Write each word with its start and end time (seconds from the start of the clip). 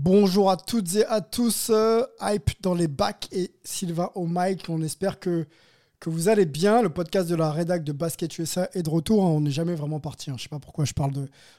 Bonjour 0.00 0.48
à 0.48 0.56
toutes 0.56 0.94
et 0.94 1.04
à 1.06 1.20
tous, 1.20 1.70
euh, 1.70 2.04
Hype 2.20 2.50
dans 2.60 2.72
les 2.74 2.86
bacs 2.86 3.26
et 3.32 3.50
Sylvain 3.64 4.12
au 4.14 4.28
mic. 4.28 4.66
On 4.68 4.80
espère 4.80 5.18
que, 5.18 5.44
vous 6.06 6.28
allez 6.28 6.46
bien. 6.46 6.82
Le 6.82 6.88
podcast 6.88 7.28
de 7.28 7.34
la 7.34 7.50
rédac 7.50 7.82
de 7.82 7.90
Basket 7.90 8.38
USA 8.38 8.70
est 8.74 8.84
de 8.84 8.90
retour. 8.90 9.24
hein. 9.24 9.30
On 9.30 9.40
n'est 9.40 9.50
jamais 9.50 9.74
vraiment 9.74 9.98
parti. 9.98 10.30
hein. 10.30 10.34
Je 10.36 10.42
ne 10.42 10.44
sais 10.44 10.48
pas 10.50 10.60
pourquoi 10.60 10.84
je 10.84 10.92
parle 10.92 11.10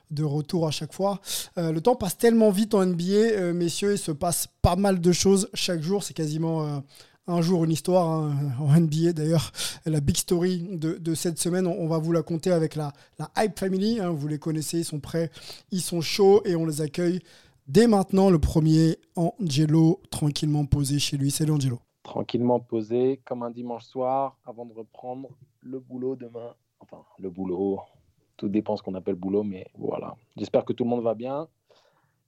de, 0.09 0.23
retour 0.23 0.65
à 0.65 0.71
chaque 0.71 0.93
fois. 0.93 1.19
Euh, 1.57 1.73
le 1.73 1.81
temps 1.81 1.95
passe 1.97 2.17
tellement 2.17 2.49
vite 2.49 2.73
en 2.75 2.85
NBA, 2.85 3.03
euh, 3.03 3.53
messieurs. 3.53 3.91
Il 3.95 3.97
se 3.97 4.13
passe 4.13 4.47
pas 4.61 4.77
mal 4.77 5.01
de 5.01 5.11
choses 5.11 5.49
chaque 5.53 5.81
jour. 5.81 6.05
C'est 6.05 6.13
quasiment 6.13 6.81
un 7.27 7.41
jour 7.41 7.65
une 7.65 7.71
histoire 7.71 8.07
hein, 8.07 8.37
en 8.61 8.71
NBA. 8.71 9.11
D'ailleurs, 9.11 9.51
la 9.85 9.99
big 9.99 10.15
story 10.15 10.65
de, 10.71 10.93
de 10.93 11.13
cette 11.13 11.39
semaine, 11.39 11.67
on, 11.67 11.87
va 11.89 11.97
vous 11.97 12.13
la 12.13 12.21
compter 12.21 12.53
avec 12.53 12.77
la, 12.77 12.93
la 13.19 13.29
Hype 13.37 13.59
Family. 13.59 13.99
Vous 14.13 14.29
les 14.29 14.39
connaissez, 14.39 14.79
ils 14.79 14.85
sont 14.85 15.01
prêts, 15.01 15.29
ils 15.71 15.81
sont 15.81 15.99
chauds 15.99 16.41
et 16.45 16.55
on 16.55 16.65
les 16.65 16.79
accueille 16.79 17.19
Dès 17.69 17.85
maintenant, 17.85 18.31
le 18.31 18.39
premier, 18.39 18.97
Angelo, 19.15 20.01
tranquillement 20.09 20.65
posé 20.65 20.97
chez 20.97 21.17
lui. 21.17 21.29
Salut 21.29 21.51
Angelo. 21.51 21.77
tranquillement 22.01 22.59
posé 22.59 23.21
comme 23.25 23.43
un 23.43 23.51
dimanche 23.51 23.83
soir 23.83 24.39
avant 24.43 24.65
de 24.65 24.73
reprendre 24.73 25.29
le 25.61 25.79
boulot 25.79 26.15
demain. 26.15 26.55
Enfin, 26.79 27.03
le 27.19 27.29
boulot, 27.29 27.79
tout 28.37 28.49
dépend 28.49 28.75
ce 28.75 28.81
qu'on 28.81 28.95
appelle 28.95 29.13
boulot, 29.13 29.43
mais 29.43 29.67
voilà. 29.77 30.15
J'espère 30.35 30.65
que 30.65 30.73
tout 30.73 30.83
le 30.83 30.89
monde 30.89 31.03
va 31.03 31.13
bien. 31.13 31.47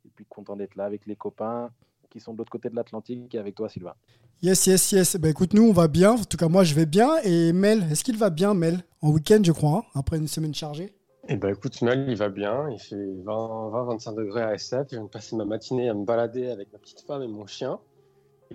Et 0.05 0.09
puis 0.13 0.25
content 0.29 0.55
d'être 0.55 0.75
là 0.75 0.85
avec 0.85 1.07
les 1.07 1.15
copains 1.15 1.71
qui 2.11 2.19
sont 2.19 2.33
de 2.33 2.37
l'autre 2.37 2.51
côté 2.51 2.69
de 2.69 2.75
l'Atlantique 2.75 3.33
et 3.33 3.39
avec 3.39 3.55
toi, 3.55 3.67
Sylvain. 3.67 3.95
Yes, 4.43 4.67
yes, 4.67 4.91
yes. 4.91 5.15
Ben 5.15 5.29
écoute, 5.29 5.55
nous, 5.55 5.63
on 5.63 5.73
va 5.73 5.87
bien. 5.87 6.11
En 6.11 6.23
tout 6.23 6.37
cas, 6.37 6.49
moi, 6.49 6.63
je 6.63 6.75
vais 6.75 6.85
bien. 6.85 7.17
Et 7.23 7.51
Mel, 7.51 7.81
est-ce 7.89 8.03
qu'il 8.03 8.17
va 8.17 8.29
bien, 8.29 8.53
Mel? 8.53 8.83
En 9.01 9.09
week-end, 9.09 9.39
je 9.43 9.51
crois, 9.51 9.79
hein, 9.79 9.83
après 9.95 10.17
une 10.17 10.27
semaine 10.27 10.53
chargée? 10.53 10.93
Eh 11.27 11.37
ben 11.37 11.49
écoute, 11.49 11.81
Mel, 11.83 12.05
il 12.09 12.17
va 12.17 12.29
bien. 12.29 12.69
Il 12.71 12.79
fait 12.79 12.95
20-25 12.95 14.15
degrés 14.15 14.41
à 14.41 14.53
SF. 14.55 14.87
Je 14.89 14.95
viens 14.95 15.03
de 15.03 15.09
passer 15.09 15.35
ma 15.35 15.45
matinée 15.45 15.87
à 15.89 15.93
me 15.93 16.03
balader 16.03 16.49
avec 16.49 16.73
ma 16.73 16.79
petite 16.79 17.01
femme 17.01 17.21
et 17.21 17.27
mon 17.27 17.45
chien. 17.45 17.79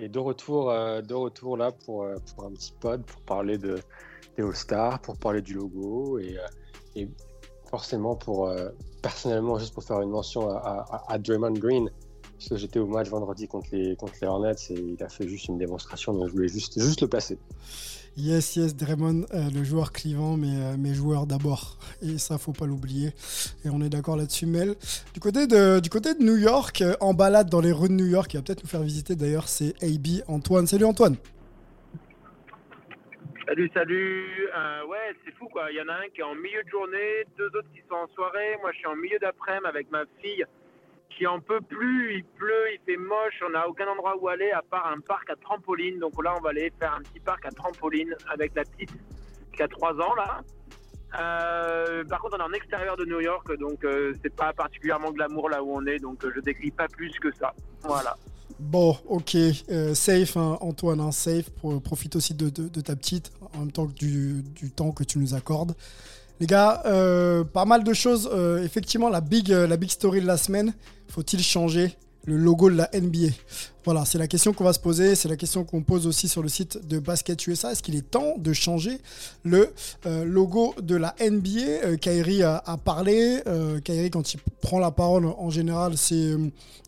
Et 0.00 0.08
de 0.08 0.18
retour, 0.18 0.70
euh, 0.70 1.00
de 1.00 1.14
retour 1.14 1.56
là 1.56 1.70
pour, 1.70 2.02
euh, 2.02 2.16
pour 2.34 2.44
un 2.44 2.50
petit 2.50 2.72
pod, 2.80 3.04
pour 3.04 3.20
parler 3.22 3.56
de, 3.56 3.78
des 4.36 4.42
All-Stars, 4.42 5.00
pour 5.00 5.16
parler 5.16 5.42
du 5.42 5.54
logo 5.54 6.18
et, 6.18 6.36
euh, 6.98 7.06
forcément 7.70 8.14
pour, 8.16 8.52
personnellement, 9.02 9.58
juste 9.58 9.74
pour 9.74 9.82
faire 9.82 10.00
une 10.00 10.10
mention 10.10 10.48
à, 10.50 10.86
à, 10.90 11.12
à 11.12 11.18
Draymond 11.18 11.52
Green. 11.52 11.90
Parce 12.36 12.48
que 12.50 12.56
j'étais 12.56 12.78
au 12.78 12.86
match 12.86 13.08
vendredi 13.08 13.48
contre 13.48 13.68
les, 13.72 13.96
contre 13.96 14.14
les 14.20 14.28
Hornets 14.28 14.54
et 14.70 14.74
il 14.74 15.02
a 15.02 15.08
fait 15.08 15.26
juste 15.26 15.48
une 15.48 15.58
démonstration, 15.58 16.12
donc 16.12 16.28
je 16.28 16.32
voulais 16.32 16.48
juste, 16.48 16.78
juste 16.78 17.00
le 17.00 17.08
placer. 17.08 17.38
Yes, 18.18 18.56
yes, 18.56 18.74
Draymond, 18.74 19.26
euh, 19.34 19.50
le 19.54 19.62
joueur 19.62 19.92
clivant, 19.92 20.38
mais, 20.38 20.48
euh, 20.48 20.76
mais 20.78 20.94
joueur 20.94 21.26
d'abord. 21.26 21.78
Et 22.02 22.16
ça, 22.16 22.38
faut 22.38 22.52
pas 22.52 22.64
l'oublier. 22.64 23.08
Et 23.64 23.68
on 23.70 23.82
est 23.82 23.90
d'accord 23.90 24.16
là-dessus, 24.16 24.46
Mel. 24.46 24.74
Du 25.12 25.20
côté 25.20 25.46
de, 25.46 25.80
du 25.80 25.90
côté 25.90 26.14
de 26.14 26.22
New 26.22 26.36
York, 26.36 26.80
euh, 26.80 26.94
en 27.00 27.12
balade 27.12 27.50
dans 27.50 27.60
les 27.60 27.72
rues 27.72 27.88
de 27.88 27.94
New 27.94 28.06
York, 28.06 28.32
il 28.32 28.38
va 28.38 28.42
peut-être 28.42 28.62
nous 28.62 28.70
faire 28.70 28.82
visiter 28.82 29.16
d'ailleurs, 29.16 29.48
c'est 29.48 29.74
AB 29.82 30.22
Antoine. 30.28 30.66
Salut 30.66 30.86
Antoine. 30.86 31.16
Salut, 33.46 33.70
salut. 33.74 34.48
Euh, 34.56 34.86
ouais, 34.86 35.14
c'est 35.24 35.32
fou 35.34 35.46
quoi. 35.48 35.70
Il 35.70 35.76
y 35.76 35.80
en 35.80 35.88
a 35.88 35.94
un 35.94 36.08
qui 36.14 36.20
est 36.20 36.24
en 36.24 36.34
milieu 36.34 36.64
de 36.64 36.68
journée, 36.68 37.24
deux 37.38 37.46
autres 37.46 37.70
qui 37.74 37.82
sont 37.88 37.94
en 37.94 38.08
soirée. 38.08 38.56
Moi, 38.60 38.72
je 38.72 38.78
suis 38.78 38.86
en 38.86 38.96
milieu 38.96 39.18
d'après-midi 39.20 39.66
avec 39.68 39.90
ma 39.90 40.04
fille 40.20 40.44
qui 41.10 41.26
en 41.26 41.40
peut 41.40 41.60
plus. 41.60 42.16
Il 42.18 42.24
pleut, 42.24 42.72
il 42.72 42.80
fait 42.84 42.96
moche. 42.96 43.42
On 43.46 43.50
n'a 43.50 43.68
aucun 43.68 43.86
endroit 43.86 44.16
où 44.20 44.28
aller 44.28 44.50
à 44.50 44.62
part 44.62 44.86
un 44.86 45.00
parc 45.00 45.30
à 45.30 45.36
trampoline. 45.36 45.98
Donc 45.98 46.22
là, 46.22 46.34
on 46.38 46.40
va 46.40 46.50
aller 46.50 46.72
faire 46.78 46.94
un 46.94 47.02
petit 47.02 47.20
parc 47.20 47.44
à 47.46 47.50
trampoline 47.50 48.14
avec 48.32 48.54
la 48.54 48.64
petite 48.64 48.90
qui 49.54 49.62
a 49.62 49.68
3 49.68 49.94
ans 49.94 50.14
là. 50.14 50.40
Euh, 51.18 52.04
par 52.04 52.20
contre, 52.20 52.36
on 52.38 52.40
est 52.40 52.48
en 52.48 52.52
extérieur 52.52 52.96
de 52.96 53.04
New 53.06 53.20
York, 53.20 53.56
donc 53.58 53.84
euh, 53.84 54.12
c'est 54.22 54.34
pas 54.34 54.52
particulièrement 54.52 55.12
glamour 55.12 55.48
là 55.48 55.62
où 55.62 55.72
on 55.72 55.86
est. 55.86 55.98
Donc 55.98 56.22
euh, 56.24 56.32
je 56.34 56.40
décris 56.40 56.70
pas 56.70 56.88
plus 56.88 57.12
que 57.18 57.32
ça. 57.34 57.54
Voilà. 57.82 58.16
Bon, 58.58 58.96
ok, 59.06 59.36
euh, 59.70 59.94
safe 59.94 60.36
hein, 60.36 60.58
Antoine, 60.60 61.00
hein, 61.00 61.12
safe. 61.12 61.50
Pro- 61.50 61.80
profite 61.80 62.16
aussi 62.16 62.34
de, 62.34 62.48
ta 62.48 62.96
petite, 62.96 63.30
en 63.54 63.60
même 63.60 63.72
temps 63.72 63.86
que 63.86 63.92
du 63.94 64.70
temps 64.74 64.92
que 64.92 65.04
tu 65.04 65.18
nous 65.18 65.34
accordes. 65.34 65.74
Les 66.38 66.46
gars, 66.46 66.82
euh, 66.84 67.44
pas 67.44 67.64
mal 67.64 67.82
de 67.82 67.94
choses. 67.94 68.28
Euh, 68.32 68.62
effectivement, 68.62 69.08
euh, 69.08 69.66
la 69.66 69.76
big 69.76 69.90
story 69.90 70.20
de 70.20 70.26
la 70.26 70.36
semaine, 70.36 70.74
faut-il 71.08 71.42
changer 71.42 71.96
le 72.24 72.36
logo 72.36 72.70
de 72.70 72.76
la 72.76 72.90
NBA 72.92 73.32
Voilà, 73.86 74.04
c'est 74.04 74.18
la 74.18 74.26
question 74.26 74.52
qu'on 74.52 74.64
va 74.64 74.72
se 74.72 74.80
poser. 74.80 75.14
C'est 75.14 75.28
la 75.28 75.36
question 75.36 75.62
qu'on 75.62 75.80
pose 75.84 76.08
aussi 76.08 76.26
sur 76.26 76.42
le 76.42 76.48
site 76.48 76.88
de 76.88 76.98
Basket 76.98 77.46
USA. 77.46 77.70
Est-ce 77.70 77.84
qu'il 77.84 77.94
est 77.94 78.10
temps 78.10 78.34
de 78.36 78.52
changer 78.52 78.98
le 79.44 79.72
euh, 80.06 80.24
logo 80.24 80.74
de 80.82 80.96
la 80.96 81.14
NBA 81.20 81.84
Euh, 81.84 81.96
Kyrie 81.96 82.42
a, 82.42 82.60
parlé. 82.84 83.42
Euh, 83.46 83.78
Kyrie, 83.78 84.10
quand 84.10 84.34
il 84.34 84.40
prend 84.60 84.80
la 84.80 84.90
parole, 84.90 85.26
en 85.26 85.50
général, 85.50 85.96
c'est 85.96 86.34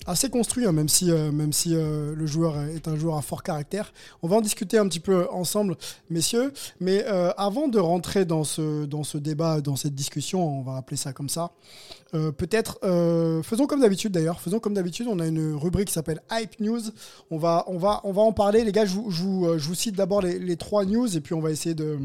assez 0.06 0.28
construit, 0.28 0.66
hein, 0.66 0.72
même 0.72 0.88
si, 0.88 1.12
même 1.12 1.52
si 1.52 1.74
le 1.74 2.26
joueur 2.26 2.60
est 2.62 2.88
un 2.88 2.96
joueur 2.96 3.16
à 3.16 3.22
fort 3.22 3.44
caractère. 3.44 3.92
On 4.22 4.28
va 4.28 4.36
en 4.36 4.40
discuter 4.40 4.78
un 4.78 4.88
petit 4.88 5.00
peu 5.00 5.28
ensemble, 5.30 5.76
messieurs. 6.10 6.52
Mais 6.80 7.04
avant 7.36 7.68
de 7.68 7.78
rentrer 7.78 8.24
dans 8.24 8.42
ce, 8.42 8.86
dans 8.86 9.04
ce 9.04 9.18
débat, 9.18 9.60
dans 9.60 9.76
cette 9.76 9.94
discussion, 9.94 10.60
on 10.60 10.62
va 10.62 10.76
appeler 10.76 10.96
ça 10.96 11.12
comme 11.12 11.28
ça, 11.28 11.50
peut-être, 12.12 12.78
faisons 13.44 13.66
comme 13.66 13.80
d'habitude 13.80 14.12
d'ailleurs, 14.12 14.40
faisons 14.40 14.60
comme 14.60 14.72
d'habitude, 14.72 15.08
on 15.10 15.18
a 15.18 15.26
une 15.26 15.54
rubrique 15.54 15.88
qui 15.88 15.94
s'appelle 15.94 16.22
Hype 16.32 16.58
News. 16.60 16.87
On 17.30 17.38
va, 17.38 17.64
en 17.66 18.32
parler. 18.32 18.64
Les 18.64 18.72
gars, 18.72 18.86
je 18.86 18.94
vous, 18.94 19.46
euh, 19.46 19.58
cite 19.74 19.96
d'abord 19.96 20.22
les, 20.22 20.56
trois 20.56 20.84
news 20.84 21.16
et 21.16 21.20
puis 21.20 21.34
on 21.34 21.40
va 21.40 21.50
essayer 21.50 21.74
de 21.74 21.98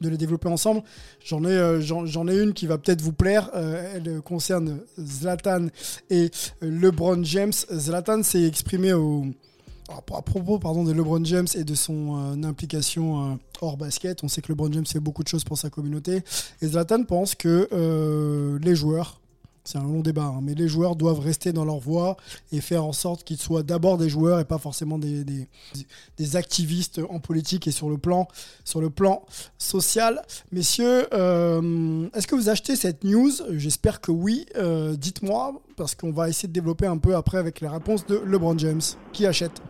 les 0.00 0.16
développer 0.16 0.48
ensemble. 0.48 0.82
J'en 1.24 1.44
ai, 1.44 1.48
euh, 1.48 1.80
j'en, 1.80 2.28
ai 2.28 2.36
une 2.36 2.52
qui 2.52 2.66
va 2.66 2.78
peut-être 2.78 3.00
vous 3.00 3.12
plaire. 3.12 3.50
Euh, 3.54 3.94
elle 3.96 4.20
concerne 4.20 4.80
Zlatan 4.98 5.68
et 6.10 6.30
LeBron 6.60 7.22
James. 7.24 7.52
Zlatan 7.72 8.22
s'est 8.22 8.44
exprimé 8.44 8.90
à 8.90 10.22
propos 10.22 10.58
de 10.58 10.92
LeBron 10.92 11.24
James 11.24 11.48
et 11.54 11.64
de 11.64 11.74
son 11.74 12.42
implication 12.44 13.38
hors 13.60 13.76
basket. 13.76 14.24
On 14.24 14.28
sait 14.28 14.42
que 14.42 14.48
LeBron 14.50 14.72
James 14.72 14.86
fait 14.86 15.00
beaucoup 15.00 15.22
de 15.22 15.28
choses 15.28 15.44
pour 15.44 15.58
sa 15.58 15.70
communauté. 15.70 16.22
Et 16.60 16.66
Zlatan 16.66 17.04
pense 17.04 17.34
que 17.34 18.58
les 18.60 18.74
joueurs, 18.74 19.21
c'est 19.64 19.78
un 19.78 19.84
long 19.84 20.00
débat, 20.00 20.24
hein, 20.24 20.40
mais 20.42 20.54
les 20.54 20.68
joueurs 20.68 20.96
doivent 20.96 21.20
rester 21.20 21.52
dans 21.52 21.64
leur 21.64 21.78
voie 21.78 22.16
et 22.50 22.60
faire 22.60 22.84
en 22.84 22.92
sorte 22.92 23.22
qu'ils 23.24 23.38
soient 23.38 23.62
d'abord 23.62 23.96
des 23.96 24.08
joueurs 24.08 24.40
et 24.40 24.44
pas 24.44 24.58
forcément 24.58 24.98
des, 24.98 25.24
des, 25.24 26.36
activistes 26.36 27.00
en 27.10 27.20
politique 27.20 27.66
et 27.68 27.70
sur 27.70 27.88
le 27.88 27.98
plan, 27.98 28.26
sur 28.64 28.80
le 28.80 28.90
plan 28.90 29.24
social. 29.58 30.22
Messieurs, 30.50 31.06
euh, 31.12 32.08
est-ce 32.14 32.26
que 32.26 32.34
vous 32.34 32.48
achetez 32.48 32.74
cette 32.74 33.04
news? 33.04 33.30
J'espère 33.50 34.00
que 34.00 34.10
oui. 34.10 34.46
Euh, 34.56 34.96
Dites-moi, 34.96 35.60
parce 35.76 35.94
qu'on 35.94 36.12
va 36.12 36.28
essayer 36.28 36.48
de 36.48 36.52
développer 36.52 36.86
un 36.86 36.98
peu 36.98 37.14
après 37.14 37.38
avec 37.38 37.60
les 37.60 37.68
réponses 37.68 38.06
de 38.06 38.16
LeBron 38.16 38.58
James. 38.58 38.80
Qui 39.12 39.26
achète? 39.26 39.62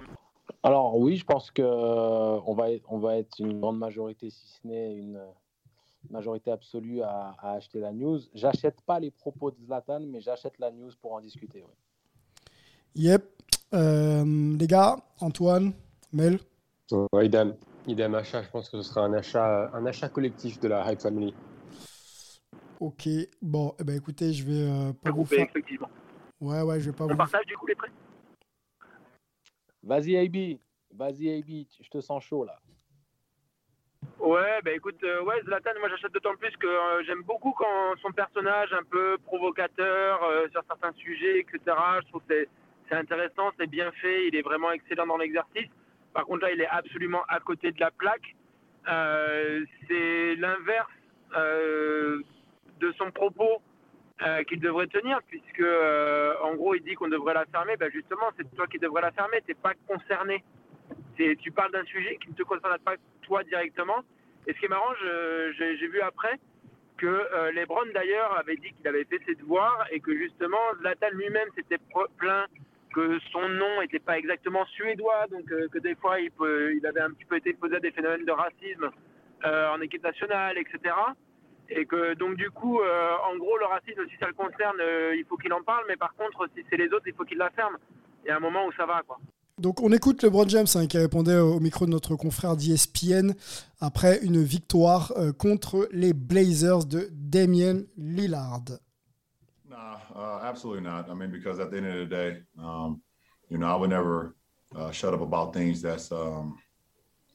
Alors 0.62 0.96
oui, 0.96 1.16
je 1.16 1.24
pense 1.24 1.50
que 1.50 1.62
euh, 1.62 2.38
va 2.54 2.66
on 2.88 2.98
va 2.98 3.16
être 3.16 3.40
une 3.40 3.60
grande 3.60 3.78
majorité, 3.78 4.30
si 4.30 4.42
ce 4.46 4.68
n'est 4.68 4.94
une 4.94 5.18
majorité 6.10 6.50
absolue 6.50 7.02
à, 7.02 7.34
à 7.38 7.52
acheter 7.52 7.80
la 7.80 7.92
news. 7.92 8.18
J'achète 8.34 8.80
pas 8.82 9.00
les 9.00 9.10
propos 9.10 9.50
de 9.50 9.56
Zlatan, 9.64 10.00
mais 10.00 10.20
j'achète 10.20 10.58
la 10.58 10.70
news 10.70 10.90
pour 11.00 11.12
en 11.14 11.20
discuter. 11.20 11.62
oui. 11.66 11.74
Yep. 12.94 13.24
Euh, 13.74 14.56
les 14.58 14.66
gars, 14.66 14.96
Antoine, 15.20 15.72
Mel. 16.12 16.38
Ouais, 17.12 17.26
idem, 17.26 17.56
idem 17.86 18.14
achat. 18.14 18.42
Je 18.42 18.50
pense 18.50 18.68
que 18.68 18.82
ce 18.82 18.90
sera 18.90 19.02
un 19.06 19.14
achat, 19.14 19.70
un 19.72 19.86
achat 19.86 20.08
collectif 20.10 20.60
de 20.60 20.68
la 20.68 20.90
Hype 20.92 21.00
Family. 21.00 21.32
Ok. 22.80 23.08
Bon, 23.40 23.74
eh 23.78 23.84
ben 23.84 23.96
écoutez, 23.96 24.32
je 24.34 24.44
vais 24.44 24.68
euh, 24.68 24.92
pas 24.92 25.10
vous 25.10 25.24
faire. 25.24 25.46
effectivement. 25.46 25.88
Ouais, 26.40 26.60
ouais, 26.62 26.80
je 26.80 26.90
vais 26.90 26.96
pas 26.96 27.04
On 27.04 27.08
vous. 27.08 27.16
partage 27.16 27.46
du 27.46 27.56
coup 27.56 27.66
les 27.66 27.74
prêts? 27.76 27.90
Vas-y 29.84 30.16
AB, 30.16 30.58
vas-y 30.94 31.30
AB, 31.38 31.66
je 31.80 31.88
te 31.88 32.00
sens 32.00 32.22
chaud 32.22 32.44
là. 32.44 32.58
Ouais, 34.22 34.60
bah 34.64 34.70
écoute, 34.70 35.02
euh, 35.02 35.20
ouais, 35.24 35.42
Zlatan, 35.42 35.72
moi 35.80 35.88
j'achète 35.88 36.12
d'autant 36.12 36.36
plus 36.36 36.56
que 36.56 36.66
euh, 36.68 37.02
j'aime 37.04 37.22
beaucoup 37.24 37.52
quand 37.58 37.96
son 38.00 38.12
personnage 38.12 38.72
un 38.72 38.84
peu 38.84 39.18
provocateur 39.26 40.22
euh, 40.22 40.46
sur 40.52 40.62
certains 40.68 40.92
sujets, 40.92 41.40
etc. 41.40 41.58
Je 42.04 42.08
trouve 42.08 42.22
que 42.28 42.34
c'est- 42.34 42.48
intéressant, 42.94 43.50
c'est 43.58 43.66
bien 43.68 43.90
fait, 43.92 44.28
il 44.28 44.36
est 44.36 44.42
vraiment 44.42 44.70
excellent 44.70 45.06
dans 45.08 45.16
l'exercice. 45.16 45.66
Par 46.14 46.24
contre, 46.26 46.42
là, 46.44 46.52
il 46.52 46.60
est 46.60 46.68
absolument 46.68 47.22
à 47.26 47.40
côté 47.40 47.72
de 47.72 47.80
la 47.80 47.90
plaque. 47.90 48.36
C'est 49.88 50.34
l'inverse 50.36 50.92
de 51.34 52.92
son 52.98 53.10
propos 53.10 53.62
qu'il 54.46 54.60
devrait 54.60 54.88
tenir, 54.88 55.20
puisque 55.26 55.64
en 56.42 56.54
gros, 56.54 56.74
il 56.74 56.82
dit 56.82 56.92
qu'on 56.94 57.08
devrait 57.08 57.32
la 57.32 57.46
fermer. 57.46 57.78
Ben 57.78 57.90
justement, 57.90 58.28
c'est 58.36 58.54
toi 58.54 58.66
qui 58.66 58.78
devrais 58.78 59.00
la 59.00 59.12
fermer, 59.12 59.40
t'es 59.46 59.54
pas 59.54 59.72
concerné. 59.88 60.44
Tu 61.16 61.50
parles 61.50 61.72
d'un 61.72 61.84
sujet 61.84 62.18
qui 62.22 62.30
ne 62.30 62.34
te 62.34 62.42
concerne 62.42 62.78
pas 62.78 62.94
toi 63.22 63.42
directement. 63.44 64.02
Et 64.46 64.52
ce 64.52 64.58
qui 64.58 64.64
est 64.66 64.68
marrant, 64.68 64.94
j'ai 65.58 65.88
vu 65.88 66.00
après 66.00 66.38
que 66.96 67.06
euh, 67.06 67.50
Lebron 67.52 67.86
d'ailleurs 67.94 68.36
avait 68.38 68.56
dit 68.56 68.70
qu'il 68.72 68.86
avait 68.86 69.04
fait 69.04 69.20
ses 69.26 69.34
devoirs 69.34 69.86
et 69.90 69.98
que 69.98 70.16
justement 70.16 70.58
Zlatan 70.80 71.10
lui-même 71.12 71.48
s'était 71.56 71.78
plaint 72.16 72.48
que 72.92 73.18
son 73.32 73.48
nom 73.48 73.80
n'était 73.80 73.98
pas 73.98 74.18
exactement 74.18 74.64
suédois, 74.66 75.26
donc 75.30 75.50
euh, 75.50 75.66
que 75.68 75.78
des 75.78 75.94
fois 75.94 76.20
il, 76.20 76.86
avait 76.86 77.00
un 77.00 77.10
petit 77.10 77.24
peu 77.24 77.36
été 77.36 77.50
exposé 77.50 77.76
à 77.76 77.80
des 77.80 77.90
phénomènes 77.90 78.24
de 78.24 78.32
racisme 78.32 78.90
euh, 79.44 79.70
en 79.70 79.80
équipe 79.80 80.04
nationale, 80.04 80.58
etc. 80.58 80.94
Et 81.70 81.86
que 81.86 82.14
donc 82.14 82.36
du 82.36 82.50
coup, 82.50 82.80
euh, 82.80 83.14
en 83.30 83.36
gros, 83.36 83.56
le 83.56 83.64
racisme, 83.64 84.06
si 84.08 84.16
ça 84.18 84.26
le 84.26 84.34
concerne, 84.34 84.80
il 85.16 85.24
faut 85.28 85.36
qu'il 85.36 85.52
en 85.52 85.62
parle, 85.62 85.84
mais 85.88 85.96
par 85.96 86.14
contre, 86.14 86.46
si 86.54 86.64
c'est 86.68 86.76
les 86.76 86.92
autres, 86.92 87.06
il 87.06 87.14
faut 87.14 87.24
qu'il 87.24 87.38
la 87.38 87.50
ferme. 87.50 87.78
Il 88.24 88.28
y 88.28 88.30
a 88.30 88.36
un 88.36 88.40
moment 88.40 88.66
où 88.66 88.72
ça 88.72 88.86
va, 88.86 89.02
quoi. 89.06 89.18
Donc 89.62 89.80
on 89.80 89.92
écoute 89.92 90.24
LeBron 90.24 90.48
James 90.48 90.66
hein, 90.74 90.88
qui 90.88 90.98
répondait 90.98 91.38
au 91.38 91.60
micro 91.60 91.86
de 91.86 91.92
notre 91.92 92.16
confrère 92.16 92.56
d'ESPN 92.56 93.32
après 93.80 94.18
une 94.24 94.42
victoire 94.42 95.12
euh, 95.16 95.32
contre 95.32 95.88
les 95.92 96.12
Blazers 96.12 96.84
de 96.84 97.08
Damien 97.12 97.82
Lillard. 97.96 98.64
Nah, 99.70 100.00
uh, 100.16 100.40
absolutely 100.42 100.82
not. 100.82 101.04
I 101.08 101.14
mean, 101.14 101.30
because 101.30 101.60
at 101.60 101.70
the 101.70 101.76
end 101.76 101.86
of 101.86 101.94
the 101.94 102.10
day, 102.10 102.42
um, 102.58 103.00
you 103.50 103.56
know, 103.56 103.68
I 103.68 103.76
would 103.76 103.90
never 103.90 104.34
uh, 104.74 104.90
shut 104.90 105.14
up 105.14 105.20
about 105.20 105.52
things 105.52 105.80
that's 105.80 106.10
um, 106.10 106.58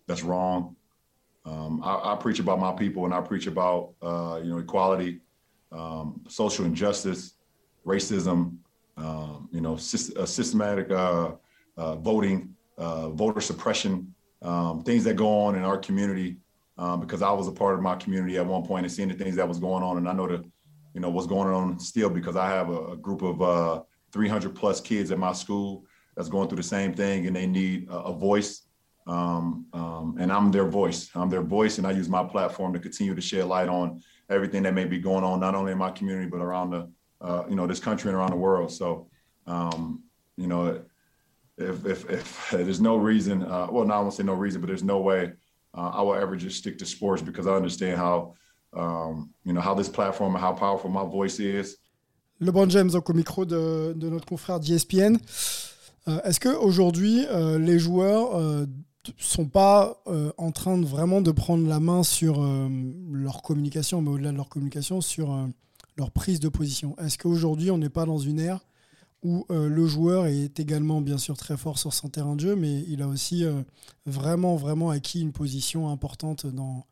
that's 0.06 0.22
wrong. 0.22 0.76
Um, 1.46 1.82
I, 1.82 2.12
I 2.12 2.18
preach 2.20 2.40
about 2.40 2.60
my 2.60 2.74
people, 2.74 3.06
and 3.06 3.14
I 3.14 3.22
preach 3.22 3.48
about 3.48 3.94
uh, 4.02 4.42
you 4.44 4.50
know 4.50 4.58
equality, 4.58 5.22
um, 5.72 6.20
social 6.28 6.66
injustice, 6.66 7.36
racism, 7.86 8.58
um, 8.98 9.48
you 9.54 9.62
know, 9.62 9.76
uh, 9.76 10.26
systematic 10.26 10.92
uh, 10.92 11.32
voting, 11.78 12.56
uh, 12.78 13.10
voter 13.10 13.42
suppression, 13.42 14.14
um, 14.42 14.84
things 14.84 15.04
that 15.04 15.16
go 15.16 15.42
on 15.42 15.56
in 15.56 15.64
our 15.64 15.78
community. 15.78 16.38
Um, 16.80 17.00
because 17.00 17.24
I 17.24 17.32
was 17.32 17.48
a 17.48 17.52
part 17.52 17.74
of 17.74 17.82
my 17.82 17.96
community 17.96 18.38
at 18.38 18.46
one 18.46 18.64
point 18.64 18.86
and 18.86 18.94
seeing 18.94 19.08
the 19.08 19.16
things 19.16 19.36
that 19.38 19.48
was 19.48 19.58
going 19.58 19.82
on, 19.82 19.98
and 19.98 20.08
I 20.08 20.14
know 20.14 20.28
the 20.28 20.44
you 20.94 21.02
know 21.02 21.10
what's 21.10 21.28
going 21.28 21.48
on 21.48 21.80
still 21.80 22.10
because 22.10 22.36
I 22.36 22.50
have 22.50 22.70
a, 22.70 22.94
a 22.94 22.98
group 22.98 23.22
of 23.22 23.42
uh, 23.42 23.82
300 24.12 24.56
plus 24.56 24.82
kids 24.82 25.12
at 25.12 25.20
my 25.20 25.34
school 25.34 25.86
that's 26.16 26.30
going 26.30 26.50
through 26.50 26.58
the 26.58 26.64
same 26.64 26.94
thing 26.94 27.28
and 27.28 27.36
they 27.36 27.46
need 27.46 27.88
a, 27.90 27.98
a 27.98 28.14
voice. 28.14 28.64
Um, 29.06 29.68
um, 29.74 30.18
and 30.20 30.32
I'm 30.32 30.52
their 30.52 30.68
voice. 30.68 31.10
I'm 31.16 31.30
their 31.30 31.44
voice, 31.44 31.78
and 31.78 31.88
I 31.88 31.92
use 31.92 32.10
my 32.10 32.24
platform 32.24 32.74
to 32.74 32.80
continue 32.80 33.16
to 33.16 33.22
shed 33.22 33.46
light 33.46 33.70
on 33.70 34.02
everything 34.30 34.64
that 34.64 34.74
may 34.74 34.86
be 34.86 34.98
going 34.98 35.24
on, 35.24 35.40
not 35.40 35.56
only 35.56 35.72
in 35.72 35.78
my 35.78 35.92
community 35.92 36.30
but 36.30 36.42
around 36.42 36.72
the 36.72 36.92
uh, 37.22 37.44
you 37.50 37.56
know 37.56 37.68
this 37.68 37.80
country 37.80 38.10
and 38.10 38.18
around 38.18 38.32
the 38.32 38.38
world. 38.38 38.72
So 38.72 39.08
um, 39.46 40.04
you 40.36 40.48
know 40.48 40.84
if, 41.58 41.86
if, 41.86 42.10
if 42.10 42.48
there's 42.52 42.80
no 42.82 42.96
reason, 42.98 43.44
uh, 43.44 43.68
well, 43.72 43.86
no, 43.86 43.94
I 43.94 44.00
won't 44.00 44.14
say 44.14 44.24
no 44.24 44.34
reason, 44.34 44.62
but 44.62 44.68
there's 44.68 44.84
no 44.84 45.00
way 45.00 45.34
uh, 45.74 45.92
I 45.94 46.02
will 46.02 46.16
ever 46.16 46.36
just 46.36 46.58
stick 46.58 46.78
to 46.80 46.86
sports 46.86 47.22
because 47.22 47.48
I 47.48 47.56
understand 47.56 47.98
how, 47.98 48.34
um, 48.74 49.30
you 49.44 49.54
know, 49.54 49.62
how 49.62 49.74
this 49.76 49.90
platform 49.90 50.36
and 50.36 50.44
how 50.44 50.54
powerful 50.54 50.90
my 50.90 51.04
voice 51.06 51.40
is. 51.40 51.78
LeBron 52.40 52.70
James 52.70 52.92
donc 52.92 53.10
au 53.10 53.14
micro 53.14 53.46
de, 53.46 53.94
de 53.96 54.10
notre 54.10 54.26
confrère 54.28 54.60
d'ESPN. 54.60 55.18
Euh, 56.08 56.22
Est-ce 56.24 56.40
qu'aujourd'hui, 56.40 57.26
euh, 57.32 57.58
les 57.58 57.80
joueurs 57.80 58.36
euh, 58.36 58.66
sont 59.18 59.46
pas 59.46 60.02
euh, 60.08 60.32
en 60.38 60.52
train 60.52 60.78
de 60.78 60.86
vraiment 60.86 61.22
de 61.22 61.32
prendre 61.32 61.68
la 61.68 61.80
main 61.80 62.04
sur 62.04 62.44
euh, 62.44 62.70
leur 63.12 63.42
communication, 63.42 64.02
mais 64.02 64.12
au-delà 64.12 64.32
de 64.32 64.38
leur 64.38 64.50
communication, 64.50 65.02
sur 65.02 65.34
euh, 65.34 65.48
leur 65.98 66.12
prise 66.12 66.40
de 66.40 66.50
position? 66.50 66.96
Est-ce 67.00 67.18
qu'aujourd'hui, 67.18 67.72
on 67.72 67.78
n'est 67.80 67.90
pas 67.90 68.06
dans 68.06 68.20
une 68.20 68.40
ère 68.40 68.67
où 69.24 69.46
euh, 69.50 69.68
le 69.68 69.88
joueur 69.88 70.28
est 70.28 70.60
également 70.60 71.02
bien 71.02 71.18
sûr 71.18 71.38
très 71.38 71.58
fort 71.58 71.78
sur 71.78 71.94
son 71.94 72.10
terrain 72.10 72.36
de 72.36 72.42
jeu, 72.42 72.56
mais 72.56 72.82
il 72.88 73.02
a 73.02 73.08
aussi 73.08 73.46
euh, 73.46 73.62
vraiment, 74.06 74.56
vraiment 74.56 74.90
acquis 74.90 75.22
une 75.22 75.34
position 75.34 75.90
importante 75.90 76.46
dans, 76.46 76.86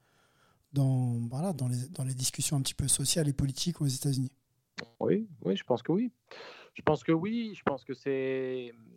dans, 0.73 1.19
voilà, 1.29 1.53
dans, 1.53 1.67
les, 1.67 1.87
dans 1.91 2.03
les 2.03 2.13
discussions 2.13 2.57
un 2.57 2.61
petit 2.61 2.73
peu 2.73 2.87
sociales 2.87 3.27
et 3.27 3.33
politiques 3.33 3.81
aux 3.81 3.87
États-Unis 3.87 4.31
Oui, 4.99 5.27
oui, 5.43 5.55
je 5.55 5.63
pense 5.63 5.83
que 5.83 5.91
oui. 5.91 6.11
Je 6.73 6.81
pense 6.81 7.03
que 7.03 7.11
oui. 7.11 7.53
Je 7.55 7.63
pense 7.63 7.83
que 7.83 7.93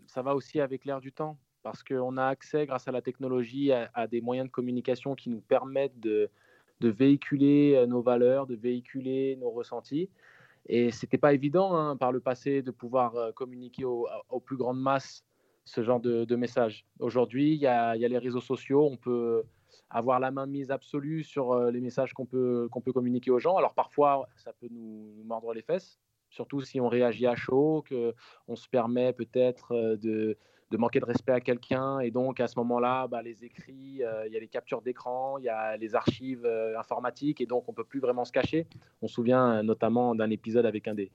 ça 0.06 0.22
va 0.22 0.34
aussi 0.34 0.60
avec 0.60 0.84
l'air 0.84 1.00
du 1.00 1.12
temps, 1.12 1.38
parce 1.62 1.82
qu'on 1.82 2.16
a 2.16 2.26
accès, 2.26 2.66
grâce 2.66 2.88
à 2.88 2.92
la 2.92 3.02
technologie, 3.02 3.72
à, 3.72 3.90
à 3.94 4.06
des 4.06 4.20
moyens 4.20 4.48
de 4.48 4.52
communication 4.52 5.14
qui 5.14 5.28
nous 5.28 5.40
permettent 5.40 6.00
de, 6.00 6.30
de 6.80 6.88
véhiculer 6.88 7.74
euh, 7.76 7.86
nos 7.86 8.00
valeurs, 8.00 8.46
de 8.46 8.56
véhiculer 8.56 9.36
nos 9.36 9.50
ressentis. 9.50 10.08
Et 10.68 10.90
c'était 10.90 11.18
pas 11.18 11.32
évident 11.32 11.74
hein, 11.74 11.96
par 11.96 12.12
le 12.12 12.20
passé 12.20 12.62
de 12.62 12.70
pouvoir 12.70 13.16
euh, 13.16 13.32
communiquer 13.32 13.84
au- 13.84 14.06
aux 14.28 14.40
plus 14.40 14.56
grandes 14.56 14.80
masses 14.80 15.24
ce 15.64 15.82
genre 15.82 16.00
de, 16.00 16.24
de 16.24 16.36
messages. 16.36 16.86
Aujourd'hui, 16.98 17.52
il 17.52 17.60
y 17.60 17.66
a, 17.66 17.94
les 17.94 18.18
réseaux 18.18 18.40
sociaux, 18.40 18.88
on 18.90 18.96
peut 18.96 19.44
avoir 19.90 20.20
la 20.20 20.30
main 20.30 20.46
mise 20.46 20.70
absolue 20.70 21.22
sur 21.22 21.52
euh, 21.52 21.70
les 21.70 21.80
messages 21.80 22.12
qu'on 22.14 22.26
peut, 22.26 22.68
peut 22.84 22.92
communiquer 22.92 23.30
aux 23.30 23.38
gens. 23.38 23.56
Alors 23.56 23.74
parfois, 23.74 24.28
ça 24.36 24.52
peut 24.52 24.68
nous, 24.70 25.12
nous 25.16 25.24
mordre 25.24 25.52
les 25.52 25.62
fesses, 25.62 25.98
surtout 26.30 26.60
si 26.60 26.80
on 26.80 26.88
réagit 26.88 27.26
à 27.26 27.34
chaud, 27.34 27.84
qu'on 27.88 28.56
se 28.56 28.68
permet 28.68 29.12
peut-être 29.12 29.72
euh, 29.72 29.96
de, 29.96 30.38
de 30.70 30.76
manquer 30.76 31.00
de 31.00 31.04
respect 31.04 31.32
à 31.32 31.40
quelqu'un. 31.40 32.00
Et 32.00 32.10
donc, 32.10 32.40
à 32.40 32.46
ce 32.46 32.58
moment-là, 32.58 33.06
bah, 33.08 33.22
les 33.22 33.44
écrits, 33.44 34.02
euh, 34.02 34.26
il 34.26 34.32
y 34.32 34.36
a 34.36 34.40
les 34.40 34.48
captures 34.48 34.82
d'écran, 34.82 35.38
il 35.38 35.44
y 35.44 35.48
a 35.48 35.76
les 35.76 35.94
archives 35.94 36.44
euh, 36.44 36.78
informatiques, 36.78 37.40
et 37.40 37.46
donc 37.46 37.64
on 37.68 37.72
ne 37.72 37.76
peut 37.76 37.84
plus 37.84 38.00
vraiment 38.00 38.24
se 38.24 38.32
cacher. 38.32 38.66
On 39.02 39.08
se 39.08 39.14
souvient 39.14 39.58
euh, 39.58 39.62
notamment 39.62 40.14
d'un 40.14 40.30
épisode 40.30 40.66
avec 40.66 40.88
un 40.88 40.94
des 40.94 41.10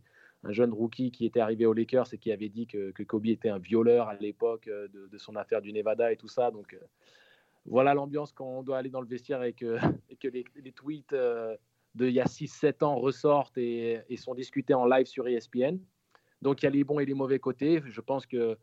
un 0.45 0.51
jeune 0.51 0.73
rookie 0.73 1.09
qui 1.09 1.25
était 1.25 1.39
arrivé 1.39 1.65
aux 1.65 1.71
Lakers 1.71 2.13
et 2.13 2.17
qui 2.17 2.29
avait 2.29 2.49
dit 2.49 2.67
que, 2.67 2.91
que 2.91 3.01
Kobe 3.03 3.27
était 3.27 3.47
un 3.47 3.59
violeur 3.59 4.09
à 4.09 4.15
l'époque 4.15 4.65
de, 4.67 5.07
de 5.07 5.17
son 5.17 5.37
affaire 5.37 5.61
du 5.61 5.71
Nevada 5.71 6.11
et 6.11 6.17
tout 6.17 6.27
ça. 6.27 6.51
Donc, 6.51 6.75
voilà 7.65 7.93
l'ambiance 7.93 8.31
quand 8.31 8.45
on 8.45 8.63
doit 8.63 8.77
aller 8.77 8.89
dans 8.89 9.01
le 9.01 9.07
vestiaire 9.07 9.43
et 9.43 9.53
que, 9.53 9.77
et 10.09 10.15
que 10.15 10.27
les, 10.27 10.71
tweets 10.71 11.13
euh, 11.13 11.55
d'il 11.95 12.11
y 12.11 12.19
a 12.19 12.25
6-7 12.25 12.83
ans 12.83 12.95
ressortent 12.95 13.57
et, 13.57 14.01
et 14.09 14.17
sont 14.17 14.33
discutés 14.33 14.73
en 14.73 14.85
live 14.85 15.05
sur 15.05 15.27
ESPN. 15.27 15.77
Donc 16.41 16.61
il 16.61 16.65
y 16.65 16.67
a 16.67 16.71
les 16.71 16.83
bons 16.83 16.99
et 16.99 17.05
les 17.05 17.13
mauvais 17.13 17.39
côtés. 17.39 17.81
Je 17.85 18.01
pense 18.01 18.25
que 18.25 18.57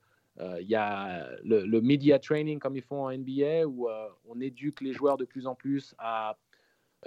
il 0.60 0.68
y 0.68 0.74
a 0.74 1.28
le, 1.42 1.64
le 1.64 1.80
media 1.80 2.18
training 2.18 2.58
comme 2.58 2.76
ils 2.76 2.82
font 2.82 3.04
en 3.04 3.10
NBA 3.10 3.66
où 3.66 3.88
euh, 3.88 4.08
on 4.28 4.40
éduque 4.40 4.80
les 4.80 4.92
joueurs 4.92 5.16
de 5.16 5.24
plus 5.24 5.46
en 5.46 5.54
plus 5.54 5.94
à 5.98 6.36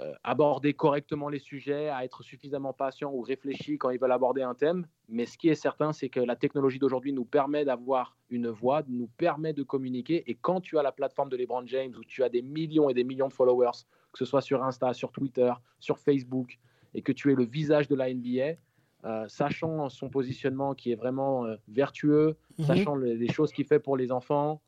euh, 0.00 0.12
aborder 0.24 0.74
correctement 0.74 1.28
les 1.28 1.38
sujets, 1.38 1.88
à 1.88 2.04
être 2.04 2.24
suffisamment 2.24 2.72
patient 2.72 3.12
ou 3.12 3.22
réfléchi 3.22 3.78
quand 3.78 3.90
ils 3.90 4.00
veulent 4.00 4.10
aborder 4.10 4.42
un 4.42 4.54
thème. 4.54 4.88
Mais 5.08 5.24
ce 5.24 5.38
qui 5.38 5.48
est 5.48 5.54
certain, 5.54 5.92
c'est 5.92 6.08
que 6.08 6.18
la 6.18 6.34
technologie 6.34 6.80
d'aujourd'hui 6.80 7.12
nous 7.12 7.24
permet 7.24 7.64
d'avoir 7.64 8.16
une 8.28 8.48
voix, 8.48 8.82
nous 8.88 9.06
permet 9.06 9.52
de 9.52 9.62
communiquer. 9.62 10.28
Et 10.28 10.34
quand 10.34 10.60
tu 10.60 10.78
as 10.78 10.82
la 10.82 10.90
plateforme 10.90 11.28
de 11.28 11.36
LeBron 11.36 11.64
James, 11.66 11.94
où 11.96 12.02
tu 12.02 12.24
as 12.24 12.28
des 12.28 12.42
millions 12.42 12.90
et 12.90 12.94
des 12.94 13.04
millions 13.04 13.28
de 13.28 13.32
followers, 13.32 13.84
que 14.12 14.18
ce 14.18 14.24
soit 14.24 14.40
sur 14.40 14.64
Insta, 14.64 14.94
sur 14.94 15.12
Twitter, 15.12 15.52
sur 15.78 15.96
Facebook, 16.00 16.58
et 16.94 17.02
que 17.02 17.12
tu 17.12 17.30
es 17.30 17.36
le 17.36 17.44
visage 17.44 17.86
de 17.86 17.94
la 17.94 18.12
NBA, 18.12 18.58
euh, 19.04 19.26
sachant 19.28 19.88
son 19.88 20.08
positionnement 20.08 20.74
qui 20.74 20.92
est 20.92 20.94
vraiment 20.94 21.44
euh, 21.46 21.56
vertueux, 21.68 22.36
Mhm. 22.58 22.66
sachant 22.66 22.94
le- 22.94 23.14
les 23.14 23.30
choses 23.30 23.52
qu'il 23.52 23.66
fait 23.66 23.78
pour 23.78 23.96
les 23.96 24.10
enfants, 24.12 24.60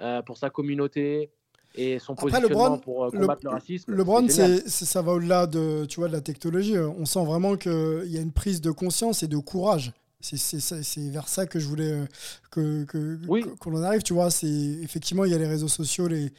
euh, 0.00 0.22
pour 0.22 0.36
sa 0.36 0.50
communauté, 0.50 1.30
et 1.74 1.98
son 1.98 2.14
Après, 2.14 2.30
positionnement 2.30 2.64
LeBron, 2.64 2.78
pour 2.78 3.04
euh, 3.04 3.10
le- 3.12 3.20
combattre 3.20 3.42
le, 3.44 3.50
racisme. 3.50 3.94
LeBron, 3.94 4.26
ça 4.66 5.02
va 5.02 5.12
au-delà 5.12 5.46
de, 5.46 5.84
tu 5.86 6.00
vois, 6.00 6.08
de 6.08 6.12
la 6.14 6.20
technologie. 6.20 6.78
On 6.78 7.04
sent 7.04 7.24
vraiment 7.24 7.56
qu'il 7.56 8.06
y 8.06 8.18
a 8.18 8.20
une 8.20 8.32
prise 8.32 8.60
de 8.60 8.70
conscience 8.70 9.22
et 9.22 9.28
de 9.28 9.36
courage. 9.38 9.92
C'est, 10.20 10.36
vers 11.10 11.28
ça 11.28 11.46
que 11.46 11.60
je 11.60 11.66
voulais 11.68 12.04
que, 12.50 12.84
que- 12.84 13.18
Oui. 13.28 13.44
arrive. 13.84 14.02
Tu 14.02 14.12
vois, 14.14 14.28
effectivement, 14.82 15.24
il 15.24 15.30
y 15.30 15.34
a 15.34 15.38
les 15.38 15.46
réseaux 15.46 15.68
sociaux, 15.68 16.08
les, 16.08 16.32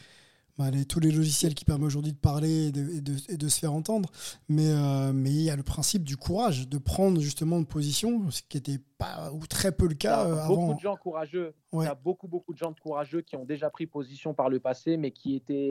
bah, 0.59 0.69
les- 0.69 0.85
tous 0.85 0.99
les 0.99 1.09
logiciels 1.11 1.55
qui 1.55 1.63
permettent 1.65 1.87
aujourd'hui 1.87 2.11
de 2.11 2.17
parler 2.17 2.67
et 2.67 2.71
de, 2.71 2.81
et 2.97 3.01
de- 3.01 3.31
et 3.33 3.37
de 3.37 3.47
se 3.47 3.59
faire 3.59 3.73
entendre. 3.73 4.11
Mais, 4.49 4.69
euh, 4.69 5.11
mais 5.13 5.29
il 5.31 5.41
y 5.41 5.49
a 5.49 5.55
le 5.55 5.63
principe 5.63 6.03
du 6.03 6.17
courage, 6.17 6.67
de 6.67 6.77
prendre 6.77 7.19
justement 7.21 7.57
une 7.57 7.65
position, 7.65 8.29
ce 8.29 8.41
qui 8.47 8.57
n'était 8.57 8.79
pas 8.97 9.31
ou 9.33 9.47
très 9.47 9.71
peu 9.71 9.87
le 9.87 9.95
cas 9.95 10.25
Il 10.25 10.29
y 10.29 10.31
euh, 10.33 10.43
a 10.43 10.47
beaucoup 10.47 10.63
avant. 10.65 10.75
de 10.75 10.79
gens 10.81 10.95
courageux. 10.97 11.53
Ouais. 11.71 11.85
Il 11.85 11.87
y 11.87 11.91
a 11.91 11.95
beaucoup, 11.95 12.27
beaucoup 12.27 12.53
de 12.53 12.57
gens 12.59 12.73
courageux 12.73 13.21
qui 13.21 13.35
ont 13.37 13.45
déjà 13.45 13.69
pris 13.69 13.87
position 13.87 14.33
par 14.33 14.49
le 14.49 14.59
passé, 14.59 14.97
mais 14.97 15.11
qui 15.11 15.35
étaient 15.35 15.69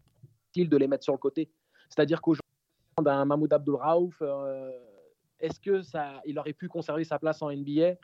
utile 0.51 0.69
de 0.71 0.77
les 0.79 0.89
mettre 0.89 1.05
sur 1.05 1.13
le 1.13 1.19
côté. 1.19 1.51
C'est-à-dire 1.91 2.21
qu'aujourd'hui, 2.23 2.43
d'un 3.05 3.25
Mahmoud 3.27 3.53
Abdul 3.53 3.75
Raouf, 3.77 4.17
euh, 4.23 4.71
est-ce 5.39 5.61
que 5.61 5.83
ça, 5.83 6.21
il 6.27 6.39
aurait 6.39 6.55
pu 6.55 6.67
conserver 6.69 7.05
sa 7.05 7.19
place 7.19 7.43
en 7.43 7.51
NBA 7.51 7.95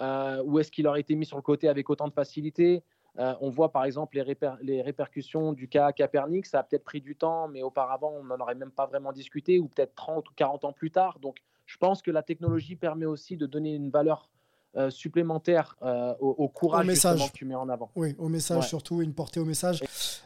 euh, 0.00 0.42
ou 0.44 0.58
est-ce 0.58 0.70
qu'il 0.72 0.86
aurait 0.88 1.00
été 1.00 1.14
mis 1.14 1.24
sur 1.24 1.36
le 1.36 1.42
côté 1.42 1.68
avec 1.68 1.88
autant 1.88 2.08
de 2.08 2.12
facilité? 2.12 2.82
Euh, 3.18 3.34
on 3.40 3.48
voit 3.48 3.70
par 3.70 3.84
exemple 3.84 4.16
les, 4.16 4.36
les, 4.62 4.82
répercussions 4.82 5.52
du 5.52 5.68
cas 5.68 5.92
Capernic, 5.92 6.46
ça 6.46 6.60
a 6.60 6.62
peut-être 6.64 6.82
pris 6.82 7.00
du 7.00 7.14
temps, 7.14 7.46
mais 7.46 7.62
auparavant, 7.62 8.12
on 8.20 8.24
n'en 8.24 8.40
aurait 8.40 8.56
même 8.56 8.72
pas 8.72 8.86
vraiment 8.86 9.12
discuté, 9.12 9.60
ou 9.60 9.68
peut-être 9.68 9.94
30 9.94 10.28
ou 10.28 10.32
40 10.34 10.64
ans 10.64 10.72
plus 10.72 10.90
tard. 10.90 11.18
Donc, 11.20 11.36
je 11.66 11.76
pense 11.78 12.02
que 12.02 12.10
la 12.10 12.22
technologie 12.22 12.74
permet 12.74 13.06
aussi 13.06 13.36
de 13.36 13.46
donner 13.46 13.74
une 13.74 13.90
valeur 13.90 14.28
euh, 14.76 14.90
supplémentaire 14.90 15.76
euh, 15.82 16.12
au, 16.18 16.48
courage 16.48 16.84
message. 16.84 17.30
que 17.30 17.38
tu 17.38 17.44
mets 17.44 17.54
en 17.54 17.68
avant. 17.68 17.92
Oui, 17.94 18.16
au 18.18 18.28
message 18.28 18.66
surtout, 18.68 19.00
une 19.00 19.14
portée 19.14 19.38
au 19.38 19.44
message. 19.44 19.84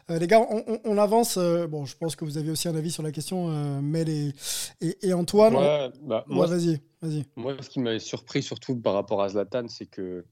les 0.09 0.25
gars, 0.25 0.41
on, 0.83 0.97
avance. 0.97 1.37
bon, 1.37 1.85
je 1.85 1.95
pense 1.95 2.15
que 2.15 2.25
vous 2.25 2.39
avez 2.39 2.49
aussi 2.49 2.67
un 2.67 2.75
avis 2.75 2.89
sur 2.89 3.03
la 3.03 3.11
question, 3.11 3.49
Mel 3.81 4.09
et, 4.09 4.33
et, 4.81 5.13
Antoine. 5.13 5.53
Bah, 6.01 6.25
moi, 6.27 6.47
vas-y, 6.47 6.81
vas-y. 7.03 7.25
Moi, 7.35 7.55
ce 7.61 7.69
qui 7.69 7.79
m'a 7.79 7.99
surpris 7.99 8.41
surtout 8.41 8.75
par 8.75 8.95
rapport 8.95 9.21
à 9.21 9.29
Zlatan, 9.29 9.67
c'est 9.67 9.85
que 9.85 10.25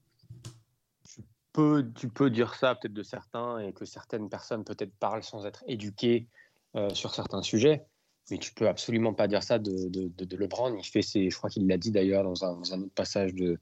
tu 1.94 2.08
peux 2.08 2.30
dire 2.30 2.54
ça 2.54 2.74
peut-être 2.74 2.92
de 2.92 3.02
certains 3.02 3.58
et 3.58 3.72
que 3.72 3.84
certaines 3.84 4.28
personnes 4.28 4.64
peut-être 4.64 4.94
parlent 4.98 5.22
sans 5.22 5.46
être 5.46 5.64
éduquées 5.66 6.28
euh, 6.76 6.90
sur 6.90 7.14
certains 7.14 7.42
sujets, 7.42 7.84
mais 8.30 8.38
tu 8.38 8.52
peux 8.52 8.68
absolument 8.68 9.14
pas 9.14 9.26
dire 9.26 9.42
ça 9.42 9.58
de, 9.58 9.88
de, 9.88 10.36
LeBron. 10.36 10.76
Il 10.76 10.84
fait 10.84 11.02
ses, 11.02 11.30
je 11.30 11.36
crois 11.36 11.50
qu'il 11.50 11.66
l'a 11.66 11.78
dit 11.78 11.90
d'ailleurs 11.90 12.22
dans 12.24 12.44
un, 12.44 12.82
autre 12.82 12.94
passage 12.94 13.34
de, 13.34 13.58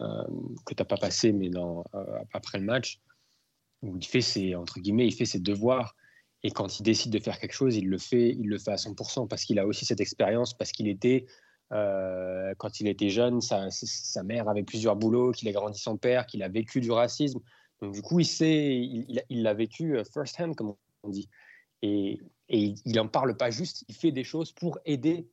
euh, 0.00 0.24
que 0.64 0.74
tu 0.74 0.80
n'as 0.80 0.86
pas 0.86 0.96
passé, 0.96 1.32
mais 1.32 1.50
euh, 1.54 1.82
après 2.32 2.58
le 2.58 2.64
match, 2.64 3.00
où 3.82 3.96
il 3.96 4.04
fait 4.04 4.20
ses, 4.20 4.54
entre 4.54 4.80
guillemets, 4.80 5.06
il 5.06 5.12
fait 5.14 5.24
ses 5.24 5.40
devoirs. 5.40 5.94
Et 6.42 6.50
quand 6.50 6.78
il 6.78 6.82
décide 6.82 7.12
de 7.12 7.18
faire 7.18 7.38
quelque 7.38 7.54
chose, 7.54 7.76
il 7.76 7.88
le 7.88 7.98
fait, 7.98 8.30
il 8.30 8.48
le 8.48 8.58
fait 8.58 8.72
à 8.72 8.76
100% 8.76 9.28
parce 9.28 9.44
qu'il 9.44 9.58
a 9.58 9.66
aussi 9.66 9.84
cette 9.84 10.00
expérience, 10.00 10.54
parce 10.54 10.72
qu'il 10.72 10.88
était 10.88 11.26
euh, 11.74 12.54
quand 12.56 12.80
il 12.80 12.86
était 12.86 13.10
jeune, 13.10 13.40
sa, 13.40 13.68
mère 14.22 14.48
avait 14.48 14.62
plusieurs 14.62 14.96
boulots, 14.96 15.32
qu'il 15.32 15.48
a 15.48 15.52
grandi 15.52 15.78
sans 15.78 15.96
père, 15.96 16.26
qu'il 16.26 16.42
a 16.42 16.48
vécu 16.48 16.80
du 16.80 16.90
racisme. 16.90 17.40
Donc 17.80 17.92
du 17.92 18.02
coup, 18.02 18.20
il 18.20 18.26
sait, 18.26 18.76
il 18.76 19.42
l'a 19.42 19.54
vécu 19.54 19.96
euh, 19.96 20.04
first 20.04 20.40
hand, 20.40 20.54
comme 20.54 20.74
on 21.02 21.08
dit. 21.08 21.28
Et, 21.82 22.20
il 22.48 22.76
n'en 22.86 23.08
parle 23.08 23.36
pas 23.36 23.50
juste, 23.50 23.84
il 23.88 23.94
fait 23.94 24.12
des 24.12 24.22
choses 24.22 24.52
pour 24.52 24.78
aider 24.84 25.28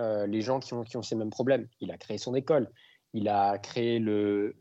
euh, 0.00 0.26
les 0.26 0.42
gens 0.42 0.58
qui 0.58 0.74
ont 0.74 1.02
ces 1.02 1.14
mêmes 1.14 1.30
problèmes. 1.30 1.68
Il 1.80 1.90
a 1.92 1.96
créé 1.96 2.18
son 2.18 2.34
école, 2.34 2.70
il 3.12 3.28
a 3.28 3.56
créé 3.58 3.98
le, 3.98 4.56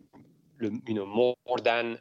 le 0.58 0.72
une 0.88 1.04
more 1.04 1.36
than 1.64 1.96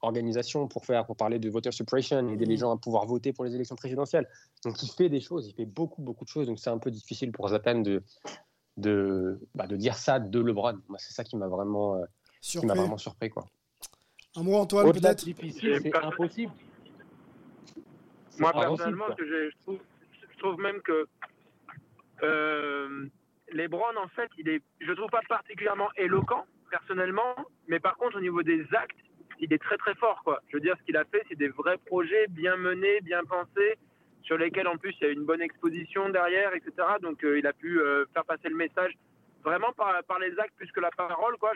organisation 0.00 0.68
pour 0.68 0.84
faire 0.84 1.06
pour 1.06 1.16
parler 1.16 1.38
de 1.38 1.48
voter 1.50 1.72
suppression, 1.72 2.28
aider 2.28 2.44
les 2.44 2.56
gens 2.56 2.72
à 2.74 2.76
pouvoir 2.76 3.06
voter 3.06 3.32
pour 3.32 3.44
les 3.44 3.54
élections 3.54 3.76
présidentielles. 3.76 4.28
Donc 4.64 4.82
il 4.82 4.90
fait 4.90 5.08
des 5.08 5.20
choses, 5.20 5.48
il 5.48 5.54
fait 5.54 5.64
beaucoup 5.64 6.02
beaucoup 6.02 6.24
de 6.24 6.30
choses. 6.30 6.46
Donc 6.46 6.58
c'est 6.58 6.70
un 6.70 6.78
peu 6.78 6.90
difficile 6.90 7.32
pour 7.32 7.48
Zatan 7.48 7.80
de 7.80 8.02
de, 8.76 9.38
bah, 9.54 9.68
de 9.68 9.76
dire 9.76 9.94
ça 9.94 10.18
de 10.18 10.40
LeBron. 10.40 10.78
Moi 10.88 10.98
c'est 10.98 11.12
ça 11.12 11.24
qui 11.24 11.36
m'a 11.36 11.48
vraiment 11.48 11.96
euh, 11.96 12.04
qui 12.40 12.64
m'a 12.66 12.74
vraiment 12.74 12.98
surpris 12.98 13.30
quoi. 13.30 13.46
Un 14.36 14.42
mot 14.42 14.56
Antoine 14.56 14.92
peut-être. 14.92 15.24
C'est 15.24 15.96
impossible. 15.96 16.52
Moi 18.38 18.52
personnellement, 18.52 19.14
que 19.16 19.24
je, 19.24 19.56
trouve, 19.62 19.78
je 20.32 20.38
trouve 20.38 20.58
même 20.58 20.80
que 20.82 21.06
euh, 22.24 23.08
LeBron 23.52 23.96
en 24.02 24.08
fait, 24.08 24.28
il 24.38 24.48
est, 24.48 24.62
je 24.80 24.92
trouve 24.92 25.08
pas 25.08 25.20
particulièrement 25.28 25.88
éloquent 25.96 26.44
personnellement, 26.76 27.34
mais 27.68 27.78
par 27.78 27.96
contre 27.96 28.16
au 28.16 28.20
niveau 28.20 28.42
des 28.42 28.62
actes 28.84 29.04
il 29.38 29.52
est 29.52 29.62
très 29.62 29.76
très 29.76 29.94
fort. 29.94 30.20
Quoi. 30.24 30.40
Je 30.48 30.56
veux 30.56 30.60
dire, 30.60 30.76
ce 30.78 30.84
qu'il 30.84 30.96
a 30.96 31.04
fait, 31.04 31.22
c'est 31.28 31.38
des 31.44 31.48
vrais 31.48 31.78
projets 31.78 32.26
bien 32.28 32.56
menés, 32.56 33.00
bien 33.02 33.22
pensés, 33.24 33.72
sur 34.22 34.36
lesquels 34.38 34.68
en 34.68 34.76
plus 34.76 34.94
il 35.00 35.04
y 35.04 35.10
a 35.10 35.12
une 35.12 35.24
bonne 35.24 35.42
exposition 35.42 36.08
derrière, 36.08 36.54
etc. 36.54 36.72
Donc 37.00 37.24
euh, 37.24 37.38
il 37.38 37.46
a 37.46 37.52
pu 37.52 37.80
euh, 37.80 38.04
faire 38.12 38.24
passer 38.24 38.48
le 38.48 38.56
message 38.56 38.92
vraiment 39.44 39.72
par, 39.72 40.18
les 40.18 40.38
actes 40.38 40.56
plus 40.56 40.72
que 40.72 40.80
la 40.80 40.90
parole. 40.90 41.36
Quoi. 41.36 41.52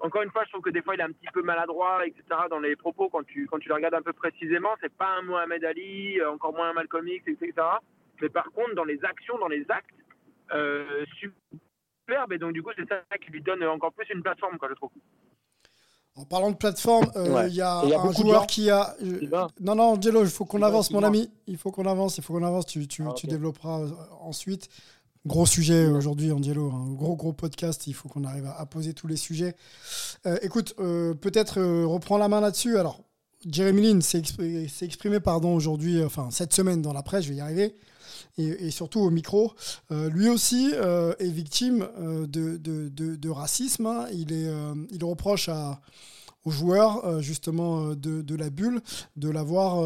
Encore 0.00 0.22
une 0.22 0.30
fois, 0.30 0.44
je 0.44 0.50
trouve 0.50 0.62
que 0.62 0.70
des 0.70 0.82
fois 0.82 0.94
il 0.94 1.00
est 1.00 1.08
un 1.10 1.12
petit 1.12 1.32
peu 1.32 1.42
maladroit, 1.42 2.06
etc. 2.06 2.22
dans 2.48 2.60
les 2.60 2.76
propos 2.76 3.08
quand 3.08 3.24
tu, 3.26 3.46
quand 3.46 3.58
tu 3.58 3.68
le 3.68 3.74
regardes 3.74 3.94
un 3.94 4.02
peu 4.02 4.12
précisément. 4.12 4.74
C'est 4.80 4.94
pas 4.94 5.10
un 5.18 5.22
Mohamed 5.22 5.64
Ali, 5.64 6.20
euh, 6.20 6.30
encore 6.30 6.54
moins 6.54 6.70
un 6.70 6.74
Malcolm 6.74 7.08
X, 7.08 7.26
etc. 7.26 7.52
Mais 8.22 8.28
par 8.28 8.50
contre, 8.52 8.74
dans 8.74 8.84
les 8.84 9.04
actions, 9.04 9.36
dans 9.38 9.48
les 9.48 9.66
actes, 9.68 9.90
superbe. 12.08 12.32
Et 12.32 12.38
donc 12.38 12.52
du 12.52 12.62
coup, 12.62 12.70
c'est 12.76 12.88
ça 12.88 13.02
qui 13.18 13.30
lui 13.30 13.42
donne 13.42 13.62
encore 13.64 13.92
plus 13.92 14.06
une 14.12 14.22
plateforme, 14.22 14.58
quoi, 14.58 14.68
je 14.68 14.74
trouve. 14.74 14.90
En 16.16 16.24
parlant 16.24 16.50
de 16.50 16.56
plateforme, 16.56 17.06
euh, 17.14 17.46
il 17.48 17.54
y 17.54 17.60
a, 17.60 17.78
un 17.78 18.12
joueur 18.12 18.48
qui 18.48 18.70
a. 18.70 18.96
Euh, 19.02 19.46
non, 19.60 19.76
non, 19.76 19.84
Angelo, 19.92 20.24
il 20.24 20.30
faut 20.30 20.44
qu'on 20.44 20.62
avance, 20.62 20.90
mon 20.90 21.04
ami. 21.04 21.30
Il 21.46 21.56
faut 21.56 21.70
qu'on 21.70 21.86
avance, 21.86 22.18
il 22.18 22.24
faut 22.24 22.32
qu'on 22.32 22.42
avance. 22.42 22.66
Tu, 22.66 22.88
tu, 22.88 23.04
ah, 23.06 23.12
tu 23.12 23.28
développeras 23.28 23.82
euh, 23.82 23.90
ensuite. 24.20 24.68
Gros 25.26 25.46
sujet 25.46 25.86
aujourd'hui, 25.86 26.32
Angelo. 26.32 26.72
Un 26.72 26.92
gros, 26.94 27.14
gros 27.14 27.32
podcast. 27.32 27.86
Il 27.86 27.92
faut 27.92 28.08
qu'on 28.08 28.24
arrive 28.24 28.46
à, 28.46 28.66
poser 28.66 28.94
tous 28.94 29.06
les 29.06 29.16
sujets. 29.16 29.54
écoute, 30.42 30.74
peut-être 30.76 31.60
reprends 31.84 32.18
la 32.18 32.28
main 32.28 32.40
là-dessus. 32.40 32.78
Alors, 32.78 33.00
Jeremy 33.48 33.82
Lin 33.92 34.00
s'est 34.00 34.18
exprimé, 34.18 34.66
exprimé, 34.82 35.20
pardon, 35.20 35.54
aujourd'hui, 35.54 36.02
enfin, 36.02 36.30
cette 36.30 36.52
semaine 36.52 36.82
dans 36.82 36.92
la 36.92 37.02
presse, 37.02 37.24
je 37.24 37.30
vais 37.30 37.36
y 37.36 37.40
arriver 37.40 37.74
et, 38.38 38.70
surtout 38.70 39.00
au 39.00 39.10
micro. 39.10 39.52
Euh, 39.90 40.08
lui 40.10 40.28
aussi 40.28 40.70
euh, 40.74 41.12
est 41.18 41.28
victime 41.28 41.86
euh, 41.98 42.26
de, 42.26 43.28
racisme. 43.28 43.86
Hein. 43.86 44.06
Il, 44.12 44.32
est, 44.32 44.50
il 44.90 45.04
reproche 45.04 45.50
aux 46.44 46.50
joueurs 46.50 47.20
justement 47.20 47.94
de, 47.94 48.34
la 48.34 48.50
bulle 48.50 48.80
de 49.16 49.28
l'avoir 49.28 49.84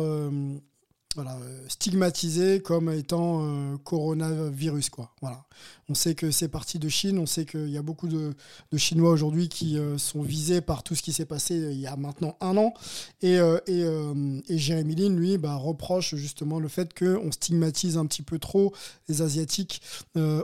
stigmatisé 1.69 2.61
comme 2.61 2.91
étant 2.91 3.77
coronavirus. 3.85 4.91
Quoi. 4.91 5.11
Voilà. 5.21 5.45
On 5.93 5.95
sait 5.95 6.15
que 6.15 6.31
c'est 6.31 6.49
parti 6.49 6.79
de 6.79 6.89
Chine, 6.89 7.19
on 7.19 7.27
sait 7.27 7.45
qu'il 7.45 7.69
y 7.69 7.77
a 7.77 7.83
beaucoup 7.83 8.09
de, 8.09 8.35
Chinois 8.79 9.11
aujourd'hui 9.11 9.51
qui 9.51 9.79
euh, 9.79 9.99
sont 9.99 10.23
visés 10.23 10.63
par 10.63 10.83
tout 10.83 10.95
ce 10.95 11.03
qui 11.03 11.13
s'est 11.13 11.27
passé 11.27 11.53
euh, 11.53 11.71
il 11.71 11.81
y 11.81 11.87
a 11.87 11.97
maintenant 11.97 12.35
un 12.41 12.57
an. 12.57 12.73
Et, 13.21 13.39
euh, 13.39 14.41
Jérémy 14.49 14.95
Lin, 14.95 15.15
lui, 15.15 15.37
bah, 15.37 15.55
reproche 15.57 16.15
justement 16.15 16.61
le 16.61 16.69
fait 16.69 16.99
qu'on 16.99 17.31
stigmatise 17.31 17.99
un 17.99 18.07
petit 18.07 18.23
peu 18.23 18.39
trop 18.39 18.73
les 19.07 19.21
Asiatiques 19.21 19.83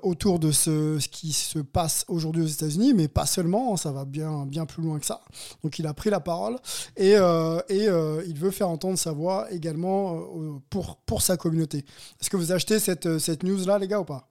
autour 0.02 0.38
de 0.38 0.52
ce, 0.52 0.98
ce, 0.98 1.08
qui 1.08 1.32
se 1.32 1.60
passe 1.60 2.04
aujourd'hui 2.08 2.42
aux 2.42 2.46
États-Unis, 2.46 2.92
mais 2.92 3.08
pas 3.08 3.24
seulement, 3.24 3.72
hein, 3.72 3.76
ça 3.78 3.90
va 3.90 4.04
bien, 4.04 4.44
bien 4.44 4.66
plus 4.66 4.82
loin 4.82 4.98
que 4.98 5.06
ça. 5.06 5.22
Donc 5.64 5.78
il 5.78 5.86
a 5.86 5.94
pris 5.94 6.10
la 6.10 6.20
parole 6.20 6.58
et, 6.98 7.12
et 7.12 7.84
il 8.26 8.34
veut 8.34 8.50
faire 8.50 8.68
entendre 8.68 8.98
sa 8.98 9.12
voix 9.12 9.50
également 9.50 10.60
pour, 10.68 10.96
pour 10.96 11.22
sa 11.22 11.38
communauté. 11.38 11.86
Est-ce 12.20 12.28
que 12.28 12.36
vous 12.36 12.52
achetez 12.52 12.78
cette, 12.78 13.18
cette 13.18 13.44
news-là, 13.44 13.78
les 13.78 13.88
gars, 13.88 14.00
ou 14.00 14.04
pas? 14.04 14.28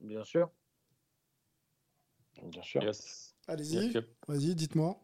Bien 0.00 0.24
sûr. 0.24 0.50
Bien 2.42 2.62
sûr. 2.62 2.82
Allez-y, 3.46 3.92
vas-y, 4.26 4.54
dites-moi. 4.54 4.96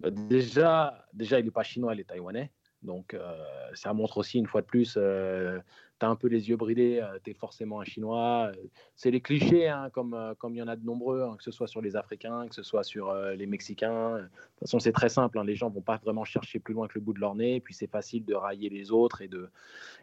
Bah, 0.00 0.10
déjà, 0.10 1.06
déjà, 1.12 1.40
il 1.40 1.46
n'est 1.46 1.50
pas 1.50 1.62
chinois, 1.62 1.94
il 1.94 2.00
est 2.00 2.04
taïwanais. 2.04 2.52
Donc, 2.82 3.14
euh, 3.14 3.34
ça 3.74 3.92
montre 3.94 4.18
aussi, 4.18 4.38
une 4.38 4.46
fois 4.46 4.60
de 4.60 4.66
plus, 4.66 4.94
euh, 4.96 5.58
tu 5.98 6.06
as 6.06 6.08
un 6.08 6.14
peu 6.14 6.28
les 6.28 6.50
yeux 6.50 6.56
bridés, 6.56 7.00
euh, 7.02 7.18
tu 7.24 7.30
es 7.30 7.34
forcément 7.34 7.80
un 7.80 7.84
chinois. 7.84 8.52
C'est 8.94 9.10
les 9.10 9.20
clichés, 9.20 9.68
hein, 9.68 9.88
comme, 9.90 10.34
comme 10.38 10.54
il 10.54 10.58
y 10.58 10.62
en 10.62 10.68
a 10.68 10.76
de 10.76 10.84
nombreux, 10.84 11.22
hein, 11.22 11.36
que 11.36 11.42
ce 11.42 11.50
soit 11.50 11.66
sur 11.66 11.80
les 11.80 11.96
Africains, 11.96 12.46
que 12.46 12.54
ce 12.54 12.62
soit 12.62 12.84
sur 12.84 13.12
les 13.14 13.46
Mexicains. 13.46 14.18
De 14.18 14.22
toute 14.22 14.60
façon, 14.60 14.78
c'est 14.78 14.92
très 14.92 15.08
simple. 15.08 15.38
Hein, 15.38 15.44
les 15.44 15.56
gens 15.56 15.70
vont 15.70 15.80
pas 15.80 15.96
vraiment 15.96 16.24
chercher 16.24 16.58
plus 16.58 16.74
loin 16.74 16.86
que 16.86 16.94
le 16.94 17.00
bout 17.00 17.14
de 17.14 17.20
leur 17.20 17.34
nez. 17.34 17.60
Puis, 17.60 17.74
c'est 17.74 17.90
facile 17.90 18.24
de 18.24 18.34
railler 18.34 18.68
les 18.68 18.92
autres 18.92 19.22
et 19.22 19.28
de, 19.28 19.50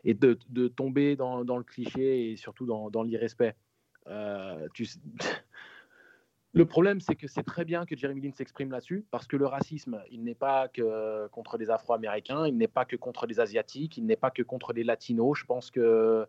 et 0.04 0.16
de, 0.16 0.38
de 0.50 0.68
tomber 0.68 1.16
dans, 1.16 1.46
dans, 1.46 1.58
le 1.58 1.64
cliché 1.64 2.32
et 2.32 2.36
surtout 2.36 2.66
dans, 2.66 2.90
dans 2.90 3.04
l'irrespect. 3.04 3.56
Euh, 4.08 4.68
le 6.54 6.66
problème, 6.66 7.00
c'est 7.00 7.16
que 7.16 7.28
c'est 7.28 7.44
très 7.44 7.66
bien 7.66 7.86
que 7.86 7.96
Jeremy 7.96 8.22
Lin 8.22 8.32
s'exprime 8.32 8.72
là-dessus, 8.72 9.06
parce 9.12 9.28
que 9.28 9.38
le 9.38 9.46
racisme, 9.46 10.02
il 10.12 10.24
n'est 10.24 10.36
pas 10.36 10.68
que 10.68 11.28
contre 11.28 11.58
les 11.58 11.70
Afro-Américains, 11.70 12.48
il 12.48 12.58
n'est 12.58 12.68
pas 12.68 12.86
que 12.86 12.96
contre 12.96 13.26
les 13.26 13.40
Asiatiques, 13.40 13.98
il 13.98 14.06
n'est 14.06 14.16
pas 14.16 14.32
que 14.32 14.44
contre 14.44 14.74
les 14.74 14.84
Latinos. 14.84 15.40
Je 15.40 15.46
pense 15.46 15.72
qu'il 15.72 15.82
euh, 15.82 16.26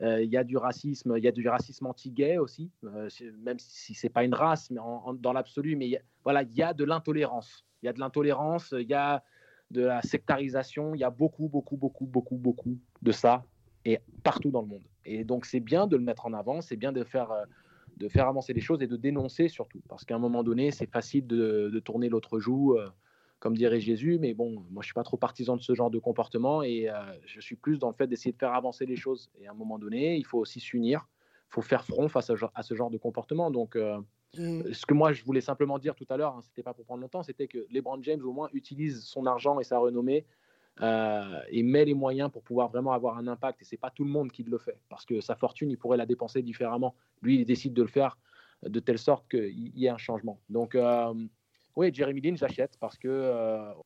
y 0.00 0.36
a 0.36 0.44
du 0.44 0.56
racisme, 0.56 1.14
il 1.16 1.24
y 1.24 1.28
a 1.28 1.32
du 1.32 1.48
racisme 1.48 1.86
anti-gay 1.86 2.38
aussi, 2.38 2.70
euh, 2.84 3.08
même 3.42 3.58
si 3.58 3.94
c'est 3.94 4.08
pas 4.08 4.24
une 4.24 4.34
race, 4.34 4.70
mais 4.70 4.80
dans 5.18 5.32
l'absolu. 5.32 5.76
Mais 5.76 6.02
voilà, 6.24 6.42
il 6.42 6.54
y 6.54 6.62
a 6.62 6.74
de 6.74 6.84
l'intolérance. 6.84 7.64
Il 7.82 7.86
y 7.86 7.88
a 7.88 7.92
de 7.92 8.00
l'intolérance, 8.00 8.74
il 8.76 8.88
y 8.88 8.94
a 8.94 9.22
de 9.70 9.82
la 9.82 10.02
sectarisation, 10.02 10.94
il 10.94 11.00
y 11.00 11.04
a 11.04 11.10
beaucoup, 11.10 11.48
beaucoup, 11.48 11.76
beaucoup, 11.76 12.06
beaucoup, 12.06 12.36
beaucoup 12.36 12.78
de 13.02 13.12
ça, 13.12 13.44
et 13.84 14.00
partout 14.22 14.50
dans 14.50 14.62
le 14.62 14.68
monde. 14.68 14.82
Et 15.08 15.24
donc 15.24 15.46
c'est 15.46 15.60
bien 15.60 15.86
de 15.86 15.96
le 15.96 16.02
mettre 16.02 16.26
en 16.26 16.32
avant, 16.34 16.60
c'est 16.60 16.76
bien 16.76 16.92
de 16.92 17.02
faire, 17.02 17.32
euh, 17.32 17.44
de 17.96 18.08
faire 18.08 18.28
avancer 18.28 18.52
les 18.52 18.60
choses 18.60 18.82
et 18.82 18.86
de 18.86 18.96
dénoncer 18.96 19.48
surtout. 19.48 19.80
Parce 19.88 20.04
qu'à 20.04 20.14
un 20.14 20.18
moment 20.18 20.42
donné, 20.42 20.70
c'est 20.70 20.90
facile 20.90 21.26
de, 21.26 21.80
tourner 21.84 22.08
l'autre 22.08 22.38
joue, 22.38 22.74
euh, 22.74 22.88
comme 23.38 23.56
dirait 23.56 23.80
Jésus, 23.80 24.18
mais 24.20 24.34
bon, 24.34 24.50
moi 24.50 24.66
je 24.74 24.78
ne 24.78 24.82
suis 24.82 24.94
pas 24.94 25.02
trop 25.02 25.16
partisan 25.16 25.56
de 25.56 25.62
ce 25.62 25.74
genre 25.74 25.90
de 25.90 25.98
comportement 25.98 26.62
et 26.62 26.90
euh, 26.90 26.94
je 27.24 27.40
suis 27.40 27.56
plus 27.56 27.78
dans 27.78 27.88
le 27.88 27.94
fait 27.94 28.06
d'essayer 28.06 28.32
de 28.32 28.38
faire 28.38 28.52
avancer 28.52 28.84
les 28.84 28.96
choses. 28.96 29.30
Et 29.40 29.46
à 29.48 29.52
un 29.52 29.54
moment 29.54 29.78
donné, 29.78 30.16
il 30.16 30.26
faut 30.26 30.38
aussi 30.38 30.60
s'unir, 30.60 31.08
il 31.50 31.54
faut 31.54 31.62
faire 31.62 31.84
front 31.84 32.08
face 32.08 32.30
à, 32.30 32.62
ce 32.62 32.74
genre 32.74 32.90
de 32.90 32.98
comportement. 32.98 33.50
Donc 33.50 33.76
mmh. 33.76 34.72
ce 34.72 34.84
que 34.84 34.92
moi 34.94 35.12
je 35.12 35.24
voulais 35.24 35.40
simplement 35.40 35.78
dire 35.78 35.94
tout 35.94 36.06
à 36.10 36.18
l'heure, 36.18 36.34
hein, 36.34 36.42
c'était 36.42 36.62
pas 36.62 36.74
pour 36.74 36.84
prendre 36.84 37.00
longtemps, 37.00 37.22
c'était 37.22 37.48
que 37.48 37.66
LeBron 37.70 38.02
James 38.02 38.20
au 38.22 38.32
moins 38.32 38.50
utilise 38.52 39.04
son 39.04 39.24
argent 39.24 39.58
et 39.58 39.64
sa 39.64 39.78
renommée 39.78 40.26
euh, 40.80 41.40
et 41.50 41.62
met 41.62 41.84
les 41.84 41.94
moyens 41.94 42.30
pour 42.30 42.42
pouvoir 42.42 42.68
vraiment 42.68 42.92
avoir 42.92 43.18
un 43.18 43.26
impact. 43.26 43.62
Et 43.62 43.64
c'est 43.64 43.76
pas 43.76 43.90
tout 43.90 44.04
le 44.04 44.10
monde 44.10 44.30
qui 44.30 44.44
le 44.44 44.58
fait, 44.58 44.78
parce 44.88 45.04
que 45.04 45.20
sa 45.20 45.34
fortune, 45.34 45.70
il 45.70 45.78
pourrait 45.78 45.96
la 45.96 46.06
dépenser 46.06 46.42
différemment. 46.42 46.94
Lui, 47.22 47.40
il 47.40 47.44
décide 47.44 47.74
de 47.74 47.82
le 47.82 47.88
faire 47.88 48.18
de 48.62 48.80
telle 48.80 48.98
sorte 48.98 49.28
qu'il 49.28 49.76
y 49.76 49.86
ait 49.86 49.90
un 49.90 49.98
changement. 49.98 50.40
Donc, 50.48 50.74
euh, 50.74 51.12
oui, 51.76 51.92
Jeremy 51.92 52.20
Lin, 52.20 52.36
j'achète 52.36 52.76
parce 52.80 52.98
que 52.98 53.32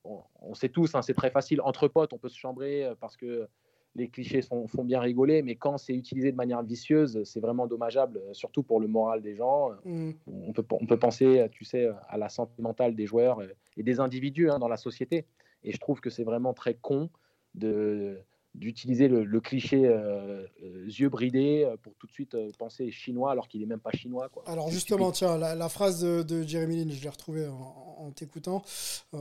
on, 0.05 0.55
sait 0.55 0.71
tous, 0.71 0.95
hein, 0.95 1.03
c'est 1.03 1.15
très 1.15 1.31
facile. 1.31 1.61
Entre 1.61 1.89
potes, 1.89 2.13
on 2.13 2.19
peut 2.19 2.31
se 2.31 2.39
chambrer 2.39 2.91
parce 3.01 3.19
que 3.19 3.47
les 3.95 4.09
clichés 4.09 4.41
font 4.41 4.85
bien 4.85 5.01
rigoler, 5.01 5.43
mais 5.43 5.57
quand 5.57 5.77
c'est 5.77 5.93
utilisé 5.93 6.33
de 6.33 6.37
manière 6.37 6.63
vicieuse, 6.63 7.23
c'est 7.25 7.41
vraiment 7.41 7.67
dommageable, 7.67 8.23
surtout 8.33 8.63
pour 8.63 8.81
le 8.81 8.89
moral 8.89 9.21
des 9.21 9.35
gens. 9.35 9.73
Mm. 9.85 10.13
On, 10.27 10.53
peut, 10.55 10.65
on 10.71 10.87
peut 10.87 10.99
penser, 10.99 11.47
tu 11.53 11.67
sais, 11.67 11.91
à 12.09 12.17
la 12.17 12.31
santé 12.31 12.63
mentale 12.63 12.95
des 12.95 13.05
joueurs 13.05 13.43
et 13.77 13.83
des 13.83 14.01
individus 14.01 14.51
hein, 14.51 14.59
dans 14.59 14.69
la 14.69 14.79
société. 14.79 15.27
Et 15.65 15.73
je 15.73 15.79
trouve 15.79 16.01
que 16.01 16.11
c'est 16.11 16.25
vraiment 16.25 16.55
très 16.55 16.75
con 16.75 17.11
de 17.55 18.19
d'utiliser 18.55 19.09
le, 19.09 19.41
cliché 19.41 19.87
euh, 19.87 20.47
euh, 20.63 20.87
yeux 20.87 21.09
bridés 21.09 21.65
euh, 21.65 21.77
pour 21.79 21.95
tout 21.95 22.07
de 22.07 22.13
suite 22.13 22.37
penser 22.59 22.91
chinois 22.91 23.33
alors 23.33 23.49
qu'il 23.49 23.61
n'est 23.61 23.67
même 23.67 23.81
pas 23.81 23.93
chinois. 23.93 24.29
Quoi. 24.29 24.45
Alors 24.47 24.71
justement, 24.71 25.11
tiens, 25.11 25.39
la, 25.39 25.69
phrase 25.71 26.03
de, 26.03 26.43
Jeremy 26.43 26.85
Lin, 26.85 26.93
je 26.93 27.03
l'ai 27.03 27.09
retrouvée 27.09 27.47
en, 27.49 28.11
t'écoutant. 28.11 28.63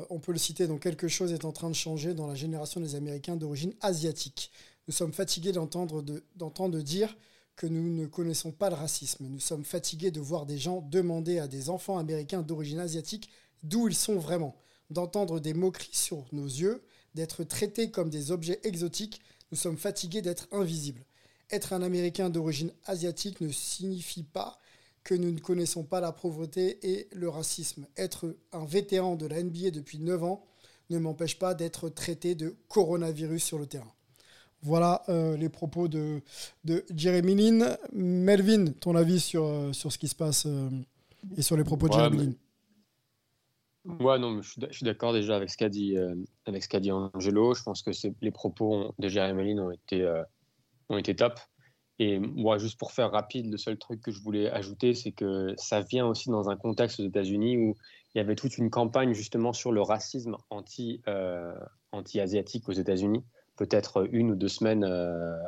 on 0.10 0.20
peut 0.20 0.34
le 0.34 0.38
citer, 0.38 0.68
donc 0.68 0.82
quelque 0.82 1.08
chose 1.08 1.32
est 1.32 1.46
en 1.46 1.52
train 1.52 1.70
de 1.70 1.76
changer 1.76 2.14
dans 2.14 2.28
la 2.28 2.36
génération 2.36 2.82
des 2.82 2.96
Américains 2.96 3.38
d'origine 3.38 3.74
asiatique. 3.80 4.52
Nous 4.88 4.94
sommes 4.94 5.14
fatigués 5.14 5.54
d'entendre 5.54 6.04
d'entendre 6.36 6.82
dire 6.82 7.16
que 7.56 7.68
nous 7.68 7.94
ne 7.94 8.08
connaissons 8.08 8.52
pas 8.52 8.70
le 8.70 8.76
racisme. 8.76 9.28
Nous 9.30 9.40
sommes 9.40 9.64
fatigués 9.64 10.12
de 10.12 10.20
voir 10.20 10.46
des 10.46 10.58
gens 10.58 10.82
demander 10.82 11.40
à 11.40 11.48
des 11.48 11.70
enfants 11.70 11.98
américains 11.98 12.42
d'origine 12.42 12.80
asiatique 12.80 13.30
d'où 13.64 13.88
ils 13.88 13.96
sont 13.96 14.18
vraiment, 14.18 14.56
d'entendre 14.92 15.40
des 15.40 15.54
moqueries 15.54 15.90
sur 15.94 16.26
nos 16.32 16.46
yeux 16.46 16.84
d'être 17.16 17.44
traités 17.44 17.92
comme 17.92 18.10
des 18.10 18.32
objets 18.32 18.60
exotiques, 18.64 19.22
nous 19.52 19.58
sommes 19.58 19.78
fatigués 19.78 20.22
d'être 20.22 20.48
invisibles. 20.52 21.06
Être 21.50 21.74
un 21.74 21.82
Américain 21.82 22.30
d'origine 22.30 22.72
asiatique 22.86 23.42
ne 23.42 23.52
signifie 23.52 24.24
pas 24.24 24.60
que 25.04 25.16
nous 25.16 25.32
ne 25.32 25.40
connaissons 25.40 25.84
pas 25.84 26.00
la 26.00 26.12
pauvreté 26.12 26.80
et 26.84 27.10
le 27.12 27.28
racisme. 27.28 27.88
Être 27.98 28.36
un 28.54 28.66
vétéran 28.66 29.16
de 29.16 29.26
la 29.26 29.44
NBA 29.44 29.72
depuis 29.72 30.00
9 30.00 30.24
ans 30.24 30.46
ne 30.90 31.00
m'empêche 31.00 31.38
pas 31.40 31.54
d'être 31.54 31.90
traité 31.90 32.36
de 32.36 32.56
coronavirus 32.70 33.44
sur 33.44 33.58
le 33.58 33.66
terrain. 33.66 33.92
Voilà 34.64 35.04
euh, 35.10 35.36
les 35.38 35.50
propos 35.50 35.88
de, 35.88 36.22
de 36.64 36.86
Jeremy 36.96 37.36
Lin. 37.36 37.78
Melvin, 37.94 38.66
ton 38.80 38.96
avis 38.96 39.20
sur, 39.20 39.44
euh, 39.44 39.74
sur 39.74 39.92
ce 39.92 39.98
qui 39.98 40.08
se 40.08 40.16
passe 40.16 40.46
euh, 40.46 40.70
et 41.36 41.42
sur 41.42 41.58
les 41.58 41.64
propos 41.64 41.88
de 41.88 41.94
Jeremy 41.94 42.18
Lin 42.28 42.34
Ouais, 43.84 44.20
non, 44.20 44.42
je 44.42 44.68
suis 44.72 44.84
d'accord 44.84 45.12
déjà 45.12 45.36
avec 45.36 45.50
ce 45.50 45.58
qu'a 45.58 45.70
dit, 45.70 45.98
euh, 45.98 46.14
avec 46.46 46.64
dit 46.80 46.92
Angelo. 46.92 47.56
Je 47.56 47.64
pense 47.64 47.82
que 47.82 47.90
les 48.22 48.32
propos 48.32 48.94
de 49.00 49.08
Jérémy 49.08 49.56
Lin 49.56 49.64
ont 49.64 49.72
été, 49.72 50.04
euh, 50.04 50.24
ont 50.90 50.98
été 50.98 51.16
top. 51.16 51.40
Et 51.98 52.20
moi, 52.20 52.60
juste 52.60 52.78
pour 52.80 52.92
faire 52.92 53.12
rapide, 53.12 53.50
le 53.50 53.58
seul 53.58 53.78
truc 53.78 54.02
que 54.02 54.12
je 54.12 54.22
voulais 54.22 54.52
ajouter, 54.52 54.94
c'est 54.94 55.12
que 55.12 55.54
ça 55.58 55.82
vient 55.82 56.06
aussi 56.06 56.30
dans 56.30 56.50
un 56.50 56.58
contexte 56.58 57.00
aux 57.00 57.06
États-Unis 57.06 57.58
où 57.58 57.76
il 58.14 58.20
y 58.20 58.22
avait 58.22 58.36
toute 58.36 58.58
une 58.58 58.70
campagne 58.70 59.14
justement 59.14 59.52
sur 59.52 59.72
le 59.72 59.82
racisme 59.82 60.36
anti, 60.52 61.02
euh, 61.08 61.56
anti-asiatique 61.92 62.70
aux 62.70 62.74
États-Unis, 62.74 63.24
peut-être 63.58 64.08
une 64.12 64.32
ou 64.32 64.36
deux 64.36 64.48
semaines 64.48 64.84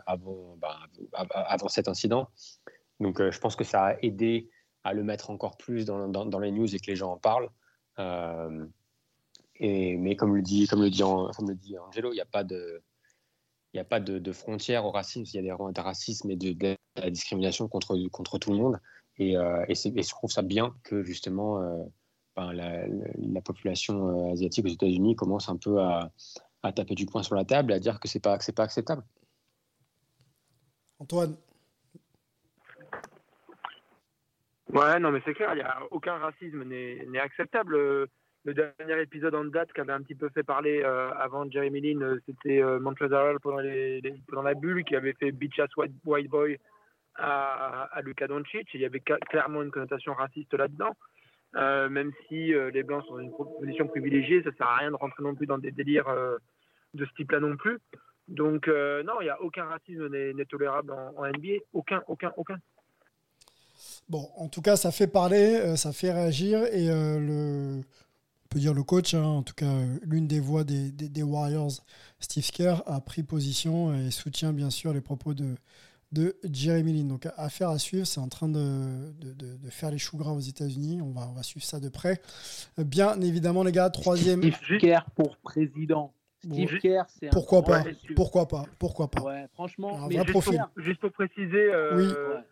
avant, 0.08 0.56
bah, 0.58 0.78
avant 1.14 1.68
cet 1.68 1.88
incident. 1.88 2.30
Donc, 3.00 3.22
je 3.22 3.40
pense 3.40 3.56
que 3.56 3.64
ça 3.64 3.84
a 3.86 3.96
aidé 4.02 4.50
à 4.84 4.94
le 4.94 5.04
mettre 5.04 5.30
encore 5.30 5.58
plus 5.58 5.86
dans, 5.86 6.08
dans 6.08 6.40
les 6.40 6.52
news 6.52 6.74
et 6.74 6.80
que 6.80 6.88
les 6.88 6.96
gens 6.96 7.12
en 7.12 7.18
parlent. 7.18 7.50
Euh, 8.00 8.66
mais 9.60 10.16
comme 10.16 10.36
le 10.36 10.42
dit, 10.42 10.68
comme 10.68 10.82
le 10.82 10.90
dit, 10.90 11.04
Angelo, 11.04 12.12
il 12.12 12.16
n'y 12.16 12.22
a 12.22 12.26
pas 12.26 12.44
de, 12.44 12.82
il 13.74 13.78
n'y 13.78 13.82
a 13.82 13.86
pas 13.86 14.00
de, 14.00 14.20
de, 14.20 14.32
frontière 14.32 14.86
au 14.86 14.92
racisme. 14.92 15.24
Il 15.26 15.46
y 15.46 15.50
a 15.50 15.72
des, 15.72 15.82
racisme 15.82 16.30
et 16.32 16.36
de, 16.36 16.78
la 16.96 17.10
discrimination 17.10 17.68
contre, 17.68 17.98
contre 18.10 18.38
tout 18.38 18.52
le 18.52 18.58
monde. 18.58 18.80
Et, 19.18 19.38
euh, 19.38 19.66
et, 19.68 19.76
je 19.76 20.10
trouve 20.10 20.32
ça 20.32 20.42
bien 20.42 20.76
que 20.84 21.04
justement 21.04 21.62
euh, 21.62 21.84
ben, 22.36 22.52
la, 22.54 22.88
la, 22.88 23.42
population 23.42 24.32
asiatique 24.32 24.66
aux 24.66 24.70
États-Unis 24.70 25.16
commence 25.16 25.50
un 25.50 25.58
peu 25.58 25.82
à, 25.82 26.12
taper 26.76 26.96
du 26.96 27.06
poing 27.06 27.24
sur 27.24 27.36
la 27.36 27.46
table 27.46 27.74
et 27.74 27.76
à 27.76 27.80
dire 27.80 28.00
que 28.00 28.08
c'est 28.08 28.20
pas 28.20 28.40
c'est 28.40 28.54
pas 28.54 28.64
acceptable. 28.64 29.04
Antoine. 31.00 31.36
Ouais, 34.74 35.00
non, 35.00 35.12
mais 35.12 35.22
c'est 35.24 35.36
clair, 35.36 35.54
il 35.56 35.62
a 35.62 35.84
aucun 35.92 36.18
racisme 36.18 36.64
n'est 36.64 37.20
acceptable. 37.20 38.08
Le 38.46 38.54
dernier 38.54 39.02
épisode 39.02 39.36
en 39.36 39.46
date 39.46 39.72
qui 39.72 39.80
avait 39.80 39.94
un 39.94 40.02
petit 40.02 40.16
peu 40.16 40.28
fait 40.30 40.44
parler 40.44 40.82
euh, 40.84 41.12
avant 41.14 41.50
Jeremy 41.50 41.80
Lin, 41.80 42.02
euh, 42.02 42.20
c'était 42.26 42.62
euh, 42.62 42.78
Montreal 42.78 43.38
pendant, 43.42 43.62
la 43.62 44.54
bulle 44.54 44.84
qui 44.84 44.98
avait 44.98 45.14
fait 45.14 45.32
Bitch 45.32 45.60
Ass 45.60 45.74
White, 45.78 45.94
Boy 46.04 46.60
à, 47.16 47.84
à 47.84 48.02
Luka 48.02 48.28
Doncic. 48.28 48.68
Il 48.74 48.82
y 48.82 48.86
avait 48.86 49.00
clairement 49.00 49.62
une 49.62 49.72
connotation 49.72 50.14
raciste 50.14 50.54
là-dedans. 50.56 50.94
même 51.90 52.12
si 52.28 52.52
les 52.52 52.84
Blancs 52.84 53.06
sont 53.06 53.14
dans 53.14 53.20
une 53.20 53.32
position 53.32 53.88
privilégiée, 53.88 54.44
ça 54.44 54.52
sert 54.58 54.68
à 54.68 54.78
rien 54.78 54.92
de 54.92 54.96
rentrer 54.96 55.24
non 55.24 55.36
plus 55.36 55.46
dans 55.46 55.60
des 55.60 55.72
délires 55.72 56.12
de 56.94 57.06
ce 57.06 57.14
type-là 57.14 57.40
non 57.40 57.56
plus. 57.56 57.78
Donc 58.28 58.68
non, 58.68 59.22
il 59.22 59.26
n'y 59.26 59.30
a 59.30 59.42
aucun 59.42 59.66
racisme 59.66 60.08
n'est 60.10 60.46
tolérable 60.46 60.92
en 60.92 61.26
NBA, 61.28 61.60
aucun, 61.72 62.02
aucun, 62.08 62.34
aucun. 62.36 62.58
Bon, 64.10 64.30
en 64.36 64.48
tout 64.48 64.62
cas, 64.62 64.76
ça 64.76 64.92
fait 64.92 65.08
parler, 65.08 65.56
euh, 65.56 65.76
ça 65.76 65.94
fait 65.94 66.12
réagir 66.12 66.64
et 66.66 66.90
euh, 66.90 67.20
le, 67.20 67.80
on 67.80 68.48
peut 68.50 68.60
dire 68.60 68.74
le 68.74 68.84
coach, 68.84 69.14
hein, 69.14 69.24
en 69.24 69.44
tout 69.44 69.54
cas 69.54 69.72
l'une 70.04 70.28
des 70.28 70.40
voix 70.40 70.64
des, 70.64 70.92
des, 70.92 71.24
Warriors, 71.24 71.72
Steve 72.20 72.50
Kerr, 72.52 72.84
a 72.86 73.00
pris 73.02 73.24
position 73.24 73.94
et 73.96 74.12
soutient 74.12 74.54
bien 74.54 74.70
sûr 74.70 74.94
les 74.94 75.02
propos 75.02 75.34
de, 75.34 75.56
de 76.12 76.36
Jeremy 76.52 76.94
Lin. 76.94 77.08
Donc 77.08 77.28
affaire 77.38 77.70
à 77.70 77.80
suivre, 77.80 78.06
c'est 78.06 78.20
en 78.20 78.30
train 78.30 78.50
de, 78.50 79.14
de, 79.20 79.34
de, 79.34 79.70
faire 79.70 79.90
les 79.90 79.98
choux 79.98 80.18
gras 80.18 80.32
aux 80.32 80.40
États-Unis. 80.40 81.02
On 81.02 81.12
va, 81.12 81.28
on 81.30 81.34
va 81.34 81.44
suivre 81.44 81.66
ça 81.66 81.80
de 81.80 81.90
près. 81.90 82.22
Bien 82.78 83.20
évidemment, 83.22 83.64
les 83.64 83.72
gars, 83.72 83.90
troisième. 83.90 84.42
Steve 84.44 84.80
Kerr 84.80 85.06
pour 85.16 85.38
président. 85.38 86.14
Steve 86.44 86.80
Kerr, 86.80 87.04
c'est 87.08 87.30
pourquoi 87.30 87.64
pas, 87.64 87.84
pourquoi 88.16 88.48
pas, 88.48 88.66
pourquoi 88.78 89.10
pas? 89.10 89.22
Ouais, 89.22 89.48
franchement, 89.54 90.08
mais 90.10 90.16
juste, 90.16 90.32
pour, 90.32 90.44
juste, 90.76 91.00
pour, 91.00 91.12
préciser, 91.12 91.74
euh, 91.74 91.96
oui. 91.96 92.44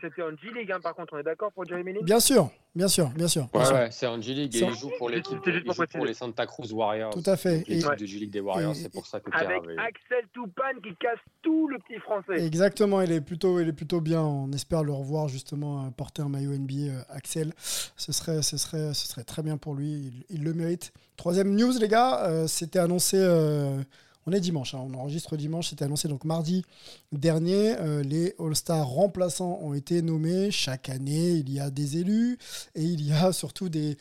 C'était 0.00 0.22
en 0.22 0.30
G-League, 0.30 0.70
hein, 0.72 0.80
par 0.80 0.94
contre, 0.94 1.14
on 1.14 1.18
est 1.18 1.22
d'accord 1.22 1.52
pour 1.52 1.64
Jeremy 1.64 1.92
Lin? 1.92 2.00
Bien 2.02 2.20
sûr, 2.20 2.50
bien 2.74 2.88
sûr, 2.88 3.08
bien 3.10 3.28
sûr. 3.28 3.48
Ouais, 3.54 3.72
ouais 3.72 3.88
c'est 3.90 4.06
en 4.06 4.20
G-League 4.20 4.54
et 4.54 4.60
il 4.60 4.74
joue 4.74 4.90
pour 4.98 5.10
l'équipe 5.10 5.38
pour, 5.64 5.86
pour 5.86 6.06
les 6.06 6.14
Santa 6.14 6.46
Cruz 6.46 6.72
Warriors. 6.72 7.10
Tout 7.10 7.28
à 7.30 7.36
fait. 7.36 7.64
L'équipe 7.68 7.96
de 7.96 8.06
G-League 8.06 8.30
des 8.30 8.40
Warriors, 8.40 8.74
c'est 8.74 8.92
pour 8.92 9.06
ça 9.06 9.20
que 9.20 9.30
Avec 9.32 9.62
Axel 9.78 10.26
Toupane 10.32 10.80
qui 10.82 10.94
casse 10.96 11.18
tout 11.42 11.68
le 11.68 11.78
petit 11.78 11.98
français. 12.00 12.44
Exactement, 12.44 13.00
il 13.00 13.12
est 13.12 13.20
plutôt, 13.20 13.60
il 13.60 13.68
est 13.68 13.72
plutôt 13.72 14.00
bien. 14.00 14.22
On 14.22 14.52
espère 14.52 14.82
le 14.82 14.92
revoir 14.92 15.28
justement 15.28 15.90
porter 15.92 16.22
un 16.22 16.28
maillot 16.28 16.52
NBA, 16.52 16.74
euh, 16.74 17.02
Axel. 17.08 17.52
Ce 17.58 18.12
serait, 18.12 18.42
ce, 18.42 18.56
serait, 18.56 18.94
ce 18.94 19.08
serait 19.08 19.24
très 19.24 19.42
bien 19.42 19.56
pour 19.56 19.74
lui, 19.74 20.24
il, 20.28 20.44
le 20.44 20.54
mérite. 20.54 20.92
Troisième 21.16 21.54
news, 21.54 21.72
les 21.78 21.88
gars, 21.88 22.24
euh, 22.24 22.46
c'était 22.46 22.78
annoncé. 22.78 23.16
Euh, 23.18 23.82
on 24.26 24.32
est 24.32 24.40
dimanche, 24.40 24.74
hein, 24.74 24.84
on 24.84 24.94
enregistre 24.94 25.36
dimanche, 25.36 25.70
c'était 25.70 25.84
annoncé 25.84 26.08
donc 26.08 26.24
mardi 26.24 26.64
dernier. 27.12 27.76
Euh, 27.78 28.02
les 28.02 28.34
All-Stars 28.40 28.86
remplaçants 28.86 29.60
ont 29.62 29.72
été 29.72 30.02
nommés. 30.02 30.50
Chaque 30.50 30.88
année, 30.88 31.30
il 31.30 31.52
y 31.52 31.60
a 31.60 31.70
des 31.70 31.98
élus 31.98 32.36
et 32.74 32.82
il 32.82 33.06
y 33.06 33.12
a 33.12 33.32
surtout 33.32 33.68
des, 33.68 33.96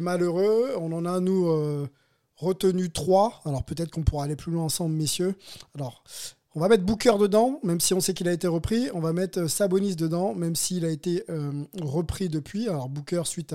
malheureux. 0.00 0.74
On 0.80 0.90
en 0.92 1.04
a, 1.04 1.20
nous, 1.20 1.48
euh, 1.50 1.86
retenu 2.36 2.90
trois. 2.90 3.42
Alors 3.44 3.64
peut-être 3.64 3.90
qu'on 3.90 4.02
pourra 4.02 4.24
aller 4.24 4.36
plus 4.36 4.52
loin 4.52 4.64
ensemble, 4.64 4.94
messieurs. 4.94 5.34
Alors. 5.74 6.02
On 6.56 6.58
va 6.58 6.66
mettre 6.66 6.82
Booker 6.82 7.12
dedans, 7.20 7.60
même 7.62 7.78
si 7.78 7.94
on 7.94 8.00
sait 8.00 8.12
qu'il 8.12 8.26
a 8.26 8.32
été 8.32 8.48
repris. 8.48 8.88
On 8.92 8.98
va 8.98 9.12
mettre 9.12 9.46
Sabonis 9.46 9.94
dedans, 9.94 10.34
même 10.34 10.56
s'il 10.56 10.84
a 10.84 10.90
été 10.90 11.22
euh, 11.30 11.52
repris 11.80 12.28
depuis. 12.28 12.68
Alors 12.68 12.88
Booker 12.88 13.22
suite 13.24 13.54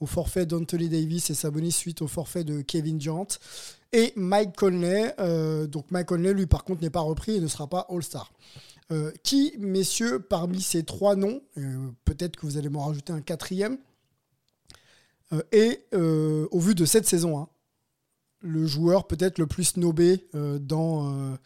au 0.00 0.06
forfait 0.06 0.44
d'Anthony 0.44 0.88
Davis 0.88 1.30
et 1.30 1.34
Sabonis 1.34 1.70
suite 1.70 2.02
au 2.02 2.08
forfait 2.08 2.42
de 2.42 2.62
Kevin 2.62 2.98
Durant. 2.98 3.28
Et 3.96 4.12
Mike 4.14 4.54
Conley, 4.56 5.14
euh, 5.20 5.66
donc 5.66 5.90
Mike 5.90 6.08
Conley, 6.08 6.34
lui 6.34 6.44
par 6.44 6.64
contre, 6.64 6.82
n'est 6.82 6.90
pas 6.90 7.00
repris 7.00 7.36
et 7.36 7.40
ne 7.40 7.46
sera 7.46 7.66
pas 7.66 7.86
All-Star. 7.88 8.30
Euh, 8.92 9.10
qui, 9.24 9.54
messieurs, 9.58 10.20
parmi 10.20 10.60
ces 10.60 10.84
trois 10.84 11.16
noms, 11.16 11.40
euh, 11.56 11.88
peut-être 12.04 12.36
que 12.36 12.44
vous 12.44 12.58
allez 12.58 12.68
m'en 12.68 12.84
rajouter 12.84 13.14
un 13.14 13.22
quatrième, 13.22 13.78
est, 15.50 15.92
au 15.94 16.60
vu 16.60 16.74
de 16.74 16.84
cette 16.84 17.06
saison, 17.06 17.38
hein, 17.38 17.48
le 18.42 18.66
joueur 18.66 19.06
peut-être 19.06 19.38
le 19.38 19.46
plus 19.46 19.64
snobé 19.64 20.28
dans, 20.60 21.36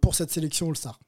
pour 0.00 0.14
cette 0.14 0.30
sélection 0.30 0.70
All-Star? 0.70 0.98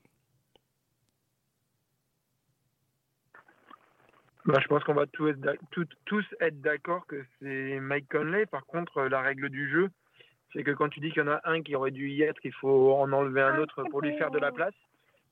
Bah, 4.45 4.61
Je 4.63 4.69
pense 4.69 4.85
qu'on 4.85 4.95
va 4.95 5.07
tous 5.07 5.31
être 6.41 6.61
d'accord 6.61 7.07
que 7.07 7.25
c'est 7.41 7.81
Mike 7.81 8.09
Conley. 8.11 8.45
Par 8.45 8.67
contre, 8.67 9.01
la 9.05 9.23
règle 9.23 9.49
du 9.49 9.69
jeu, 9.71 9.91
c'est 10.55 10.63
que 10.63 10.71
quand 10.71 10.89
tu 10.89 11.01
dis 11.01 11.11
qu'il 11.11 11.23
y 11.23 11.27
en 11.27 11.33
a 11.33 11.41
un 11.45 11.63
qui 11.63 11.75
aurait 11.75 11.91
dû 11.91 12.09
y 12.11 12.23
être, 12.23 12.41
il 12.45 12.53
faut 12.53 12.95
en 12.95 13.13
enlever 13.13 13.43
un 13.43 13.59
autre 13.59 13.83
pour 13.91 14.01
lui 14.01 14.17
faire 14.17 14.31
de 14.31 14.39
la 14.39 14.53
place. 14.53 14.75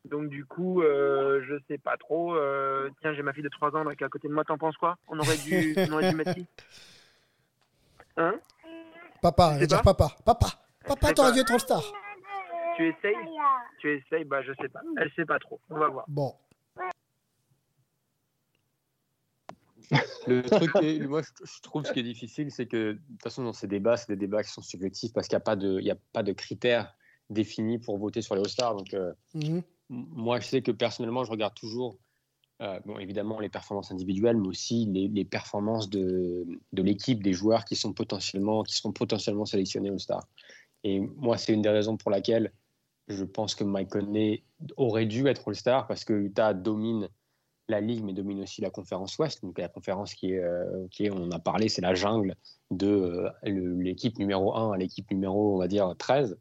Donc 0.04 0.28
du 0.28 0.44
coup, 0.44 0.82
euh, 0.82 1.40
je 1.48 1.54
sais 1.68 1.78
pas 1.78 1.96
trop. 1.96 2.34
Euh, 2.34 2.90
tiens, 3.00 3.14
j'ai 3.14 3.22
ma 3.22 3.32
fille 3.32 3.44
de 3.44 3.48
3 3.48 3.76
ans 3.76 3.84
qui 3.84 4.02
est 4.02 4.06
à 4.06 4.08
côté 4.08 4.26
de 4.26 4.32
moi. 4.32 4.44
T'en 4.44 4.58
penses 4.58 4.76
quoi? 4.76 4.96
On 5.06 5.18
aurait 5.18 5.36
dû, 5.36 5.76
on 5.76 5.92
aurait 5.92 6.10
dû 6.10 6.16
mettre 6.16 6.34
qui? 6.34 6.46
Hein? 8.16 8.34
Papa, 9.22 9.56
elle 9.60 9.66
dire 9.68 9.80
papa, 9.82 10.08
papa, 10.24 10.48
papa, 10.84 11.12
t'aurais 11.12 11.32
dû 11.32 11.38
être 11.40 11.56
star. 11.58 11.82
Tu 12.76 12.88
essayes? 12.88 13.14
Tu 13.78 13.96
essayes? 13.96 14.24
Bah 14.24 14.42
je 14.42 14.52
sais 14.60 14.68
pas. 14.68 14.80
Elle 14.98 15.10
sait 15.12 15.24
pas 15.24 15.38
trop. 15.38 15.60
On 15.70 15.78
va 15.78 15.88
voir. 15.88 16.04
Bon. 16.08 16.34
Le 20.26 20.42
truc, 20.42 20.70
est- 20.82 21.06
moi, 21.06 21.22
je, 21.22 21.60
trouve 21.62 21.84
ce 21.84 21.92
qui 21.92 22.00
est 22.00 22.04
difficile, 22.04 22.50
c'est 22.50 22.66
que 22.66 22.92
de 22.92 23.00
toute 23.10 23.22
façon, 23.22 23.44
dans 23.44 23.52
ces 23.52 23.66
débats, 23.66 23.96
c'est 23.96 24.12
des 24.12 24.16
débats 24.16 24.42
qui 24.42 24.50
sont 24.50 24.62
subjectifs 24.62 25.12
parce 25.12 25.28
qu'il 25.28 25.36
n'y 25.36 25.42
a, 25.42 25.44
pas 25.44 25.56
de- 25.56 25.78
il 25.80 25.86
y 25.86 25.90
a 25.90 25.96
pas 26.12 26.22
de 26.22 26.32
critères 26.32 26.94
définis 27.30 27.78
pour 27.78 27.98
voter 27.98 28.22
sur 28.22 28.34
les 28.34 28.40
All-Stars. 28.40 28.76
Donc, 28.76 28.94
euh, 28.94 29.12
Mhm. 29.34 29.56
m- 29.58 29.62
moi, 29.88 30.40
je 30.40 30.46
sais 30.46 30.62
que 30.62 30.70
personnellement, 30.70 31.24
je 31.24 31.30
regarde 31.30 31.54
toujours, 31.54 31.98
euh, 32.60 32.78
bon, 32.86 32.98
évidemment, 32.98 33.40
les 33.40 33.48
performances 33.48 33.90
individuelles, 33.90 34.36
mais 34.36 34.48
aussi 34.48 34.86
les, 34.86 35.08
les 35.08 35.24
performances 35.24 35.90
de, 35.90 36.46
de 36.72 36.82
l'équipe, 36.82 37.22
des 37.22 37.32
joueurs 37.32 37.64
qui 37.64 37.74
sont 37.76 37.92
potentiellement, 37.92 38.62
qui 38.62 38.76
sont 38.76 38.92
potentiellement 38.92 39.44
sélectionnés 39.46 39.90
All-Star. 39.90 40.26
Et 40.84 41.00
moi, 41.00 41.36
c'est 41.38 41.52
une 41.52 41.62
des 41.62 41.68
raisons 41.68 41.96
pour 41.96 42.10
laquelle 42.10 42.52
je 43.08 43.24
pense 43.24 43.54
que 43.56 43.64
Mike 43.64 43.90
Conley 43.90 44.44
aurait 44.76 45.06
dû 45.06 45.26
être 45.26 45.48
All-Star 45.48 45.86
parce 45.86 46.04
que 46.04 46.12
Utah 46.12 46.54
domine 46.54 47.08
la 47.68 47.80
ligue, 47.80 48.04
mais 48.04 48.12
domine 48.12 48.40
aussi 48.42 48.60
la 48.60 48.70
conférence 48.70 49.18
Ouest. 49.18 49.42
Donc 49.42 49.58
la 49.58 49.68
conférence 49.68 50.14
qui 50.14 50.32
est, 50.32 50.38
euh, 50.38 50.86
on 51.12 51.30
a 51.30 51.38
parlé, 51.38 51.68
c'est 51.68 51.80
la 51.80 51.94
jungle 51.94 52.36
de 52.70 52.86
euh, 52.86 53.30
l'équipe 53.44 54.18
numéro 54.18 54.54
1 54.54 54.72
à 54.72 54.76
l'équipe 54.76 55.10
numéro, 55.10 55.54
on 55.54 55.58
va 55.58 55.68
dire, 55.68 55.94
13. 55.96 56.38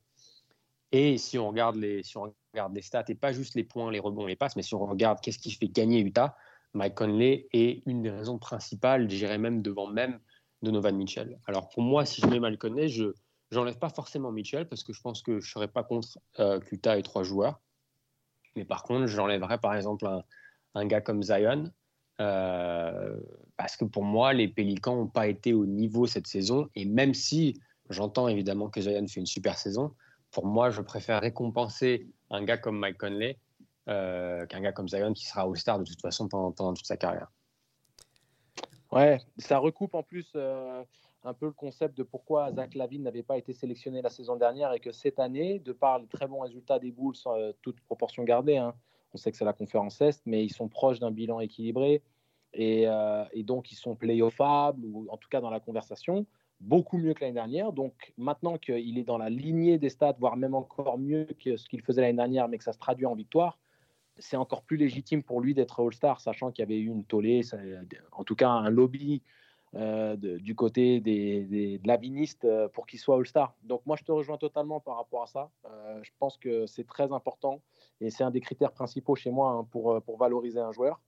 Et 0.92 1.18
si 1.18 1.38
on 1.38 1.50
regarde 1.50 1.76
les, 1.76 2.04
si 2.04 2.18
on 2.18 2.34
regarde 2.54 2.76
les 2.76 2.82
stats, 2.82 3.06
et 3.08 3.16
pas 3.16 3.32
juste 3.32 3.56
les 3.56 3.64
points, 3.64 3.92
les 3.92 4.00
rebonds, 4.00 4.26
les 4.26 4.36
passes, 4.36 4.56
mais 4.56 4.64
si 4.64 4.76
on 4.76 4.86
regarde 4.86 5.20
qu'est-ce 5.22 5.40
qui 5.40 5.52
fait 5.52 5.70
gagner 5.70 6.00
Utah, 6.00 6.36
Mike 6.74 6.96
Conley 6.96 7.48
est 7.54 7.86
une 7.86 8.02
des 8.02 8.10
raisons 8.10 8.38
principales, 8.38 9.10
j'irais 9.10 9.38
même 9.38 9.62
devant 9.62 9.88
même 9.88 10.20
Donovan 10.62 10.96
Mitchell. 10.96 11.40
Alors 11.48 11.70
pour 11.70 11.84
moi, 11.84 12.06
si 12.06 12.22
je 12.22 12.28
mets 12.28 12.40
Mike 12.40 12.60
Conley, 12.60 12.88
je 12.88 13.14
n'enlève 13.52 13.78
pas 13.78 13.90
forcément 13.90 14.32
Mitchell 14.32 14.68
parce 14.68 14.84
que 14.84 14.94
je 14.94 15.02
pense 15.02 15.22
que 15.22 15.40
je 15.40 15.48
ne 15.48 15.52
serais 15.52 15.68
pas 15.68 15.84
contre 15.84 16.20
euh, 16.40 16.60
qu'Utah 16.60 16.98
ait 16.98 17.04
trois 17.04 17.24
joueurs. 17.24 17.60
Mais 18.56 18.66
par 18.66 18.84
contre, 18.84 19.08
j'enlèverais 19.08 19.60
par 19.60 19.76
exemple 19.76 20.06
un, 20.08 20.24
un 20.76 20.86
gars 20.86 21.02
comme 21.02 21.24
Zion. 21.24 21.72
euh, 22.20 23.18
parce 23.58 23.76
que 23.78 23.86
pour 23.86 24.04
moi, 24.04 24.34
les 24.34 24.48
Pélicans 24.48 24.96
n'ont 24.96 25.08
pas 25.08 25.28
été 25.28 25.54
au 25.54 25.66
niveau 25.66 26.08
cette 26.08 26.28
saison. 26.28 26.70
Et 26.76 26.86
même 26.86 27.14
si 27.14 27.60
j'entends 27.90 28.28
évidemment 28.28 28.70
que 28.70 28.82
Zion 28.82 29.08
fait 29.08 29.20
une 29.20 29.26
super 29.26 29.58
saison, 29.58 29.94
pour 30.32 30.46
moi, 30.46 30.70
je 30.70 30.82
préfère 30.82 31.22
récompenser 31.22 32.08
un 32.30 32.44
gars 32.44 32.58
comme 32.58 32.80
Mike 32.80 32.98
Conley 32.98 33.38
euh, 33.90 34.46
qu'un 34.46 34.62
gars 34.62 34.72
comme 34.72 34.88
Zion 34.88 35.14
qui 35.14 35.26
sera 35.26 35.42
All-Star 35.42 35.80
de 35.80 35.84
toute 35.84 36.02
façon 36.02 36.28
pendant, 36.28 36.74
toute 36.74 36.86
sa 36.86 36.98
carrière. 36.98 37.32
Ouais, 38.92 39.20
ça 39.38 39.58
recoupe 39.58 39.96
en 39.96 40.04
plus 40.04 40.32
euh, 40.36 40.84
un 41.24 41.34
peu 41.34 41.48
le 41.48 41.54
concept 41.54 41.98
de 41.98 42.04
pourquoi 42.04 42.52
Zach 42.52 42.76
Lavine 42.76 43.04
n'avait 43.04 43.24
pas 43.24 43.38
été 43.38 43.54
sélectionné 43.54 44.02
la 44.02 44.10
saison 44.10 44.36
dernière 44.36 44.74
et 44.74 44.80
que 44.80 44.92
cette 44.92 45.20
année, 45.20 45.60
de 45.60 45.72
par 45.72 46.00
les 46.00 46.08
très 46.08 46.28
bons 46.28 46.42
résultats 46.42 46.80
des 46.80 46.92
Bulls, 46.92 47.16
toute 47.62 47.80
proportion 47.82 48.24
gardée, 48.24 48.58
hein, 48.58 48.74
on 49.13 49.17
sait 49.17 49.32
que 49.32 49.38
c'est 49.38 49.45
la 49.45 49.54
conférence 49.54 50.02
Est, 50.02 50.21
mais 50.26 50.43
ils 50.43 50.54
sont 50.54 50.67
proches 50.67 51.00
d'un 51.00 51.12
bilan 51.12 51.39
équilibré 51.39 52.02
et, 52.54 52.88
euh, 52.88 53.24
et 53.34 53.43
donc 53.43 53.71
ils 53.71 53.76
sont 53.76 53.95
playoffables 53.95 54.86
ou 54.86 55.08
en 55.10 55.17
tout 55.17 55.30
cas 55.30 55.41
dans 55.41 55.50
la 55.50 55.60
conversation, 55.60 56.26
beaucoup 56.60 56.97
mieux 56.97 57.13
que 57.13 57.21
l'année 57.21 57.34
dernière. 57.34 57.74
Donc 57.74 58.13
maintenant 58.17 58.58
qu'il 58.58 58.97
est 58.97 59.04
dans 59.04 59.17
la 59.17 59.30
lignée 59.30 59.78
des 59.78 59.89
stats, 59.89 60.15
voire 60.19 60.38
même 60.38 60.56
encore 60.56 60.97
mieux 60.97 61.28
que 61.43 61.58
ce 61.58 61.67
qu'il 61.67 61.82
faisait 61.82 62.02
l'année 62.02 62.17
dernière, 62.17 62.47
mais 62.47 62.58
que 62.58 62.63
ça 62.63 62.74
se 62.74 62.80
traduit 62.80 63.06
en 63.06 63.15
victoire, 63.15 63.60
c'est 64.17 64.38
encore 64.38 64.63
plus 64.63 64.78
légitime 64.78 65.24
pour 65.24 65.41
lui 65.41 65.54
d'être 65.54 65.82
All-Star, 65.82 66.19
sachant 66.19 66.52
qu'il 66.52 66.62
y 66.62 66.65
avait 66.65 66.80
eu 66.80 66.88
une 66.88 67.06
tollée, 67.06 67.41
en 68.12 68.24
tout 68.24 68.36
cas 68.36 68.50
un 68.50 68.69
lobby 68.69 69.21
euh, 69.74 70.18
du 70.18 70.54
côté 70.54 71.00
des, 71.00 71.78
de 71.78 71.88
l'avinistes 71.88 72.44
euh, 72.44 72.68
pour 72.68 72.86
qu'il 72.86 73.00
soit 73.00 73.16
All-Star. 73.16 73.56
Donc 73.64 73.82
moi, 73.86 73.96
je 73.96 74.04
te 74.04 74.12
rejoins 74.12 74.38
totalement 74.38 74.82
par 74.82 74.98
rapport 74.98 75.24
à 75.24 75.28
ça. 75.28 75.50
Euh, 75.66 76.00
je 76.04 76.12
pense 76.20 76.38
que 76.38 76.66
c'est 76.66 76.86
très 76.86 77.14
important 77.14 77.62
et 78.02 78.10
c'est 78.10 78.24
un 78.24 78.32
des 78.32 78.42
critères 78.42 78.74
principaux 78.74 79.16
chez 79.16 79.32
moi 79.32 79.52
hein, 79.52 79.64
pour, 79.72 79.92
euh, 79.92 80.00
pour 80.02 80.18
valoriser 80.18 80.60
un 80.60 80.72
joueur. 80.72 81.00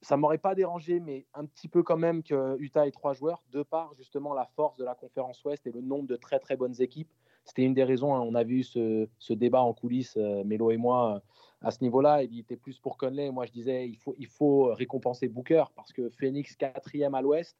Ça 0.00 0.16
m'aurait 0.16 0.38
pas 0.38 0.54
dérangé, 0.54 1.00
mais 1.00 1.26
un 1.34 1.44
petit 1.44 1.66
peu 1.66 1.82
quand 1.82 1.96
même 1.96 2.22
que 2.22 2.56
Utah 2.60 2.86
ait 2.86 2.90
trois 2.92 3.14
joueurs, 3.14 3.42
de 3.50 3.62
par 3.62 3.94
justement 3.94 4.32
la 4.34 4.44
force 4.44 4.76
de 4.76 4.84
la 4.84 4.94
conférence 4.94 5.42
Ouest 5.44 5.66
et 5.66 5.72
le 5.72 5.80
nombre 5.80 6.06
de 6.06 6.14
très 6.14 6.38
très 6.38 6.56
bonnes 6.56 6.80
équipes. 6.80 7.10
C'était 7.44 7.62
une 7.64 7.74
des 7.74 7.84
raisons, 7.84 8.14
hein, 8.14 8.20
on 8.20 8.34
avait 8.34 8.52
eu 8.52 8.62
ce, 8.62 9.08
ce 9.18 9.32
débat 9.32 9.62
en 9.62 9.72
coulisses, 9.72 10.16
Melo 10.16 10.70
et 10.70 10.76
moi, 10.76 11.22
à 11.60 11.70
ce 11.70 11.82
niveau-là. 11.82 12.22
Il 12.22 12.38
était 12.38 12.56
plus 12.56 12.78
pour 12.78 12.96
Conley. 12.96 13.30
Moi, 13.30 13.46
je 13.46 13.52
disais, 13.52 13.88
il 13.88 13.96
faut, 13.96 14.14
il 14.18 14.26
faut 14.26 14.74
récompenser 14.74 15.28
Booker 15.28 15.64
parce 15.74 15.92
que 15.92 16.08
Phoenix, 16.10 16.56
quatrième 16.56 17.14
à 17.14 17.22
l'Ouest, 17.22 17.58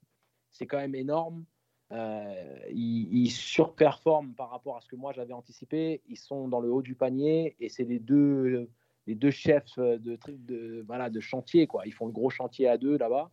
c'est 0.51 0.67
quand 0.67 0.79
même 0.79 0.95
énorme. 0.95 1.45
Euh, 1.91 2.59
ils, 2.71 3.31
surperforment 3.31 4.35
par 4.35 4.51
rapport 4.51 4.77
à 4.77 4.81
ce 4.83 4.89
que 4.89 4.97
moi 4.97 5.13
j'avais 5.13 5.33
anticipé. 5.33 6.03
Ils 6.07 6.19
sont 6.19 6.49
dans 6.49 6.61
le 6.61 6.71
haut 6.71 6.83
du 6.83 6.95
panier 6.95 7.57
et 7.61 7.69
c'est 7.69 7.85
les 7.85 7.99
deux, 7.99 8.69
les 9.07 9.15
deux 9.15 9.31
chefs 9.31 9.79
de, 9.79 10.19
de, 10.27 10.85
voilà, 10.87 11.09
de 11.09 11.21
chantier. 11.21 11.67
Quoi. 11.67 11.87
Ils 11.87 11.93
font 11.95 12.07
le 12.07 12.13
gros 12.13 12.31
chantier 12.31 12.69
à 12.69 12.77
deux 12.77 12.99
là-bas. 12.99 13.31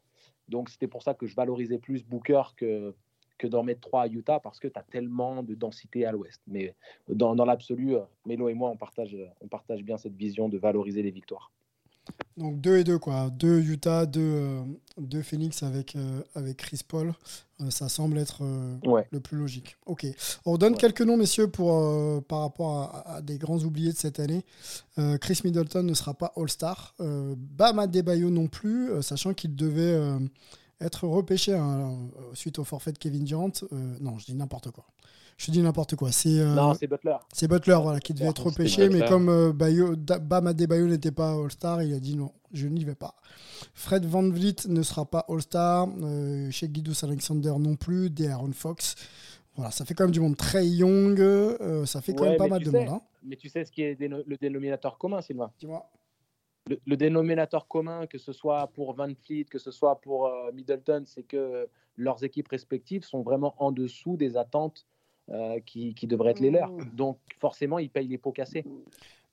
Donc 0.47 0.69
c'était 0.69 0.87
pour 0.87 1.03
ça 1.03 1.13
que 1.13 1.25
je 1.25 1.35
valorisais 1.35 1.79
plus 1.79 2.05
Booker 2.05 2.43
que, 2.55 2.95
que 3.37 3.47
d'en 3.47 3.63
mettre 3.63 3.81
trois 3.81 4.03
à 4.03 4.07
Utah 4.07 4.39
parce 4.39 4.59
que 4.59 4.67
tu 4.67 4.77
as 4.79 4.83
tellement 4.83 5.43
de 5.43 5.55
densité 5.55 6.05
à 6.05 6.11
l'ouest. 6.11 6.41
Mais 6.47 6.73
dans, 7.09 7.35
dans 7.35 7.45
l'absolu, 7.45 7.95
euh, 7.95 8.01
Melo 8.25 8.49
et 8.49 8.53
moi, 8.53 8.69
on 8.69 8.77
partage, 8.77 9.15
on 9.41 9.47
partage 9.47 9.83
bien 9.83 9.97
cette 9.97 10.15
vision 10.15 10.49
de 10.49 10.57
valoriser 10.57 11.01
les 11.03 11.11
victoires. 11.11 11.51
Donc 12.37 12.61
2 12.61 12.77
et 12.77 12.83
2 12.83 12.99
quoi. 12.99 13.29
2 13.31 13.61
Utah, 13.61 14.05
2 14.05 15.21
Phoenix 15.23 15.63
avec, 15.63 15.95
euh, 15.95 16.21
avec 16.35 16.57
Chris 16.57 16.81
Paul. 16.87 17.13
Euh, 17.61 17.69
ça 17.71 17.89
semble 17.89 18.17
être 18.19 18.43
euh, 18.43 18.75
Ouais. 18.85 19.07
le 19.11 19.19
plus 19.19 19.37
logique. 19.37 19.75
Ok. 19.87 20.05
On 20.45 20.55
Ouais. 20.57 20.73
quelques 20.73 21.01
noms 21.01 21.17
messieurs 21.17 21.49
pour, 21.49 21.73
euh, 21.73 22.21
par 22.21 22.41
rapport 22.41 22.77
à, 22.81 23.15
à 23.15 23.21
des 23.21 23.37
grands 23.37 23.59
oubliés 23.63 23.91
de 23.91 23.97
cette 23.97 24.19
année. 24.19 24.43
Euh, 24.99 25.17
Chris 25.17 25.41
Middleton 25.43 25.81
ne 25.83 25.93
sera 25.93 26.13
pas 26.13 26.31
All-Star. 26.35 26.93
Euh, 26.99 27.33
Bam 27.37 27.79
Adebayo 27.79 28.29
non 28.29 28.47
plus, 28.47 28.91
euh, 28.91 29.01
sachant 29.01 29.33
qu'il 29.33 29.55
devait 29.55 29.81
euh, 29.81 30.19
être 30.81 31.07
repêché 31.07 31.53
hein, 31.53 31.97
euh, 32.17 32.21
suite 32.33 32.59
au 32.59 32.63
forfait 32.63 32.91
de 32.91 32.97
Kevin 32.97 33.23
Durant. 33.23 33.51
Euh, 33.71 33.95
non, 34.01 34.17
je 34.17 34.25
dis 34.25 34.35
n'importe 34.35 34.71
quoi. 34.71 34.85
Je 35.37 35.51
dis 35.51 35.61
n'importe 35.61 35.95
quoi. 35.97 36.11
C'est 36.13 36.39
euh, 36.39 36.53
Non, 36.55 36.73
c'est 36.75 36.87
Butler. 36.87 37.17
c'est 37.33 37.47
Butler 37.49 37.77
voilà, 37.81 37.99
qui 37.99 38.13
devait 38.13 38.27
être 38.29 38.43
repêché, 38.45 38.87
mais 38.89 39.05
comme 39.05 39.27
euh, 39.29 39.51
Bayo- 39.51 39.95
Bam 39.97 40.47
Adebayo 40.47 40.87
n'était 40.87 41.11
pas 41.11 41.33
All-Star, 41.33 41.83
il 41.83 41.93
a 41.93 41.99
dit 41.99 42.15
non, 42.15 42.31
je 42.53 42.67
n'y 42.67 42.85
vais 42.85 42.95
pas. 42.95 43.15
Fred 43.73 44.05
Van 44.05 44.23
Vliet 44.29 44.55
ne 44.69 44.81
sera 44.81 45.03
pas 45.05 45.25
All-Star, 45.27 45.89
euh, 46.01 46.49
chez 46.51 46.69
Guidous 46.69 47.03
Alexander 47.03 47.53
non 47.59 47.75
plus, 47.75 48.09
De'Aaron 48.09 48.53
Fox. 48.53 48.95
Voilà, 49.57 49.71
ça 49.71 49.83
fait 49.83 49.93
quand 49.93 50.05
même 50.05 50.11
du 50.11 50.19
monde 50.21 50.37
très 50.37 50.65
young, 50.67 51.19
euh, 51.19 51.85
ça 51.85 52.01
fait 52.01 52.13
quand 52.13 52.23
Ouais, 52.23 52.29
même 52.31 52.37
pas 52.37 52.47
mal 52.47 52.63
de 52.63 52.71
sais- 52.71 52.77
monde. 52.85 52.89
hein. 52.89 53.01
Mais 53.23 53.35
tu 53.35 53.49
sais 53.49 53.65
ce 53.65 53.71
qui 53.71 53.81
est 53.81 53.95
déno- 53.99 54.23
le 54.25 54.37
dénominateur 54.37 54.97
commun, 54.97 55.21
Sylvain? 55.21 55.51
Dis-moi. 55.59 55.85
Le, 56.69 56.79
le 56.85 56.97
dénominateur 56.97 57.67
commun, 57.67 58.07
que 58.07 58.17
ce 58.17 58.33
soit 58.33 58.67
pour 58.73 58.93
Van 58.93 59.13
Fleet, 59.23 59.45
que 59.45 59.59
ce 59.59 59.71
soit 59.71 60.01
pour 60.01 60.27
euh, 60.27 60.51
Middleton, 60.53 61.03
c'est 61.05 61.23
que 61.23 61.67
leurs 61.97 62.23
équipes 62.23 62.47
respectives 62.47 63.03
sont 63.03 63.21
vraiment 63.21 63.55
en 63.59 63.71
dessous 63.71 64.17
des 64.17 64.35
attentes 64.37 64.85
euh, 65.29 65.59
qui, 65.65 65.93
qui 65.93 66.07
devraient 66.07 66.31
être 66.31 66.39
les 66.39 66.51
leurs. 66.51 66.71
Donc 66.93 67.19
forcément, 67.39 67.79
ils 67.79 67.89
payent 67.89 68.07
les 68.07 68.17
pots 68.17 68.31
cassés. 68.31 68.65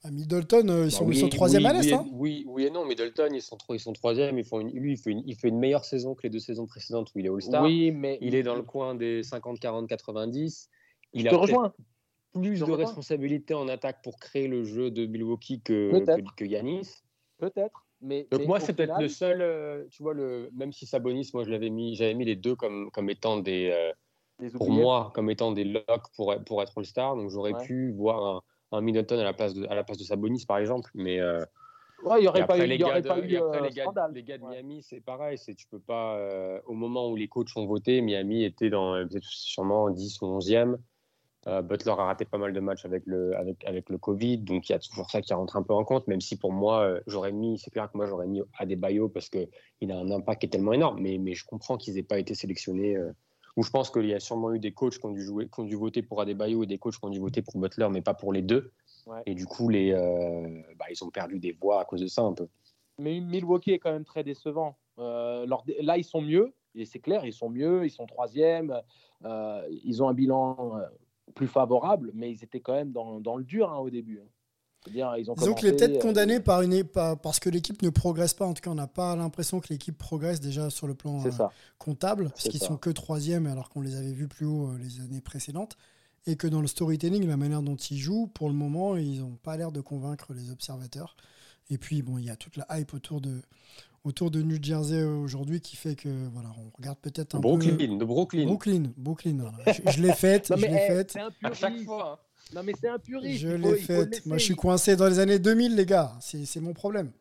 À 0.04 0.10
Middleton, 0.10 0.68
euh, 0.68 0.84
ils 0.86 0.90
sont, 0.90 1.04
Bah 1.06 1.12
ils 1.14 1.20
sont 1.20 1.28
troisième 1.28 1.62
oui, 1.62 1.68
à 1.68 1.72
l'Est. 1.74 1.86
oui, 1.86 1.94
hein? 1.94 2.06
oui, 2.12 2.44
oui 2.48 2.64
et 2.64 2.70
non, 2.70 2.84
Middleton, 2.84 3.28
ils 3.32 3.40
sont, 3.40 3.56
ils 3.70 3.78
sont 3.80 3.92
troisième. 3.92 4.36
Ils 4.38 4.44
font 4.44 4.60
une- 4.60 4.70
lui, 4.70 4.92
il 4.92 4.96
fait, 4.98 5.10
une, 5.12 5.22
il 5.26 5.36
fait 5.36 5.48
une 5.48 5.58
meilleure 5.58 5.84
saison 5.84 6.14
que 6.14 6.24
les 6.24 6.30
deux 6.30 6.40
saisons 6.40 6.66
précédentes 6.66 7.12
où 7.14 7.18
il 7.20 7.26
est 7.26 7.28
All-Star. 7.30 7.62
Oui, 7.62 7.92
mais 7.92 8.18
Il 8.20 8.34
est 8.34 8.42
dans 8.42 8.56
le 8.56 8.62
coin 8.62 8.94
des 8.96 9.22
50, 9.22 9.60
40, 9.60 9.88
90. 9.88 10.68
Il 11.14 11.22
je 11.22 11.26
a 11.28 11.30
te 11.30 11.34
peut-être 11.36 11.42
rejoins. 11.42 11.72
plus 12.34 12.58
de 12.58 12.64
rejoins. 12.64 12.78
responsabilités 12.78 13.54
en 13.54 13.68
attaque 13.68 14.02
pour 14.02 14.18
créer 14.18 14.48
le 14.48 14.64
jeu 14.64 14.90
de 14.90 15.06
Milwaukee 15.06 15.60
que, 15.62 16.04
que 16.36 16.44
Yanis. 16.44 16.88
Peut-être. 17.42 17.84
Mais, 18.00 18.28
Donc 18.30 18.42
mais 18.42 18.46
moi, 18.46 18.60
c'est 18.60 18.72
peut-être 18.72 19.00
le 19.00 19.08
seul, 19.08 19.42
euh, 19.42 19.84
tu 19.90 20.04
vois, 20.04 20.14
le, 20.14 20.48
même 20.54 20.72
si 20.72 20.86
Sabonis, 20.86 21.30
moi, 21.34 21.42
je 21.42 21.50
l'avais 21.50 21.70
mis, 21.70 21.96
j'avais 21.96 22.14
mis 22.14 22.24
les 22.24 22.36
deux 22.36 22.54
comme, 22.54 22.88
comme 22.92 23.10
étant 23.10 23.38
des, 23.38 23.68
euh, 23.72 24.48
pour 24.52 24.70
moi, 24.70 25.10
comme 25.12 25.28
étant 25.28 25.50
des 25.50 25.64
locks 25.64 26.06
pour, 26.14 26.32
pour 26.46 26.62
être 26.62 26.78
All-Star. 26.78 27.16
Donc 27.16 27.30
j'aurais 27.30 27.52
Ouais. 27.54 27.66
pu 27.66 27.90
voir 27.94 28.36
un, 28.70 28.78
un 28.78 28.80
Middleton 28.80 29.18
à 29.18 29.24
la 29.24 29.32
place 29.32 29.54
de, 29.54 29.66
à 29.66 29.74
la 29.74 29.82
place 29.82 29.98
de 29.98 30.04
Sabonis, 30.04 30.44
par 30.46 30.58
exemple. 30.58 30.88
Mais 30.94 31.18
euh, 31.18 31.44
Ouais, 32.04 32.18
il 32.18 32.22
n'y 32.22 32.28
aurait 32.28 32.46
pas 32.46 32.54
après, 32.54 32.66
eu, 32.66 32.68
les 32.68 32.78
gars 32.78 33.00
de, 33.00 33.08
euh, 33.08 33.60
les 33.60 33.70
gars, 33.70 33.82
scandale. 33.82 34.12
les 34.14 34.22
gars 34.22 34.38
de. 34.38 34.44
Miami, 34.44 34.84
c'est 34.84 35.00
pareil. 35.00 35.36
C'est 35.36 35.56
tu 35.56 35.66
peux 35.66 35.80
pas, 35.80 36.60
au 36.66 36.74
moment 36.74 37.08
où 37.10 37.16
les 37.16 37.26
coachs 37.26 37.56
ont 37.56 37.66
voté, 37.66 38.02
Miami 38.02 38.44
était 38.44 38.70
dans 38.70 39.04
sûrement 39.20 39.90
10 39.90 40.22
ou 40.22 40.38
11e. 40.38 40.76
Euh, 41.48 41.60
Butler 41.60 41.90
a 41.92 42.04
raté 42.04 42.24
pas 42.24 42.38
mal 42.38 42.52
de 42.52 42.60
matchs 42.60 42.84
avec 42.84 43.02
le, 43.06 43.36
avec, 43.36 43.64
avec 43.64 43.90
le 43.90 43.98
Covid, 43.98 44.38
donc 44.38 44.68
il 44.68 44.72
y 44.72 44.74
a 44.74 44.78
toujours 44.78 45.10
ça 45.10 45.20
qui 45.20 45.34
rentre 45.34 45.56
un 45.56 45.62
peu 45.64 45.74
en 45.74 45.84
compte, 45.84 46.06
même 46.06 46.20
si 46.20 46.36
pour 46.36 46.52
moi, 46.52 46.82
euh, 46.82 47.00
j'aurais 47.08 47.32
mis, 47.32 47.58
c'est 47.58 47.70
clair 47.70 47.90
que 47.90 47.96
moi 47.96 48.06
j'aurais 48.06 48.28
mis 48.28 48.42
Adebayo 48.58 49.08
parce 49.08 49.28
qu'il 49.28 49.90
a 49.90 49.98
un 49.98 50.10
impact 50.12 50.40
qui 50.40 50.46
est 50.46 50.50
tellement 50.50 50.72
énorme, 50.72 51.00
mais, 51.00 51.18
mais 51.18 51.34
je 51.34 51.44
comprends 51.44 51.76
qu'ils 51.76 51.94
n'aient 51.94 52.04
pas 52.04 52.20
été 52.20 52.34
sélectionnés. 52.34 52.96
euh, 52.96 53.12
ou 53.56 53.62
je 53.64 53.70
pense 53.70 53.90
qu'il 53.90 54.06
y 54.06 54.14
a 54.14 54.20
sûrement 54.20 54.54
eu 54.54 54.58
des 54.58 54.72
coachs 54.72 54.98
qui 54.98 55.04
ont 55.04 55.10
dû, 55.10 55.20
jouer, 55.20 55.46
qui 55.46 55.60
ont 55.60 55.64
dû 55.64 55.76
voter 55.76 56.02
pour 56.02 56.20
Adebayo 56.20 56.62
et 56.62 56.66
des 56.66 56.78
coachs 56.78 56.94
qui 56.94 57.04
ont 57.04 57.10
dû 57.10 57.18
voter 57.18 57.42
pour 57.42 57.58
Butler, 57.58 57.88
mais 57.90 58.00
pas 58.00 58.14
pour 58.14 58.32
les 58.32 58.40
deux. 58.40 58.72
Ouais. 59.06 59.20
Et 59.26 59.34
du 59.34 59.46
coup, 59.46 59.68
les, 59.68 59.92
euh, 59.92 60.62
bah, 60.76 60.86
ils 60.90 61.04
ont 61.04 61.10
perdu 61.10 61.38
des 61.38 61.52
voix 61.52 61.80
à 61.80 61.84
cause 61.84 62.00
de 62.00 62.06
ça 62.06 62.22
un 62.22 62.32
peu. 62.32 62.48
Mais 62.98 63.20
Milwaukee 63.20 63.72
est 63.72 63.78
quand 63.78 63.92
même 63.92 64.04
très 64.04 64.24
décevant. 64.24 64.78
Euh, 64.98 65.44
leur 65.44 65.64
Là, 65.80 65.98
ils 65.98 66.04
sont 66.04 66.22
mieux, 66.22 66.54
et 66.74 66.86
c'est 66.86 67.00
clair, 67.00 67.26
ils 67.26 67.32
sont 67.32 67.50
mieux, 67.50 67.84
ils 67.84 67.90
sont 67.90 68.06
troisième, 68.06 68.80
ils 69.22 70.02
ont 70.02 70.08
un 70.08 70.14
bilan 70.14 70.80
plus 71.34 71.48
favorable, 71.48 72.10
mais 72.14 72.30
ils 72.30 72.44
étaient 72.44 72.60
quand 72.60 72.74
même 72.74 72.92
dans, 72.92 73.20
dans 73.20 73.36
le 73.36 73.44
dur 73.44 73.70
hein, 73.70 73.78
au 73.78 73.90
début. 73.90 74.20
hein. 74.20 74.28
Dire, 74.90 75.14
ils 75.16 75.30
ont 75.30 75.34
Disons 75.34 75.54
qu'il 75.54 75.68
est 75.68 75.76
peut-être 75.76 76.02
condamné 76.02 76.40
par 76.40 76.62
une, 76.62 76.82
parce 76.82 77.38
que 77.38 77.48
l'équipe 77.48 77.80
ne 77.82 77.90
progresse 77.90 78.34
pas. 78.34 78.46
En 78.46 78.52
tout 78.52 78.62
cas, 78.62 78.70
on 78.70 78.74
n'a 78.74 78.88
pas 78.88 79.14
l'impression 79.14 79.60
que 79.60 79.68
l'équipe 79.68 79.96
progresse 79.96 80.40
déjà 80.40 80.70
sur 80.70 80.88
le 80.88 80.94
plan 80.94 81.22
comptable, 81.78 82.30
parce 82.30 82.48
qu'ils 82.48 82.60
sont 82.60 82.76
que 82.76 82.90
troisième 82.90 83.46
alors 83.46 83.68
qu'on 83.68 83.80
les 83.80 83.94
avait 83.94 84.12
vus 84.12 84.26
plus 84.26 84.44
haut 84.46 84.76
les 84.78 85.00
années 85.00 85.20
précédentes 85.20 85.76
et 86.26 86.36
que 86.36 86.46
dans 86.46 86.60
le 86.60 86.66
storytelling, 86.66 87.26
la 87.26 87.36
manière 87.36 87.62
dont 87.62 87.76
ils 87.76 87.98
jouent, 87.98 88.28
pour 88.28 88.48
le 88.48 88.54
moment, 88.54 88.96
ils 88.96 89.20
n'ont 89.20 89.36
pas 89.42 89.56
l'air 89.56 89.72
de 89.72 89.80
convaincre 89.80 90.34
les 90.34 90.50
observateurs. 90.50 91.16
Et 91.70 91.78
puis, 91.78 92.02
bon, 92.02 92.18
il 92.18 92.24
y 92.24 92.30
a 92.30 92.36
toute 92.36 92.56
la 92.56 92.66
hype 92.78 92.94
autour 92.94 93.20
de, 93.20 93.40
autour 94.04 94.30
de 94.30 94.42
New 94.42 94.58
Jersey 94.60 95.02
aujourd'hui 95.02 95.60
qui 95.60 95.76
fait 95.76 95.94
que, 95.94 96.08
voilà, 96.32 96.50
on 96.58 96.70
regarde 96.76 96.98
peut-être 96.98 97.36
un 97.36 97.40
Brooklyn, 97.40 97.76
peu... 97.76 97.86
de 97.86 98.04
Brooklyn. 98.04 98.44
Brooklyn, 98.46 98.82
Brooklyn. 98.96 99.52
Je, 99.66 100.02
l'ai 100.02 100.12
faite, 100.12 100.52
je 100.56 100.66
l'ai 100.66 100.86
faite. 100.86 101.12
C'est 101.12 101.20
un 101.20 101.28
hein. 101.28 102.18
Non, 102.54 102.62
mais 102.62 102.72
c'est 102.78 102.88
un 102.88 102.98
puriste. 102.98 103.40
Je 103.40 103.48
l'ai 103.48 103.76
faite. 103.76 104.26
Moi, 104.26 104.38
je 104.38 104.44
suis 104.44 104.56
coincé 104.56 104.96
dans 104.96 105.08
les 105.08 105.18
années 105.18 105.38
2000, 105.38 105.76
les 105.76 105.86
gars. 105.86 106.12
C'est 106.20 106.60
mon 106.60 106.74
problème. 106.74 107.12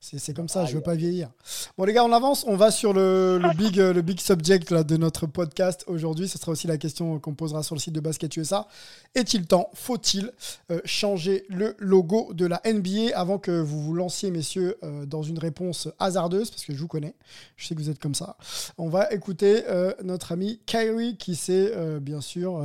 C'est 0.00 0.32
comme 0.32 0.48
ça, 0.48 0.64
je 0.64 0.74
veux 0.74 0.80
pas 0.80 0.94
vieillir. 0.94 1.28
Bon 1.76 1.84
les 1.84 1.92
gars, 1.92 2.04
on 2.04 2.12
avance, 2.12 2.44
on 2.46 2.54
va 2.56 2.70
sur 2.70 2.92
le, 2.92 3.40
big, 3.56 3.76
le 3.76 4.00
big 4.00 4.20
subject 4.20 4.70
là, 4.70 4.84
de 4.84 4.96
notre 4.96 5.26
podcast 5.26 5.84
aujourd'hui. 5.88 6.28
Ce 6.28 6.38
sera 6.38 6.52
aussi 6.52 6.68
la 6.68 6.78
question 6.78 7.18
qu'on 7.18 7.34
posera 7.34 7.64
sur 7.64 7.74
le 7.74 7.80
site 7.80 7.94
de 7.94 8.00
Basket 8.00 8.34
USA. 8.36 8.68
Est-il 9.16 9.46
temps, 9.46 9.70
faut-il 9.74 10.30
euh, 10.70 10.80
changer 10.84 11.44
le 11.48 11.74
logo 11.78 12.32
de 12.32 12.46
la 12.46 12.62
NBA 12.64 13.16
avant 13.16 13.38
que 13.38 13.50
vous 13.50 13.82
vous 13.82 13.92
lanciez, 13.92 14.30
messieurs, 14.30 14.78
euh, 14.84 15.04
dans 15.04 15.24
une 15.24 15.38
réponse 15.38 15.88
hasardeuse, 15.98 16.50
parce 16.50 16.64
que 16.64 16.72
je 16.72 16.78
vous 16.78 16.88
connais, 16.88 17.14
je 17.56 17.66
sais 17.66 17.74
que 17.74 17.80
vous 17.80 17.90
êtes 17.90 17.98
comme 17.98 18.14
ça. 18.14 18.36
On 18.78 18.88
va 18.88 19.12
écouter 19.12 19.64
euh, 19.68 19.92
notre 20.04 20.30
ami 20.30 20.60
Kyrie 20.64 21.16
qui 21.16 21.34
s'est 21.34 21.74
bien 22.00 22.20
sûr 22.20 22.62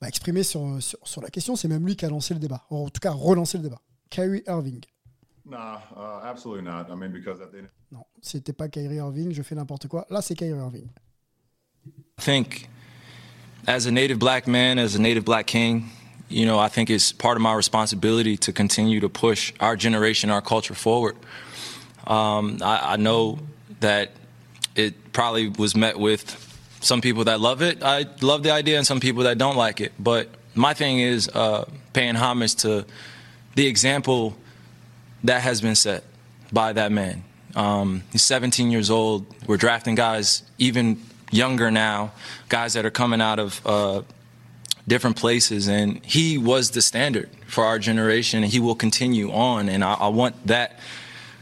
bah, 0.00 0.08
exprimé 0.08 0.42
sur, 0.42 0.76
sur, 0.82 0.98
sur 1.04 1.22
la 1.22 1.30
question. 1.30 1.56
C'est 1.56 1.68
même 1.68 1.86
lui 1.86 1.96
qui 1.96 2.04
a 2.04 2.10
lancé 2.10 2.34
le 2.34 2.40
débat, 2.40 2.66
en 2.68 2.90
tout 2.90 3.00
cas 3.00 3.12
relancé 3.12 3.56
le 3.56 3.64
débat. 3.64 3.80
Kyrie 4.10 4.42
Irving. 4.46 4.80
Nah, 5.48 5.80
uh, 5.96 6.20
absolutely 6.24 6.64
not. 6.64 6.90
I 6.90 6.94
mean, 6.94 7.12
because 7.12 7.40
at 7.40 7.52
the 7.52 7.62
Non, 7.90 8.04
c'était 8.20 8.52
pas 8.52 8.68
Kyrie 8.68 8.98
Irving, 8.98 9.32
je 9.32 9.42
fais 9.42 9.54
n'importe 9.54 9.88
quoi. 9.88 10.06
Là, 10.10 10.20
c'est 10.20 10.34
Kyrie 10.34 10.58
Irving. 10.58 10.90
I 12.18 12.20
think 12.20 12.68
as 13.66 13.86
a 13.86 13.90
native 13.90 14.18
black 14.18 14.46
man, 14.46 14.78
as 14.78 14.94
a 14.94 15.00
native 15.00 15.24
black 15.24 15.46
king, 15.46 15.90
you 16.28 16.44
know, 16.44 16.58
I 16.58 16.68
think 16.68 16.90
it's 16.90 17.12
part 17.12 17.36
of 17.36 17.42
my 17.42 17.54
responsibility 17.54 18.36
to 18.36 18.52
continue 18.52 19.00
to 19.00 19.08
push 19.08 19.54
our 19.60 19.74
generation, 19.74 20.28
our 20.30 20.42
culture 20.42 20.74
forward. 20.74 21.16
Um, 22.06 22.58
I, 22.62 22.94
I 22.94 22.96
know 22.96 23.38
that 23.80 24.10
it 24.76 25.12
probably 25.12 25.48
was 25.48 25.74
met 25.74 25.98
with 25.98 26.36
some 26.80 27.00
people 27.00 27.24
that 27.24 27.40
love 27.40 27.62
it. 27.62 27.82
I 27.82 28.04
love 28.20 28.42
the 28.42 28.50
idea, 28.50 28.76
and 28.76 28.86
some 28.86 29.00
people 29.00 29.22
that 29.24 29.38
don't 29.38 29.56
like 29.56 29.80
it. 29.80 29.92
But 29.98 30.28
my 30.54 30.74
thing 30.74 30.98
is 31.00 31.28
uh, 31.30 31.64
paying 31.94 32.16
homage 32.16 32.56
to 32.56 32.84
the 33.54 33.66
example 33.66 34.36
that 35.24 35.42
has 35.42 35.60
been 35.60 35.74
set 35.74 36.04
by 36.52 36.72
that 36.72 36.92
man. 36.92 37.24
Um, 37.54 38.04
he's 38.12 38.22
17 38.22 38.70
years 38.70 38.90
old. 38.90 39.26
We're 39.46 39.56
drafting 39.56 39.94
guys 39.94 40.42
even 40.58 41.00
younger 41.30 41.70
now, 41.70 42.12
guys 42.48 42.74
that 42.74 42.86
are 42.86 42.90
coming 42.90 43.20
out 43.20 43.38
of 43.38 43.60
uh, 43.66 44.02
different 44.86 45.16
places, 45.16 45.68
and 45.68 46.04
he 46.04 46.38
was 46.38 46.70
the 46.70 46.82
standard 46.82 47.28
for 47.46 47.64
our 47.64 47.78
generation, 47.78 48.42
and 48.42 48.52
he 48.52 48.60
will 48.60 48.74
continue 48.74 49.30
on. 49.32 49.68
And 49.68 49.84
I, 49.84 49.94
I 49.94 50.08
want 50.08 50.46
that 50.46 50.78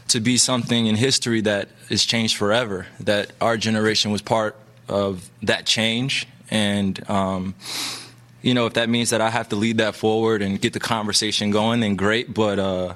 to 0.09 0.19
be 0.19 0.37
something 0.37 0.87
in 0.87 0.95
history 0.95 1.41
that 1.41 1.69
is 1.89 2.05
changed 2.05 2.37
forever. 2.37 2.87
That 3.01 3.31
our 3.41 3.57
generation 3.57 4.11
was 4.11 4.21
part 4.21 4.55
of 4.87 5.29
that 5.43 5.65
change, 5.65 6.27
and 6.49 7.09
um, 7.09 7.55
you 8.41 8.53
know, 8.53 8.65
if 8.65 8.73
that 8.73 8.89
means 8.89 9.09
that 9.09 9.21
I 9.21 9.29
have 9.29 9.49
to 9.49 9.55
lead 9.55 9.77
that 9.77 9.95
forward 9.95 10.41
and 10.41 10.59
get 10.61 10.73
the 10.73 10.79
conversation 10.79 11.51
going, 11.51 11.79
then 11.79 11.95
great. 11.95 12.33
But 12.33 12.59
uh, 12.59 12.93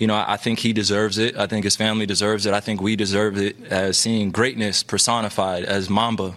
you 0.00 0.06
know, 0.06 0.16
I 0.16 0.36
think 0.36 0.58
he 0.58 0.72
deserves 0.72 1.18
it. 1.18 1.36
I 1.36 1.46
think 1.46 1.64
his 1.64 1.76
family 1.76 2.06
deserves 2.06 2.46
it. 2.46 2.54
I 2.54 2.60
think 2.60 2.80
we 2.80 2.96
deserve 2.96 3.36
it 3.36 3.56
as 3.70 3.98
seeing 3.98 4.30
greatness 4.32 4.82
personified 4.82 5.64
as 5.64 5.88
Mamba. 5.88 6.34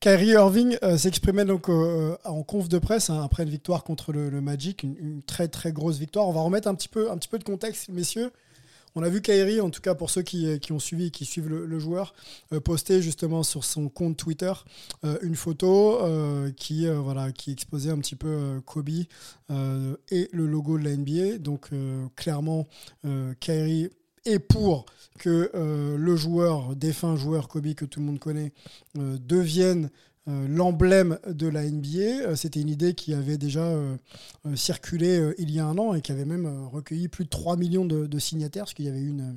Kyrie 0.00 0.32
Irving 0.32 0.78
euh, 0.82 0.96
s'exprimait 0.96 1.44
donc 1.44 1.68
euh, 1.68 2.16
en 2.24 2.42
conf 2.42 2.68
de 2.68 2.78
presse 2.78 3.10
hein, 3.10 3.22
après 3.24 3.44
une 3.44 3.50
victoire 3.50 3.84
contre 3.84 4.12
le, 4.12 4.40
Magic, 4.40 4.82
une, 4.82 4.96
une, 5.00 5.22
très 5.22 5.48
très 5.48 5.72
grosse 5.72 5.98
victoire. 5.98 6.26
On 6.26 6.32
va 6.32 6.40
remettre 6.40 6.68
un 6.68 6.74
petit 6.74 6.88
peu 6.88 7.06
de 7.06 7.44
contexte, 7.44 7.88
messieurs. 7.88 8.30
On 8.94 9.02
a 9.02 9.08
vu 9.08 9.22
Kairi, 9.22 9.60
en 9.60 9.70
tout 9.70 9.80
cas 9.80 9.94
pour 9.94 10.10
ceux 10.10 10.22
qui, 10.22 10.60
ont 10.70 10.78
suivi, 10.78 11.10
qui 11.10 11.24
suivent 11.24 11.48
le, 11.48 11.78
joueur, 11.78 12.14
euh, 12.52 12.60
poster 12.60 13.00
justement 13.00 13.42
sur 13.42 13.64
son 13.64 13.88
compte 13.88 14.16
Twitter 14.16 14.52
euh, 15.04 15.18
une 15.22 15.34
photo 15.34 16.00
euh, 16.02 16.50
qui, 16.52 16.86
voilà, 16.86 17.32
qui 17.32 17.52
exposait 17.52 17.90
un 17.90 17.98
petit 17.98 18.16
peu 18.16 18.60
Kobe 18.66 18.88
et 18.88 20.28
le 20.32 20.46
logo 20.46 20.78
de 20.78 20.84
la 20.84 20.96
NBA. 20.96 21.38
Donc 21.38 21.70
clairement, 22.16 22.66
Kairi 23.40 23.90
est 24.24 24.38
pour 24.38 24.86
que 25.18 25.50
le 25.54 26.16
joueur, 26.16 26.74
défunt 26.76 27.16
joueur 27.16 27.48
Kobe 27.48 27.74
que 27.74 27.84
tout 27.84 28.00
le 28.00 28.06
monde 28.06 28.18
connaît, 28.18 28.52
devienne 28.94 29.90
euh, 30.28 30.46
l'emblème 30.48 31.18
de 31.26 31.48
la 31.48 31.68
NBA. 31.68 31.98
Euh, 31.98 32.36
c'était 32.36 32.60
une 32.60 32.68
idée 32.68 32.94
qui 32.94 33.12
avait 33.12 33.38
déjà 33.38 33.64
euh, 33.64 33.96
circulé 34.54 35.34
il 35.38 35.50
y 35.50 35.58
a 35.58 35.66
un 35.66 35.76
an 35.78 35.94
et 35.94 36.00
qui 36.00 36.12
avait 36.12 36.24
même 36.24 36.68
recueilli 36.68 37.08
plus 37.08 37.24
de 37.24 37.28
3 37.28 37.56
millions 37.56 37.84
de, 37.84 38.18
signataires, 38.20 38.64
parce 38.64 38.74
qu'il 38.74 38.84
y 38.84 38.88
avait 38.88 39.00
eu 39.00 39.08
une, 39.08 39.36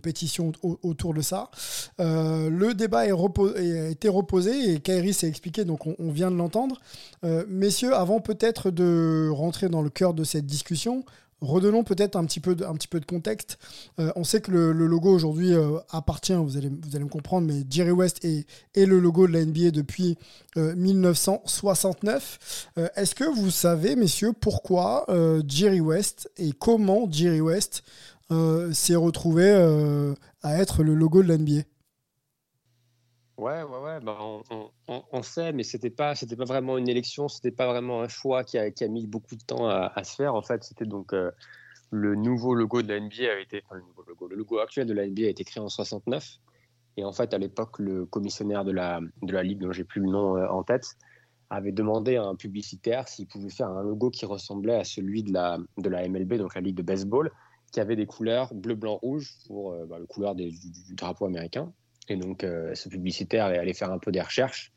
pétition 0.00 0.52
autour 0.62 1.12
de 1.12 1.20
ça. 1.20 1.50
le 1.98 2.72
débat 2.72 3.06
est 3.06 3.12
a 3.12 3.88
été 3.90 4.08
reposé 4.08 4.72
et 4.72 4.80
Kairi 4.80 5.12
s'est 5.12 5.28
expliqué, 5.28 5.66
donc 5.66 5.86
on, 5.86 6.10
vient 6.10 6.30
de 6.30 6.36
l'entendre. 6.36 6.80
messieurs, 7.46 7.94
avant 7.94 8.20
peut-être 8.20 8.70
de 8.70 9.28
rentrer 9.30 9.68
dans 9.68 9.82
le 9.82 9.90
cœur 9.90 10.14
de 10.14 10.24
cette 10.24 10.46
discussion, 10.46 11.04
redonnons 11.42 11.84
peut-être 11.84 12.16
un, 12.16 12.24
petit 12.24 12.40
peu 12.40 12.54
de, 12.54 13.04
contexte. 13.04 13.58
Euh, 13.98 14.10
on 14.16 14.24
sait 14.24 14.40
que 14.40 14.50
le, 14.50 14.72
logo 14.72 15.12
aujourd'hui 15.12 15.52
euh, 15.52 15.78
appartient, 15.90 16.32
vous 16.32 16.56
allez, 16.56 16.70
me 16.70 17.08
comprendre, 17.08 17.46
mais 17.46 17.64
Jerry 17.68 17.90
West 17.90 18.24
est, 18.24 18.46
est 18.74 18.86
le 18.86 18.98
logo 18.98 19.26
de 19.26 19.32
la 19.32 19.44
NBA 19.44 19.72
depuis 19.72 20.16
1969. 20.56 22.68
Euh, 22.78 22.88
est-ce 22.96 23.14
que 23.14 23.24
vous 23.24 23.50
savez, 23.50 23.96
messieurs, 23.96 24.32
pourquoi 24.32 25.06
Jerry 25.46 25.80
West 25.80 26.30
et 26.36 26.52
comment 26.52 27.10
Jerry 27.10 27.40
West 27.40 27.82
s'est 28.72 28.94
retrouvé 28.94 29.50
à 30.42 30.58
être 30.58 30.82
le 30.82 30.94
logo 30.94 31.22
de 31.22 31.28
la 31.28 31.38
NBA 31.38 31.62
Ouais, 33.42 33.64
ouais, 33.64 33.78
ouais. 33.78 33.98
Bah, 34.00 34.18
on, 34.86 35.22
sait, 35.22 35.52
mais 35.52 35.64
c'était 35.64 35.90
pas, 35.90 36.14
c'était 36.14 36.36
pas 36.36 36.44
vraiment 36.44 36.78
une 36.78 36.88
élection, 36.88 37.26
c'était 37.26 37.50
pas 37.50 37.66
vraiment 37.66 38.00
un 38.00 38.06
choix 38.06 38.44
qui 38.44 38.56
a, 38.56 38.70
mis 38.88 39.08
beaucoup 39.08 39.34
de 39.34 39.42
temps 39.42 39.68
à, 39.68 40.04
se 40.04 40.14
faire. 40.14 40.36
En 40.36 40.42
fait, 40.42 40.62
c'était 40.62 40.84
donc 40.84 41.12
euh, 41.12 41.32
le 41.90 42.14
nouveau 42.14 42.54
logo 42.54 42.82
de 42.82 42.88
la 42.88 43.00
NBA 43.00 43.32
a 43.36 43.40
été, 43.40 43.64
le, 43.72 44.36
logo, 44.36 44.60
actuel 44.60 44.86
de 44.86 44.92
la 44.92 45.08
NBA 45.08 45.22
a 45.22 45.30
été 45.30 45.42
créé 45.42 45.60
en 45.60 45.68
69. 45.68 46.38
Et 46.96 47.04
en 47.04 47.12
fait, 47.12 47.34
à 47.34 47.38
l'époque, 47.38 47.80
le 47.80 48.06
commissionnaire 48.06 48.64
de 48.64 48.70
la, 48.70 49.00
de 49.22 49.32
la 49.32 49.42
ligue, 49.42 49.58
dont 49.58 49.72
j'ai 49.72 49.82
plus 49.82 50.00
le 50.00 50.08
nom 50.08 50.36
euh, 50.36 50.46
en 50.46 50.62
tête, 50.62 50.86
avait 51.50 51.72
demandé 51.72 52.16
à 52.16 52.22
un 52.22 52.36
publicitaire 52.36 53.08
s'il 53.08 53.26
pouvait 53.26 53.50
faire 53.50 53.70
un 53.70 53.82
logo 53.82 54.10
qui 54.10 54.24
ressemblait 54.24 54.76
à 54.76 54.84
celui 54.84 55.24
de 55.24 55.32
la, 55.32 55.58
de 55.78 55.88
la 55.88 56.08
MLB, 56.08 56.34
donc 56.34 56.54
la 56.54 56.60
ligue 56.60 56.76
de 56.76 56.82
baseball, 56.82 57.32
qui 57.72 57.80
avait 57.80 57.96
des 57.96 58.06
couleurs 58.06 58.54
bleu, 58.54 58.76
blanc, 58.76 58.98
rouge 59.02 59.34
pour 59.48 59.72
euh, 59.72 59.84
bah, 59.86 59.98
le 59.98 60.06
couleur 60.06 60.36
du, 60.36 60.52
drapeau 60.90 61.26
américain. 61.26 61.72
Et 62.12 62.16
donc, 62.16 62.44
euh, 62.44 62.74
ce 62.74 62.90
publicitaire 62.90 63.50
est 63.50 63.58
allé 63.58 63.72
faire 63.72 63.90
un 63.90 63.98
peu 63.98 64.12
des 64.12 64.20
recherches. 64.20 64.72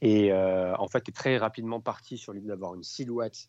Et 0.00 0.32
euh, 0.32 0.74
en 0.78 0.88
fait, 0.88 1.08
est 1.08 1.14
très 1.14 1.36
rapidement 1.36 1.80
parti 1.80 2.16
sur 2.16 2.32
l'idée 2.32 2.48
d'avoir 2.48 2.74
une 2.74 2.82
silhouette 2.82 3.48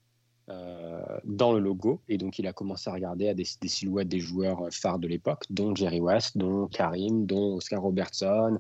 euh, 0.49 1.01
dans 1.23 1.53
le 1.53 1.59
logo. 1.59 2.01
Et 2.09 2.17
donc, 2.17 2.37
il 2.37 2.47
a 2.47 2.53
commencé 2.53 2.89
à 2.89 2.93
regarder 2.93 3.29
à 3.29 3.33
des, 3.33 3.45
silhouettes 3.45 4.09
des 4.09 4.19
joueurs 4.19 4.67
phares 4.71 4.99
de 4.99 5.07
l'époque, 5.07 5.45
dont 5.49 5.73
Jerry 5.73 6.01
West, 6.01 6.37
dont 6.37 6.67
Karim, 6.67 7.25
dont 7.25 7.55
Oscar 7.55 7.81
Robertson 7.81 8.59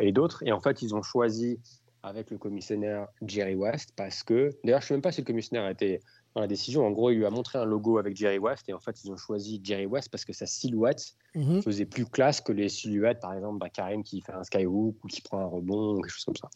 et 0.00 0.12
d'autres. 0.12 0.42
Et 0.46 0.52
en 0.52 0.60
fait, 0.60 0.82
ils 0.82 0.94
ont 0.94 1.02
choisi 1.02 1.58
avec 2.02 2.30
le 2.30 2.38
commissionnaire 2.38 3.08
Jerry 3.22 3.54
West 3.54 3.92
parce 3.96 4.22
que, 4.22 4.50
d'ailleurs, 4.64 4.80
je 4.80 4.84
ne 4.84 4.88
sais 4.88 4.94
même 4.94 5.02
pas 5.02 5.12
si 5.12 5.22
le 5.22 5.26
commissionnaire 5.26 5.68
était 5.68 6.00
dans 6.34 6.40
la 6.40 6.46
décision. 6.46 6.86
En 6.86 6.90
gros, 6.90 7.10
il 7.10 7.18
lui 7.18 7.26
a 7.26 7.30
montré 7.30 7.58
un 7.58 7.64
logo 7.64 7.98
avec 7.98 8.16
Jerry 8.16 8.38
West 8.38 8.68
et 8.68 8.72
en 8.72 8.80
fait, 8.80 9.02
ils 9.04 9.10
ont 9.10 9.16
choisi 9.16 9.60
Jerry 9.62 9.86
West 9.86 10.10
parce 10.10 10.24
que 10.24 10.32
sa 10.32 10.46
silhouette 10.46 11.14
mhm. 11.34 11.62
faisait 11.62 11.86
plus 11.86 12.06
classe 12.06 12.40
que 12.40 12.52
les 12.52 12.68
silhouettes, 12.68 13.20
par 13.20 13.34
exemple, 13.34 13.58
bah, 13.58 13.70
Karim 13.70 14.02
qui 14.02 14.20
fait 14.20 14.32
un 14.32 14.44
skyhook 14.44 14.96
ou 15.02 15.08
qui 15.08 15.20
prend 15.20 15.40
un 15.40 15.46
rebond 15.46 15.96
ou 15.96 16.00
quelque 16.00 16.12
chose 16.12 16.24
comme 16.24 16.36
ça. 16.36 16.48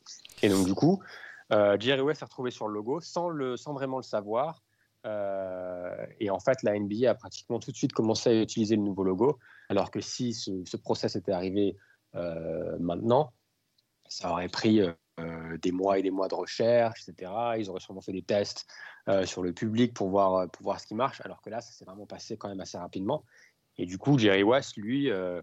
Et 0.43 0.49
donc, 0.49 0.67
du 0.67 0.75
coup, 0.75 1.03
euh, 1.53 1.77
Jerry 1.79 2.01
West 2.01 2.21
s'est 2.21 2.25
retrouvé 2.25 2.51
sur 2.51 2.69
le 2.69 2.75
logo 2.75 3.01
sans, 3.01 3.29
le, 3.29 3.57
sans 3.57 3.73
vraiment 3.73 3.99
le 3.99 4.05
savoir. 4.05 4.63
Euh, 5.05 6.07
et 6.21 6.31
en 6.31 6.39
fait, 6.39 6.63
la 6.63 6.79
NBA 6.79 7.11
a 7.11 7.15
pratiquement 7.15 7.59
tout 7.59 7.73
de 7.73 7.77
suite 7.77 7.93
commencé 7.93 8.31
à 8.31 8.41
utiliser 8.41 8.77
le 8.77 8.83
nouveau 8.83 9.03
logo, 9.03 9.39
alors 9.69 9.91
que 9.91 10.01
si 10.01 10.33
ce, 10.33 10.63
ce 10.65 10.77
process 10.77 11.17
était 11.17 11.33
arrivé 11.33 11.77
euh, 12.15 12.77
maintenant, 12.79 13.33
ça 14.07 14.31
aurait 14.31 14.49
pris 14.49 14.81
des 15.63 15.73
mois 15.73 15.99
et 15.99 16.03
des 16.03 16.11
mois 16.11 16.29
de 16.29 16.35
recherche, 16.35 17.07
etc. 17.07 17.31
Ils 17.59 17.69
auraient 17.69 17.81
sûrement 17.81 18.01
fait 18.01 18.13
des 18.13 18.23
tests 18.23 18.67
euh, 19.09 19.27
sur 19.27 19.43
le 19.43 19.53
public 19.53 19.95
pour 19.95 20.09
voir, 20.09 20.35
euh, 20.35 20.47
pour 20.47 20.63
voir 20.63 20.81
ce 20.81 20.87
qui 20.87 20.95
marche, 20.95 21.21
alors 21.25 21.43
que 21.43 21.51
là, 21.51 21.61
ça 21.61 21.73
s'est 21.73 21.85
vraiment 21.85 22.07
passé 22.07 22.37
quand 22.37 22.49
même 22.49 22.61
assez 22.61 22.79
rapidement. 22.79 23.25
Et 23.79 23.87
du 23.87 23.99
coup, 23.99 24.19
Jerry 24.19 24.43
West, 24.43 24.77
lui, 24.77 25.11
euh, 25.11 25.41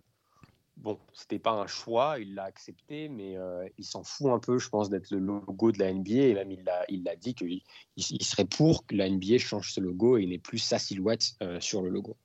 bon, 0.78 1.00
c'était 1.14 1.40
pas 1.40 1.52
un 1.52 1.68
choix, 1.68 2.20
il 2.20 2.36
l'a 2.36 2.44
accepté, 2.44 3.10
mais 3.10 3.38
euh, 3.38 3.68
il 3.78 3.86
s'en 3.86 4.04
fout 4.04 4.28
un 4.28 4.40
peu, 4.40 4.58
je 4.58 4.70
pense, 4.70 4.90
d'être 4.90 5.12
le 5.12 5.20
logo 5.20 5.72
de 5.72 5.80
la 5.80 5.94
NBA. 5.94 6.14
Et 6.14 6.34
même, 6.34 6.52
il 6.52 6.64
l'a 6.64 6.86
il 6.90 7.04
dit 7.20 7.36
qu'il 7.36 7.62
il, 7.96 8.24
serait 8.24 8.46
pour 8.46 8.86
que 8.86 8.96
la 8.96 9.10
NBA 9.10 9.38
change 9.38 9.74
ce 9.74 9.80
logo 9.80 10.18
et 10.18 10.26
n'ait 10.26 10.38
plus 10.38 10.60
sa 10.60 10.80
silhouette 10.80 11.34
euh, 11.42 11.60
sur 11.60 11.82
le 11.82 11.90
logo. 11.90 12.16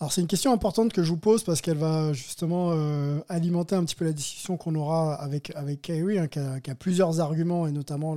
Alors 0.00 0.14
c'est 0.14 0.22
une 0.22 0.26
question 0.26 0.50
importante 0.50 0.94
que 0.94 1.02
je 1.02 1.10
vous 1.10 1.18
pose 1.18 1.44
parce 1.44 1.60
qu'elle 1.60 1.76
va 1.76 2.14
justement 2.14 2.70
euh, 2.72 3.20
alimenter 3.28 3.74
un 3.74 3.84
petit 3.84 3.94
peu 3.94 4.06
la 4.06 4.14
discussion 4.14 4.56
qu'on 4.56 4.74
aura 4.74 5.14
avec, 5.14 5.54
avec 5.54 5.90
hein, 5.90 6.26
qui, 6.26 6.70
a, 6.70 6.74
plusieurs 6.74 7.20
arguments 7.20 7.66
et 7.66 7.70
notamment 7.70 8.16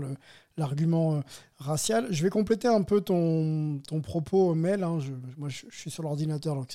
l'argument 0.55 1.15
euh, 1.15 1.19
racial. 1.57 2.07
Je 2.09 2.23
vais 2.23 2.29
compléter 2.29 2.69
un 2.69 2.83
peu 2.83 3.01
ton, 3.01 3.81
propos, 4.01 4.55
Mel. 4.55 4.81
Hein. 4.81 4.99
moi 5.37 5.49
je, 5.49 5.65
suis 5.71 5.91
sur 5.91 6.03
l'ordinateur 6.03 6.55
donc 6.55 6.73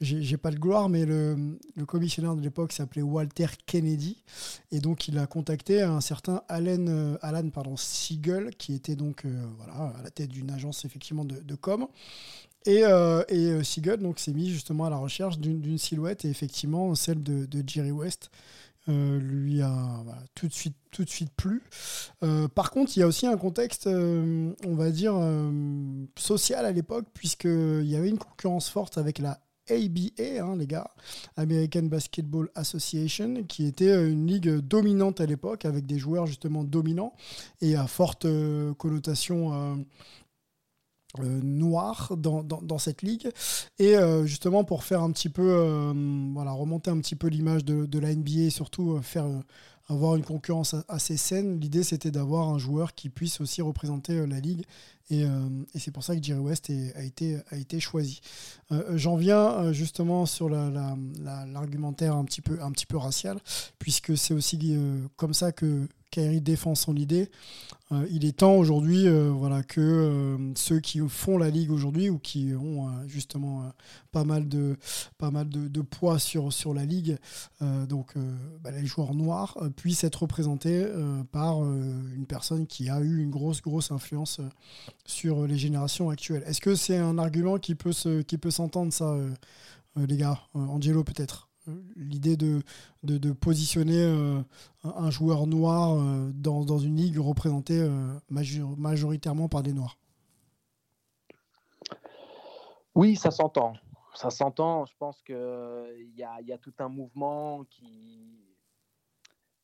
j'ai 0.00 0.36
pas 0.36 0.52
de 0.52 0.60
gloire, 0.60 0.88
mais 0.88 1.06
le, 1.06 1.58
le 1.74 1.84
commissionnaire 1.84 2.36
de 2.36 2.40
l'époque 2.40 2.70
s'appelait 2.70 3.02
Walter 3.02 3.48
Kennedy 3.66 4.22
et 4.70 4.78
donc 4.78 5.08
il 5.08 5.18
a 5.18 5.26
contacté 5.26 5.82
un 5.82 6.00
certain 6.00 6.42
Alan, 6.48 6.86
euh, 6.86 7.16
Siegel 7.74 8.54
qui 8.54 8.74
était 8.74 8.94
donc 8.94 9.24
à 9.76 9.92
la 10.04 10.10
tête 10.10 10.30
d'une 10.30 10.52
agence 10.52 10.84
effectivement 10.84 11.24
de 11.24 11.54
com 11.56 11.88
et, 12.66 12.84
euh, 12.84 13.22
et 13.28 13.50
euh, 13.50 13.96
donc 13.96 14.18
s'est 14.18 14.32
mis 14.32 14.50
justement 14.50 14.86
à 14.86 14.90
la 14.90 14.96
recherche 14.96 15.38
d'une 15.38 15.78
silhouette 15.78 16.24
et 16.24 16.28
effectivement 16.28 16.94
celle 16.94 17.22
de, 17.22 17.46
Jerry 17.66 17.92
West 17.92 18.30
euh, 18.88 19.18
lui 19.18 19.62
a 19.62 20.04
tout 20.34 20.48
de 20.48 20.52
suite 20.52 20.76
tout 20.90 21.04
de 21.04 21.10
suite 21.10 21.32
plu. 21.36 21.62
par 22.54 22.70
contre, 22.70 22.96
il 22.96 23.00
y 23.00 23.02
a 23.02 23.06
aussi 23.06 23.26
un 23.26 23.36
contexte, 23.36 23.86
on 23.86 24.74
va 24.74 24.90
dire 24.90 25.14
social 26.16 26.64
à 26.64 26.72
l'époque 26.72 27.04
puisqu'il 27.12 27.86
y 27.86 27.96
avait 27.96 28.08
une 28.08 28.18
concurrence 28.18 28.70
forte 28.70 28.96
avec 28.96 29.18
la 29.18 29.38
ABA, 29.68 30.40
hein, 30.40 30.56
les 30.56 30.66
gars, 30.66 30.90
American 31.36 31.82
Basketball 31.82 32.48
Association, 32.54 33.44
qui 33.44 33.66
était 33.66 33.92
une 34.08 34.26
ligue 34.26 34.58
dominante 34.58 35.20
à 35.20 35.26
l'époque, 35.26 35.64
avec 35.64 35.86
des 35.86 35.98
joueurs 35.98 36.26
justement 36.26 36.64
dominants 36.64 37.12
et 37.60 37.76
à 37.76 37.86
forte 37.86 38.26
connotation 38.78 39.52
euh, 39.52 39.74
noir 41.24 42.12
dans, 42.16 42.42
dans, 42.42 42.78
cette 42.78 43.02
ligue. 43.02 43.30
Et 43.78 43.96
euh, 43.96 44.26
justement, 44.26 44.64
pour 44.64 44.84
faire 44.84 45.02
un 45.02 45.10
petit 45.10 45.28
peu, 45.28 45.48
euh, 45.48 45.92
voilà, 46.34 46.52
remonter 46.52 46.90
un 46.90 46.98
petit 46.98 47.16
peu 47.16 47.28
l'image 47.28 47.64
de, 47.64 47.86
de, 47.86 47.98
la 47.98 48.14
NBA 48.14 48.42
et 48.42 48.50
surtout 48.50 49.00
faire 49.02 49.26
avoir 49.88 50.16
une 50.16 50.24
concurrence 50.24 50.74
assez 50.88 51.16
saine, 51.16 51.60
l'idée 51.60 51.84
c'était 51.84 52.10
d'avoir 52.10 52.48
un 52.48 52.58
joueur 52.58 52.92
qui 52.94 53.08
puisse 53.08 53.40
aussi 53.40 53.62
représenter 53.62 54.26
la 54.26 54.40
ligue. 54.40 54.64
Et, 55.10 55.22
et 55.22 55.78
c'est 55.78 55.92
pour 55.92 56.02
ça 56.02 56.16
que 56.16 56.22
Jerry 56.22 56.40
West 56.40 56.72
a, 56.96 57.04
été, 57.04 57.38
a 57.50 57.56
été 57.56 57.78
choisi. 57.78 58.20
J'en 58.94 59.14
viens 59.14 59.72
justement 59.72 60.26
sur 60.26 60.48
l'argumentaire 60.48 62.14
la, 62.14 62.18
un, 62.18 62.22
un 62.22 62.72
petit 62.72 62.86
peu 62.86 62.96
racial, 62.96 63.38
puisque 63.78 64.18
c'est 64.18 64.34
aussi 64.34 64.76
comme 65.14 65.34
ça 65.34 65.52
que 65.52 65.86
Kyrie 66.16 66.40
défend 66.40 66.74
son 66.74 66.96
idée. 66.96 67.30
Euh, 67.92 68.06
il 68.10 68.24
est 68.24 68.38
temps 68.38 68.54
aujourd'hui 68.54 69.06
euh, 69.06 69.28
voilà, 69.30 69.62
que 69.62 69.82
euh, 69.82 70.54
ceux 70.54 70.80
qui 70.80 70.98
font 71.08 71.36
la 71.36 71.50
ligue 71.50 71.70
aujourd'hui 71.70 72.08
ou 72.08 72.18
qui 72.18 72.54
ont 72.54 72.88
justement 73.06 73.70
pas 74.12 74.24
mal 74.24 74.48
de, 74.48 74.78
pas 75.18 75.30
mal 75.30 75.46
de, 75.50 75.80
poids 75.82 76.18
sur, 76.18 76.54
sur 76.54 76.72
la 76.72 76.86
ligue, 76.86 77.18
donc 77.60 78.14
bah, 78.62 78.70
les 78.70 78.86
joueurs 78.86 79.14
noirs, 79.14 79.58
puissent 79.76 80.04
être 80.04 80.22
représentés 80.22 80.86
par 81.32 81.62
une 81.62 82.26
personne 82.26 82.66
qui 82.66 82.88
a 82.88 83.00
eu 83.00 83.18
une 83.18 83.30
grosse, 83.30 83.60
grosse 83.60 83.90
influence 83.90 84.40
sur 85.04 85.46
les 85.46 85.58
générations 85.58 86.08
actuelles. 86.08 86.44
Est-ce 86.46 86.60
que 86.60 86.74
c'est 86.74 86.96
un 86.96 87.18
argument 87.18 87.58
qui 87.58 87.74
peut, 87.74 87.92
se, 87.92 88.22
qui 88.22 88.38
peut 88.38 88.50
s'entendre, 88.50 88.92
ça, 88.92 89.16
les 89.96 90.16
gars? 90.16 90.40
Angelo, 90.54 91.04
peut-être 91.04 91.45
l'idée 91.96 92.36
de, 92.36 93.32
positionner 93.32 94.02
euh, 94.02 94.40
un 94.84 95.10
joueur 95.10 95.46
noir 95.46 95.98
euh, 95.98 96.30
dans, 96.34 96.78
une 96.78 96.96
ligue 96.96 97.18
représentée 97.18 97.80
euh, 97.80 98.18
majoritairement 98.30 99.48
par 99.48 99.62
des 99.62 99.72
noirs. 99.72 99.98
Oui, 102.94 103.16
ça 103.16 103.30
s'entend. 103.30 103.74
Ça 104.14 104.30
s'entend. 104.30 104.86
Je 104.86 104.94
pense 104.98 105.22
qu'il 105.22 106.12
y 106.16 106.22
a, 106.22 106.40
y 106.40 106.52
a 106.52 106.58
tout 106.58 106.72
un 106.78 106.88
mouvement 106.88 107.64
qui. 107.64 108.42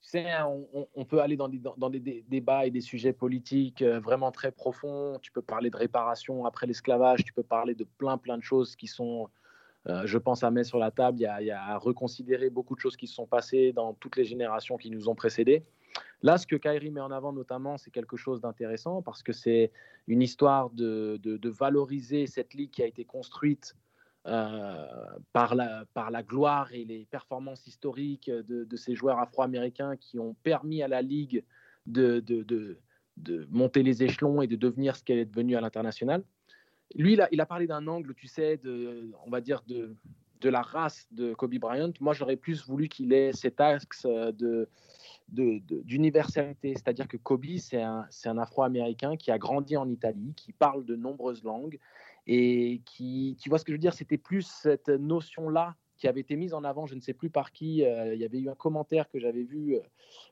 Tu 0.02 0.08
sais, 0.08 0.30
hein, 0.30 0.46
on, 0.74 0.86
on, 0.94 1.04
peut 1.04 1.22
aller 1.22 1.36
dans 1.36 1.48
des, 1.48 1.58
dans 1.58 1.88
des 1.88 2.24
débats 2.28 2.66
et 2.66 2.70
des 2.70 2.80
sujets 2.80 3.12
politiques 3.12 3.82
vraiment 3.82 4.32
très 4.32 4.50
profonds. 4.50 5.18
Tu 5.22 5.32
peux 5.32 5.40
parler 5.40 5.70
de 5.70 5.76
réparation 5.76 6.44
après 6.44 6.66
l'esclavage, 6.66 7.24
tu 7.24 7.32
peux 7.32 7.44
parler 7.44 7.74
de 7.74 7.84
plein, 7.84 8.18
plein 8.18 8.36
de 8.36 8.42
choses 8.42 8.76
qui 8.76 8.88
sont 8.88 9.30
euh, 9.88 10.02
je 10.06 10.18
pense 10.18 10.44
à 10.44 10.50
mettre 10.50 10.68
sur 10.68 10.78
la 10.78 10.90
table, 10.90 11.24
à 11.24 11.78
reconsidérer 11.78 12.50
beaucoup 12.50 12.74
de 12.74 12.80
choses 12.80 12.96
qui 12.96 13.06
se 13.06 13.14
sont 13.14 13.26
passées 13.26 13.72
dans 13.72 13.94
toutes 13.94 14.16
les 14.16 14.24
générations 14.24 14.76
qui 14.76 14.90
nous 14.90 15.08
ont 15.08 15.14
précédés. 15.14 15.64
Là, 16.22 16.38
ce 16.38 16.46
que 16.46 16.54
Kairi 16.54 16.90
met 16.90 17.00
en 17.00 17.10
avant 17.10 17.32
notamment, 17.32 17.78
c'est 17.78 17.90
quelque 17.90 18.16
chose 18.16 18.40
d'intéressant 18.40 19.02
parce 19.02 19.22
que 19.22 19.32
c'est 19.32 19.72
une 20.06 20.22
histoire 20.22 20.70
de, 20.70 21.20
valoriser 21.44 22.26
cette 22.26 22.54
ligue 22.54 22.70
qui 22.70 22.82
a 22.82 22.86
été 22.86 23.04
construite 23.04 23.76
euh, 24.28 24.86
par, 25.32 25.56
la, 25.56 26.22
gloire 26.22 26.72
et 26.72 26.84
les 26.84 27.06
performances 27.10 27.66
historiques 27.66 28.30
de, 28.30 28.76
ces 28.76 28.94
joueurs 28.94 29.18
afro-américains 29.18 29.96
qui 29.96 30.20
ont 30.20 30.34
permis 30.44 30.80
à 30.82 30.88
la 30.88 31.02
ligue 31.02 31.44
de, 31.86 32.22
monter 33.50 33.82
les 33.82 34.04
échelons 34.04 34.42
et 34.42 34.46
de 34.46 34.56
devenir 34.56 34.94
ce 34.94 35.02
qu'elle 35.02 35.18
est 35.18 35.24
devenue 35.24 35.56
à 35.56 35.60
l'international. 35.60 36.22
Lui, 36.94 37.18
il 37.30 37.40
a, 37.40 37.46
parlé 37.46 37.66
d'un 37.66 37.86
angle, 37.86 38.14
tu 38.14 38.26
sais, 38.26 38.56
de, 38.58 39.10
on 39.24 39.30
va 39.30 39.40
dire, 39.40 39.62
de, 39.66 39.94
de 40.40 40.48
la 40.48 40.62
race 40.62 41.06
de 41.12 41.34
Kobe 41.34 41.54
Bryant. 41.54 41.92
Moi, 42.00 42.12
j'aurais 42.12 42.36
plus 42.36 42.64
voulu 42.66 42.88
qu'il 42.88 43.12
ait 43.12 43.32
cet 43.32 43.60
axe 43.60 44.04
de, 44.04 44.68
d'universalité, 45.28 46.74
c'est-à-dire 46.74 47.08
que 47.08 47.16
Kobe, 47.16 47.56
c'est 47.58 47.82
un, 47.82 48.06
un 48.24 48.38
Afro-Américain 48.38 49.16
qui 49.16 49.30
a 49.30 49.38
grandi 49.38 49.76
en 49.76 49.88
Italie, 49.88 50.34
qui 50.36 50.52
parle 50.52 50.84
de 50.84 50.96
nombreuses 50.96 51.42
langues 51.44 51.78
et 52.26 52.82
qui, 52.84 53.36
tu 53.40 53.48
vois 53.48 53.58
ce 53.58 53.64
que 53.64 53.72
je 53.72 53.76
veux 53.76 53.80
dire, 53.80 53.94
c'était 53.94 54.18
plus 54.18 54.42
cette 54.42 54.88
notion-là 54.88 55.74
qui 56.02 56.08
avait 56.08 56.22
été 56.22 56.34
mise 56.34 56.52
en 56.52 56.64
avant, 56.64 56.84
je 56.84 56.96
ne 56.96 57.00
sais 57.00 57.12
plus 57.12 57.30
par 57.30 57.52
qui. 57.52 57.84
Euh, 57.84 58.12
il 58.12 58.20
y 58.20 58.24
avait 58.24 58.40
eu 58.40 58.48
un 58.48 58.56
commentaire 58.56 59.08
que 59.08 59.20
j'avais 59.20 59.44
vu 59.44 59.76
euh, 59.76 59.80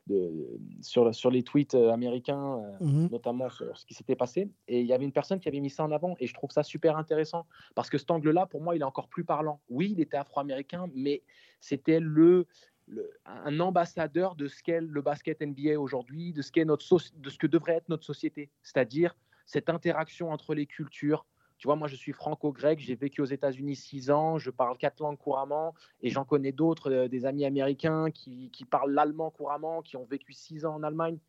de, 0.05 0.59
sur, 0.81 1.15
sur 1.15 1.31
les 1.31 1.43
tweets 1.43 1.75
euh, 1.75 1.93
américains, 1.93 2.61
mmh 2.81 3.07
notamment 3.09 3.49
sur 3.49 3.77
ce 3.77 3.85
qui 3.85 3.93
s'était 3.93 4.17
passé. 4.17 4.49
Et 4.67 4.81
il 4.81 4.85
y 4.85 4.91
avait 4.91 5.05
une 5.05 5.13
personne 5.13 5.39
qui 5.39 5.47
avait 5.47 5.61
mis 5.61 5.69
ça 5.69 5.85
en 5.85 5.91
avant. 5.93 6.17
Et 6.19 6.27
je 6.27 6.33
trouve 6.33 6.51
ça 6.51 6.61
super 6.61 6.97
intéressant 6.97 7.45
parce 7.73 7.89
que 7.89 7.97
cet 7.97 8.11
angle-là, 8.11 8.47
pour 8.47 8.59
moi, 8.61 8.75
il 8.75 8.81
est 8.81 8.85
encore 8.85 9.07
plus 9.07 9.23
parlant. 9.23 9.61
Oui, 9.69 9.93
il 9.93 10.01
était 10.01 10.17
afro-américain, 10.17 10.87
mais 10.93 11.23
c'était 11.61 12.01
le, 12.01 12.47
un 13.25 13.57
ambassadeur 13.61 14.35
de 14.35 14.49
ce 14.49 14.61
qu'est 14.61 14.81
le 14.81 15.01
basket 15.01 15.39
NBA 15.39 15.79
aujourd'hui, 15.79 16.33
de 16.33 16.41
ce 16.41 16.51
qu'est 16.51 16.65
notre 16.65 16.83
de 17.15 17.29
ce 17.29 17.37
que 17.37 17.47
devrait 17.47 17.75
être 17.75 17.87
notre 17.87 18.03
société, 18.03 18.49
c'est-à-dire 18.61 19.15
cette 19.45 19.69
interaction 19.69 20.31
entre 20.31 20.53
les 20.53 20.65
cultures, 20.65 21.25
tu 21.61 21.67
vois, 21.67 21.75
moi, 21.75 21.87
je 21.87 21.95
suis 21.95 22.11
franco-grec, 22.11 22.79
j'ai 22.79 22.95
vécu 22.95 23.21
aux 23.21 23.25
États-Unis 23.25 23.75
six 23.75 24.09
ans, 24.09 24.39
je 24.39 24.49
parle 24.49 24.79
quatre 24.79 24.99
langues 24.99 25.19
couramment, 25.19 25.75
et 26.01 26.09
j'en 26.09 26.25
connais 26.25 26.51
d'autres, 26.51 26.91
euh, 26.91 27.07
des 27.07 27.23
amis 27.23 27.45
américains 27.45 28.09
qui, 28.09 28.49
parlent 28.67 28.91
l'allemand 28.91 29.29
couramment, 29.29 29.83
qui 29.83 29.95
ont 29.95 30.03
vécu 30.05 30.33
six 30.33 30.65
ans 30.65 30.73
en 30.73 30.81
Allemagne. 30.81 31.19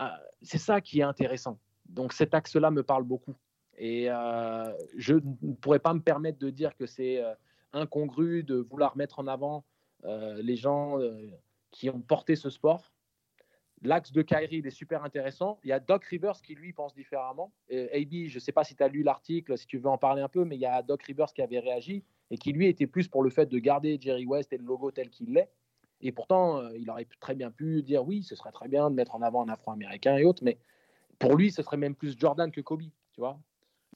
Euh, 0.00 0.06
c'est 0.40 0.56
ça 0.56 0.80
qui 0.80 1.00
est 1.00 1.02
intéressant. 1.02 1.58
Donc, 1.84 2.14
cet 2.14 2.32
axe-là 2.32 2.70
me 2.70 2.82
parle 2.82 3.04
beaucoup. 3.04 3.34
Et 3.76 4.10
euh, 4.10 4.72
je 4.96 5.16
ne 5.16 5.52
pourrais 5.52 5.80
pas 5.80 5.92
me 5.92 6.00
permettre 6.00 6.38
de 6.38 6.48
dire 6.48 6.74
que 6.74 6.86
c'est 6.86 7.22
incongru 7.74 8.44
de 8.44 8.54
vouloir 8.54 8.96
mettre 8.96 9.18
en 9.18 9.26
avant 9.26 9.66
les 10.02 10.56
gens 10.56 10.98
qui 11.72 11.90
ont 11.90 12.00
porté 12.00 12.36
ce 12.36 12.48
sport 12.48 12.90
L'axe 13.82 14.12
de 14.12 14.22
Kyrie, 14.22 14.58
il 14.58 14.66
est 14.66 14.70
super 14.70 15.04
intéressant. 15.04 15.58
Il 15.62 15.68
y 15.68 15.72
a 15.72 15.78
Doc 15.78 16.04
Rivers 16.04 16.40
qui, 16.42 16.54
lui, 16.54 16.72
pense 16.72 16.94
différemment. 16.94 17.52
AB, 17.70 18.26
je 18.26 18.34
ne 18.34 18.40
sais 18.40 18.50
pas 18.50 18.64
si 18.64 18.74
tu 18.74 18.82
as 18.82 18.88
lu 18.88 19.02
l'article, 19.02 19.56
si 19.56 19.66
tu 19.66 19.78
veux 19.78 19.88
en 19.88 19.98
parler 19.98 20.22
un 20.22 20.28
peu, 20.28 20.44
mais 20.44 20.56
il 20.56 20.60
y 20.60 20.66
a 20.66 20.82
Doc 20.82 21.02
Rivers 21.04 21.32
qui 21.32 21.42
avait 21.42 21.60
réagi 21.60 22.02
et 22.30 22.38
qui, 22.38 22.52
lui, 22.52 22.66
était 22.66 22.86
plus 22.86 23.06
pour 23.06 23.22
le 23.22 23.30
fait 23.30 23.46
de 23.46 23.58
garder 23.58 23.98
Jerry 24.00 24.26
West 24.26 24.52
et 24.52 24.58
le 24.58 24.64
logo 24.64 24.90
tel 24.90 25.10
qu'il 25.10 25.32
l'est. 25.32 25.50
Et 26.00 26.12
pourtant, 26.12 26.58
euh, 26.58 26.76
il 26.76 26.90
aurait 26.90 27.06
très 27.20 27.34
bien 27.34 27.50
pu 27.50 27.82
dire 27.82 28.04
oui, 28.06 28.22
ce 28.22 28.34
serait 28.36 28.52
très 28.52 28.68
bien 28.68 28.90
de 28.90 28.94
mettre 28.94 29.14
en 29.14 29.22
avant 29.22 29.42
un 29.42 29.48
Afro-Américain 29.48 30.16
et 30.16 30.24
autres, 30.24 30.44
mais 30.44 30.58
pour 31.18 31.36
lui, 31.36 31.50
ce 31.50 31.62
serait 31.62 31.76
même 31.76 31.94
plus 31.94 32.18
Jordan 32.18 32.50
que 32.50 32.60
Kobe, 32.60 32.82
tu 32.82 33.20
vois. 33.20 33.38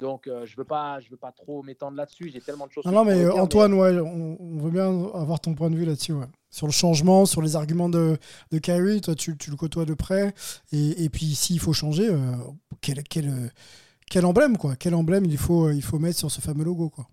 Donc, 0.02 0.26
euh, 0.26 0.44
je 0.44 0.52
ne 0.52 0.56
veux, 0.56 0.64
pas, 0.64 0.98
je 0.98 1.08
veux 1.08 1.16
pas 1.16 1.30
trop 1.30 1.62
m'étendre 1.62 1.96
là-dessus. 1.96 2.28
J'ai 2.32 2.40
tellement 2.40 2.66
de 2.66 2.72
choses. 2.72 2.84
Non, 2.84 2.90
non 2.90 3.04
mais 3.04 3.24
Antoine, 3.28 3.72
Ouais, 3.72 3.96
on, 4.00 4.58
veut 4.58 4.72
bien 4.72 4.88
avoir 5.14 5.38
ton 5.38 5.54
point 5.54 5.70
de 5.70 5.76
vue 5.76 5.84
là-dessus. 5.84 6.12
Ouais. 6.12 6.26
Sur 6.50 6.66
le 6.66 6.72
changement, 6.72 7.24
sur 7.24 7.40
les 7.40 7.54
arguments 7.54 7.88
de, 7.88 8.18
de 8.50 8.58
Kyrie, 8.58 9.00
toi, 9.00 9.14
tu, 9.14 9.38
tu 9.38 9.50
le 9.50 9.56
côtoies 9.56 9.84
de 9.84 9.94
près. 9.94 10.34
Et, 10.72 11.04
et 11.04 11.08
puis, 11.08 11.36
s'il 11.36 11.60
faut 11.60 11.72
changer, 11.72 12.08
euh, 12.10 12.32
quel, 12.80 13.04
quel, 13.04 13.52
quel, 14.10 14.26
emblème, 14.26 14.56
quoi. 14.56 14.74
Quel 14.74 14.96
emblème 14.96 15.24
il 15.24 15.38
faut, 15.38 15.70
il 15.70 15.82
faut 15.82 16.00
mettre 16.00 16.18
sur 16.18 16.32
ce 16.32 16.40
fameux 16.40 16.64
logo, 16.64 16.90
quoi. 16.90 17.06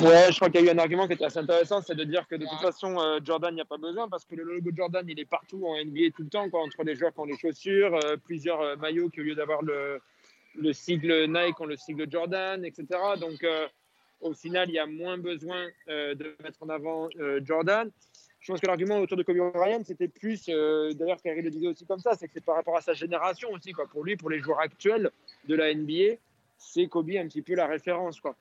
Ouais, 0.00 0.30
je 0.30 0.36
crois 0.36 0.48
qu'il 0.48 0.64
y 0.64 0.68
a 0.68 0.72
eu 0.72 0.72
un 0.72 0.78
argument 0.78 1.08
qui 1.08 1.14
était 1.14 1.24
assez 1.24 1.40
intéressant, 1.40 1.82
c'est 1.82 1.96
de 1.96 2.04
dire 2.04 2.24
que 2.28 2.36
de 2.36 2.46
toute 2.46 2.60
façon, 2.60 3.00
euh, 3.00 3.18
Jordan, 3.24 3.50
il 3.50 3.56
n'y 3.56 3.60
a 3.60 3.64
pas 3.64 3.78
besoin 3.78 4.08
parce 4.08 4.24
que 4.24 4.36
le 4.36 4.44
logo 4.44 4.70
Jordan, 4.72 5.04
il 5.08 5.18
est 5.18 5.24
partout 5.24 5.66
en 5.66 5.74
NBA 5.74 6.10
tout 6.14 6.22
le 6.22 6.28
temps, 6.28 6.48
quoi, 6.50 6.62
entre 6.62 6.84
les 6.84 6.94
joueurs 6.94 7.12
qui 7.12 7.18
ont 7.18 7.24
les 7.24 7.36
chaussures, 7.36 7.98
euh, 8.04 8.16
plusieurs 8.16 8.60
euh, 8.60 8.76
maillots 8.76 9.08
qui, 9.08 9.20
au 9.20 9.24
lieu 9.24 9.34
d'avoir 9.34 9.60
le, 9.60 10.00
le 10.54 10.72
sigle 10.72 11.24
Nike, 11.26 11.60
ont 11.60 11.66
le 11.66 11.76
sigle 11.76 12.08
Jordan, 12.08 12.64
etc. 12.64 12.86
Donc, 13.20 13.44
au 14.20 14.32
final, 14.32 14.68
il 14.68 14.74
y 14.74 14.78
a 14.78 14.86
moins 14.86 15.18
besoin 15.18 15.66
de 15.88 16.36
mettre 16.42 16.62
en 16.62 16.68
avant 16.68 17.08
Jordan. 17.42 17.90
Je 18.40 18.52
pense 18.52 18.60
que 18.60 18.66
l'argument 18.66 18.98
autour 18.98 19.16
de 19.16 19.22
Kobe 19.22 19.52
Bryant, 19.52 19.82
c'était 19.84 20.08
plus, 20.08 20.46
d'ailleurs, 20.46 21.20
Kyrie 21.22 21.42
le 21.42 21.50
disait 21.50 21.68
aussi 21.68 21.86
comme 21.86 22.00
ça, 22.00 22.14
c'est 22.14 22.26
que 22.26 22.34
c'est 22.34 22.44
par 22.44 22.56
rapport 22.56 22.76
à 22.76 22.80
sa 22.80 22.94
génération 22.94 23.50
aussi, 23.52 23.72
quoi. 23.72 23.86
Pour 23.86 24.04
lui, 24.04 24.16
pour 24.16 24.30
les 24.30 24.40
joueurs 24.40 24.60
actuels 24.60 25.10
de 25.46 25.54
la 25.54 25.72
NBA, 25.72 26.16
c'est 26.56 26.86
Kobe 26.86 27.10
un 27.10 27.28
petit 27.28 27.42
peu 27.42 27.54
la 27.54 27.66
référence, 27.66 28.20
quoi. 28.20 28.36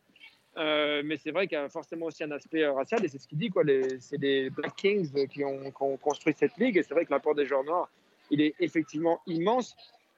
Euh, 0.57 1.03
mais 1.05 1.17
c'est 1.17 1.31
vrai 1.31 1.47
qu'il 1.47 1.57
y 1.57 1.61
a 1.61 1.69
forcément 1.69 2.07
aussi 2.07 2.23
un 2.23 2.31
aspect 2.31 2.63
euh, 2.63 2.73
racial, 2.73 3.03
et 3.05 3.07
c'est 3.07 3.19
ce 3.19 3.27
qu'il 3.27 3.37
dit, 3.37 3.49
quoi. 3.49 3.63
C'est 3.99 4.17
les 4.17 4.49
Black 4.49 4.75
Kings 4.75 5.27
qui 5.27 5.43
ont, 5.45 5.71
qui 5.71 5.83
ont 5.83 5.97
construit 5.97 6.33
cette 6.35 6.57
ligue, 6.57 6.77
et 6.77 6.83
c'est 6.83 6.93
vrai 6.93 7.05
que 7.05 7.11
l'apport 7.11 7.35
des 7.35 7.45
joueurs 7.45 7.63
noirs, 7.63 7.89
il 8.31 8.41
est 8.41 8.55
effectivement 8.59 9.21
immense. 9.27 9.75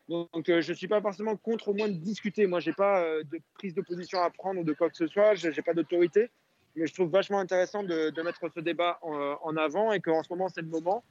Donc, 0.08 0.50
euh, 0.50 0.62
je 0.62 0.72
ne 0.72 0.76
suis 0.76 0.88
pas 0.88 1.02
forcément 1.02 1.36
contre 1.36 1.68
au 1.68 1.74
moins 1.74 1.88
de 1.88 1.94
discuter. 1.94 2.48
Moi, 2.48 2.62
je 2.62 2.70
n'ai 2.70 2.76
pas 2.76 3.04
euh, 3.04 3.24
de 3.32 3.40
prise 3.54 3.76
de 3.76 3.82
position 3.82 4.20
à 4.22 4.30
prendre 4.32 4.62
ou 4.62 4.64
de 4.64 4.74
quoi 4.74 4.90
que 4.90 4.98
ce 4.98 5.06
soit. 5.06 5.36
Je 5.36 5.50
n'ai 5.50 5.62
pas 5.62 5.74
d'autorité. 5.74 6.30
Mais 6.76 6.88
je 6.88 6.94
trouve 6.94 7.10
vachement 7.10 7.40
intéressant 7.40 7.84
de, 7.84 8.22
mettre 8.24 8.50
ce 8.54 8.60
débat 8.60 8.98
en, 9.02 9.38
en 9.44 9.58
avant 9.58 9.92
et 9.92 10.00
qu'en 10.00 10.24
ce 10.24 10.30
moment, 10.32 10.50
c'est 10.50 10.62
le 10.62 10.68
moment. 10.68 11.04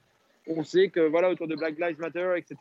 On 0.48 0.64
sait 0.64 0.88
que, 0.88 1.00
voilà, 1.00 1.30
autour 1.30 1.46
de 1.46 1.54
Black 1.54 1.78
Lives 1.78 2.00
Matter, 2.00 2.34
etc., 2.36 2.56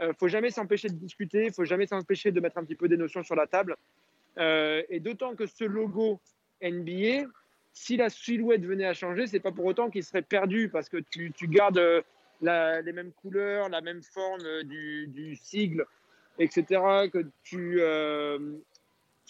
il 0.00 0.08
ne 0.08 0.12
faut 0.12 0.28
jamais 0.28 0.50
s'empêcher 0.50 0.88
de 0.88 0.94
discuter. 0.94 1.42
Il 1.42 1.48
ne 1.48 1.52
faut 1.52 1.64
jamais 1.64 1.86
s'empêcher 1.86 2.30
de 2.30 2.40
mettre 2.40 2.58
un 2.58 2.64
petit 2.64 2.74
peu 2.74 2.88
des 2.88 2.96
notions 2.96 3.22
sur 3.22 3.34
la 3.34 3.46
table. 3.46 3.76
Euh, 4.38 4.82
et 4.88 5.00
d'autant 5.00 5.34
que 5.34 5.46
ce 5.46 5.64
logo 5.64 6.20
NBA, 6.62 7.28
si 7.72 7.96
la 7.96 8.10
silhouette 8.10 8.64
venait 8.64 8.86
à 8.86 8.94
changer, 8.94 9.26
c'est 9.26 9.40
pas 9.40 9.52
pour 9.52 9.64
autant 9.64 9.90
qu'il 9.90 10.04
serait 10.04 10.22
perdu 10.22 10.68
parce 10.68 10.88
que 10.88 10.98
tu, 10.98 11.32
gardes 11.48 11.78
euh, 11.78 12.02
les 12.40 12.92
mêmes 12.92 13.12
couleurs, 13.12 13.68
la 13.68 13.80
même 13.80 14.02
forme 14.02 14.44
euh, 14.44 14.62
du, 14.62 15.36
sigle, 15.36 15.86
etc. 16.38 16.64
Que 17.12 17.26
tu, 17.42 17.80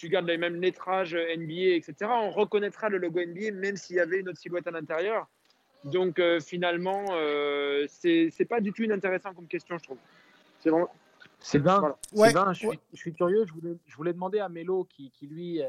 gardes 0.08 0.26
les 0.26 0.38
mêmes 0.38 0.60
lettrages 0.60 1.14
NBA, 1.14 1.76
etc. 1.76 1.94
On 2.02 2.30
reconnaîtra 2.30 2.88
le 2.88 2.98
logo 2.98 3.20
NBA 3.20 3.52
même 3.52 3.76
s'il 3.76 3.96
y 3.96 4.00
avait 4.00 4.20
une 4.20 4.28
autre 4.28 4.38
silhouette 4.38 4.66
à 4.66 4.70
l'intérieur. 4.70 5.28
Donc 5.84 6.20
finalement, 6.40 7.04
euh, 7.12 7.86
c'est 7.88 8.48
pas 8.48 8.60
du 8.60 8.72
tout 8.72 8.82
inintéressant 8.82 9.32
comme 9.32 9.46
question, 9.46 9.78
je 9.78 9.84
trouve. 9.84 9.98
C'est 10.58 10.70
vraiment. 10.70 10.90
Sylvain, 11.40 11.96
Voilà. 12.12 12.30
Sylvain, 12.30 12.52
je, 12.52 12.58
suis, 12.58 12.80
je 12.92 12.96
suis 12.98 13.12
curieux. 13.12 13.44
Je 13.46 13.52
voulais, 13.52 13.76
je 13.86 13.96
voulais 13.96 14.12
demander 14.12 14.38
à 14.40 14.48
Melo, 14.48 14.84
qui, 14.84 15.10
qui 15.10 15.26
lui 15.26 15.60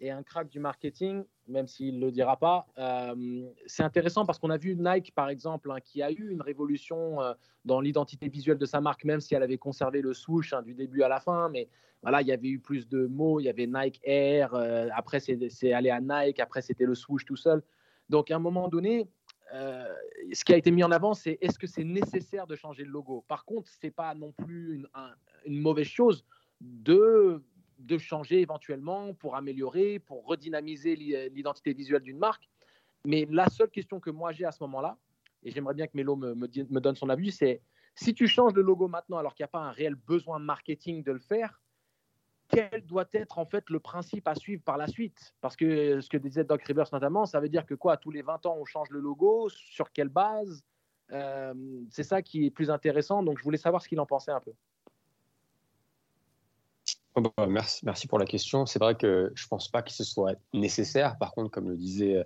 est 0.00 0.10
un 0.10 0.22
crack 0.22 0.48
du 0.48 0.60
marketing, 0.60 1.24
même 1.48 1.66
s'il 1.66 1.98
ne 1.98 2.06
le 2.06 2.12
dira 2.12 2.36
pas. 2.36 2.66
euh, 2.78 3.42
c'est 3.66 3.82
intéressant 3.82 4.24
parce 4.24 4.38
qu'on 4.38 4.50
a 4.50 4.56
vu 4.56 4.76
Nike, 4.76 5.12
par 5.14 5.28
exemple, 5.28 5.70
hein, 5.70 5.78
qui 5.84 6.02
a 6.02 6.10
eu 6.10 6.30
une 6.30 6.40
révolution 6.40 7.20
euh, 7.20 7.34
dans 7.64 7.80
l'identité 7.80 8.28
visuelle 8.28 8.56
de 8.58 8.66
sa 8.66 8.80
marque, 8.80 9.04
même 9.04 9.20
si 9.20 9.34
elle 9.34 9.42
avait 9.42 9.58
conservé 9.58 10.00
le 10.00 10.14
swoosh 10.14 10.52
hein, 10.54 10.62
du 10.62 10.74
début 10.74 11.02
à 11.02 11.08
la 11.08 11.20
fin. 11.20 11.48
Mais 11.50 11.68
voilà, 12.02 12.22
il 12.22 12.28
y 12.28 12.32
avait 12.32 12.48
eu 12.48 12.60
plus 12.60 12.88
de 12.88 13.06
mots. 13.06 13.40
Il 13.40 13.44
y 13.44 13.48
avait 13.50 13.66
Nike 13.66 14.00
Air. 14.04 14.54
euh, 14.54 14.88
après, 14.94 15.20
c'est 15.20 15.38
c'est 15.50 15.72
allé 15.72 15.90
à 15.90 16.00
Nike. 16.00 16.40
Après, 16.40 16.62
c'était 16.62 16.86
le 16.86 16.94
swoosh 16.94 17.24
tout 17.26 17.36
seul. 17.36 17.62
Donc, 18.08 18.30
à 18.30 18.36
un 18.36 18.40
moment 18.40 18.68
donné, 18.68 19.06
euh, 19.52 19.94
ce 20.32 20.44
qui 20.44 20.52
a 20.52 20.56
été 20.56 20.70
mis 20.70 20.84
en 20.84 20.90
avant, 20.90 21.14
c'est 21.14 21.38
est-ce 21.40 21.58
que 21.58 21.66
c'est 21.66 21.84
nécessaire 21.84 22.46
de 22.46 22.56
changer 22.56 22.84
le 22.84 22.90
logo? 22.90 23.24
Par 23.28 23.44
contre, 23.44 23.68
ce 23.68 23.78
n'est 23.82 23.90
pas 23.90 24.14
non 24.14 24.32
plus 24.32 24.74
une, 24.74 24.88
un- 24.94 25.14
une 25.44 25.58
mauvaise 25.60 25.86
chose 25.86 26.24
de, 26.60 27.42
de 27.78 27.98
changer 27.98 28.40
éventuellement 28.40 29.14
pour 29.14 29.36
améliorer, 29.36 29.98
pour 29.98 30.26
redynamiser 30.26 30.96
l'i- 30.96 31.30
l'identité 31.30 31.72
visuelle 31.72 32.02
d'une 32.02 32.18
marque. 32.18 32.48
Mais 33.04 33.26
la 33.30 33.48
seule 33.48 33.70
question 33.70 33.98
que 33.98 34.10
moi 34.10 34.32
j'ai 34.32 34.44
à 34.44 34.52
ce 34.52 34.62
moment-là, 34.64 34.98
et 35.42 35.50
j'aimerais 35.50 35.74
bien 35.74 35.86
que 35.86 35.92
Melo 35.96 36.16
me, 36.16 36.34
me, 36.34 36.46
me 36.46 36.80
donne 36.80 36.96
son 36.96 37.08
avis, 37.08 37.32
c'est 37.32 37.62
si 37.94 38.14
tu 38.14 38.28
changes 38.28 38.52
le 38.52 38.62
logo 38.62 38.88
maintenant 38.88 39.18
alors 39.18 39.34
qu'il 39.34 39.42
n'y 39.42 39.46
a 39.46 39.48
pas 39.48 39.60
un 39.62 39.72
réel 39.72 39.94
besoin 39.94 40.38
marketing 40.38 41.02
de 41.02 41.12
le 41.12 41.18
faire, 41.18 41.60
quel 42.50 42.86
doit 42.86 43.08
être 43.12 43.38
en 43.38 43.44
fait 43.44 43.68
le 43.70 43.80
principe 43.80 44.26
à 44.28 44.34
suivre 44.34 44.62
par 44.62 44.76
la 44.76 44.86
suite? 44.86 45.34
Parce 45.40 45.56
que 45.56 46.00
ce 46.00 46.08
que 46.08 46.16
disait 46.16 46.44
Doc 46.44 46.62
Rivers 46.62 46.88
notamment, 46.92 47.26
ça 47.26 47.40
veut 47.40 47.48
dire 47.48 47.66
que 47.66 47.74
quoi, 47.74 47.96
tous 47.96 48.10
les 48.10 48.22
20 48.22 48.46
ans 48.46 48.56
on 48.58 48.64
change 48.64 48.90
le 48.90 49.00
logo, 49.00 49.48
sur 49.48 49.92
quelle 49.92 50.08
base? 50.08 50.64
Euh, 51.12 51.54
C'est 51.90 52.02
ça 52.02 52.22
qui 52.22 52.46
est 52.46 52.50
plus 52.50 52.70
intéressant, 52.70 53.22
donc 53.22 53.38
je 53.38 53.44
voulais 53.44 53.58
savoir 53.58 53.82
ce 53.82 53.88
qu'il 53.88 54.00
en 54.00 54.06
pensait 54.06 54.32
un 54.32 54.40
peu. 54.40 54.52
Oh 57.16 57.22
bah, 57.22 57.48
merci, 57.48 58.06
pour 58.06 58.18
la 58.18 58.24
question. 58.24 58.66
C'est 58.66 58.78
vrai 58.78 58.94
que 58.94 59.32
je 59.34 59.46
pense 59.48 59.68
pas 59.68 59.82
que 59.82 59.90
ce 59.90 60.04
soit 60.04 60.36
nécessaire. 60.52 61.18
Par 61.18 61.32
contre, 61.32 61.50
comme 61.50 61.68
le 61.68 61.76
disait 61.76 62.18
euh, 62.18 62.24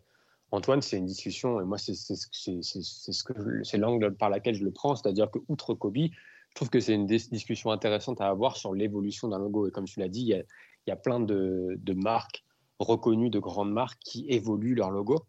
Antoine, 0.51 0.83
c'est 0.83 0.99
une 0.99 1.07
discussion 1.07 1.61
et 1.61 1.65
moi, 1.65 1.79
c'est 1.79 3.79
l'angle 3.79 4.15
par 4.15 4.29
lequel 4.29 4.55
je 4.55 4.63
le 4.63 4.71
prends. 4.71 4.95
C'est-à-dire 4.95 5.31
que, 5.31 5.39
outre 5.49 5.75
Kobe, 5.75 6.11
je 6.55 6.61
trouve 6.61 6.71
que 6.71 6.79
c'est 6.79 6.95
une 6.95 7.07
dis- 7.07 7.29
discussion 7.31 7.73
intéressante 7.73 8.21
à 8.21 8.29
avoir 8.29 8.57
sur 8.57 8.75
l'évolution 8.75 9.27
d'un 9.27 9.39
logo. 9.39 9.67
Et 9.67 9.73
comme 9.73 9.87
tu 9.87 9.99
l'as 9.99 10.09
dit, 10.09 10.23
il 10.23 10.45
y 10.87 10.91
a, 10.93 10.97
plein 10.97 11.19
de, 11.19 11.77
marques 11.95 12.45
reconnues, 12.79 13.29
de 13.29 13.41
grandes 13.41 13.73
marques 13.73 13.99
qui 13.99 14.25
évoluent 14.29 14.77
leur 14.77 14.91
logo. 14.91 15.27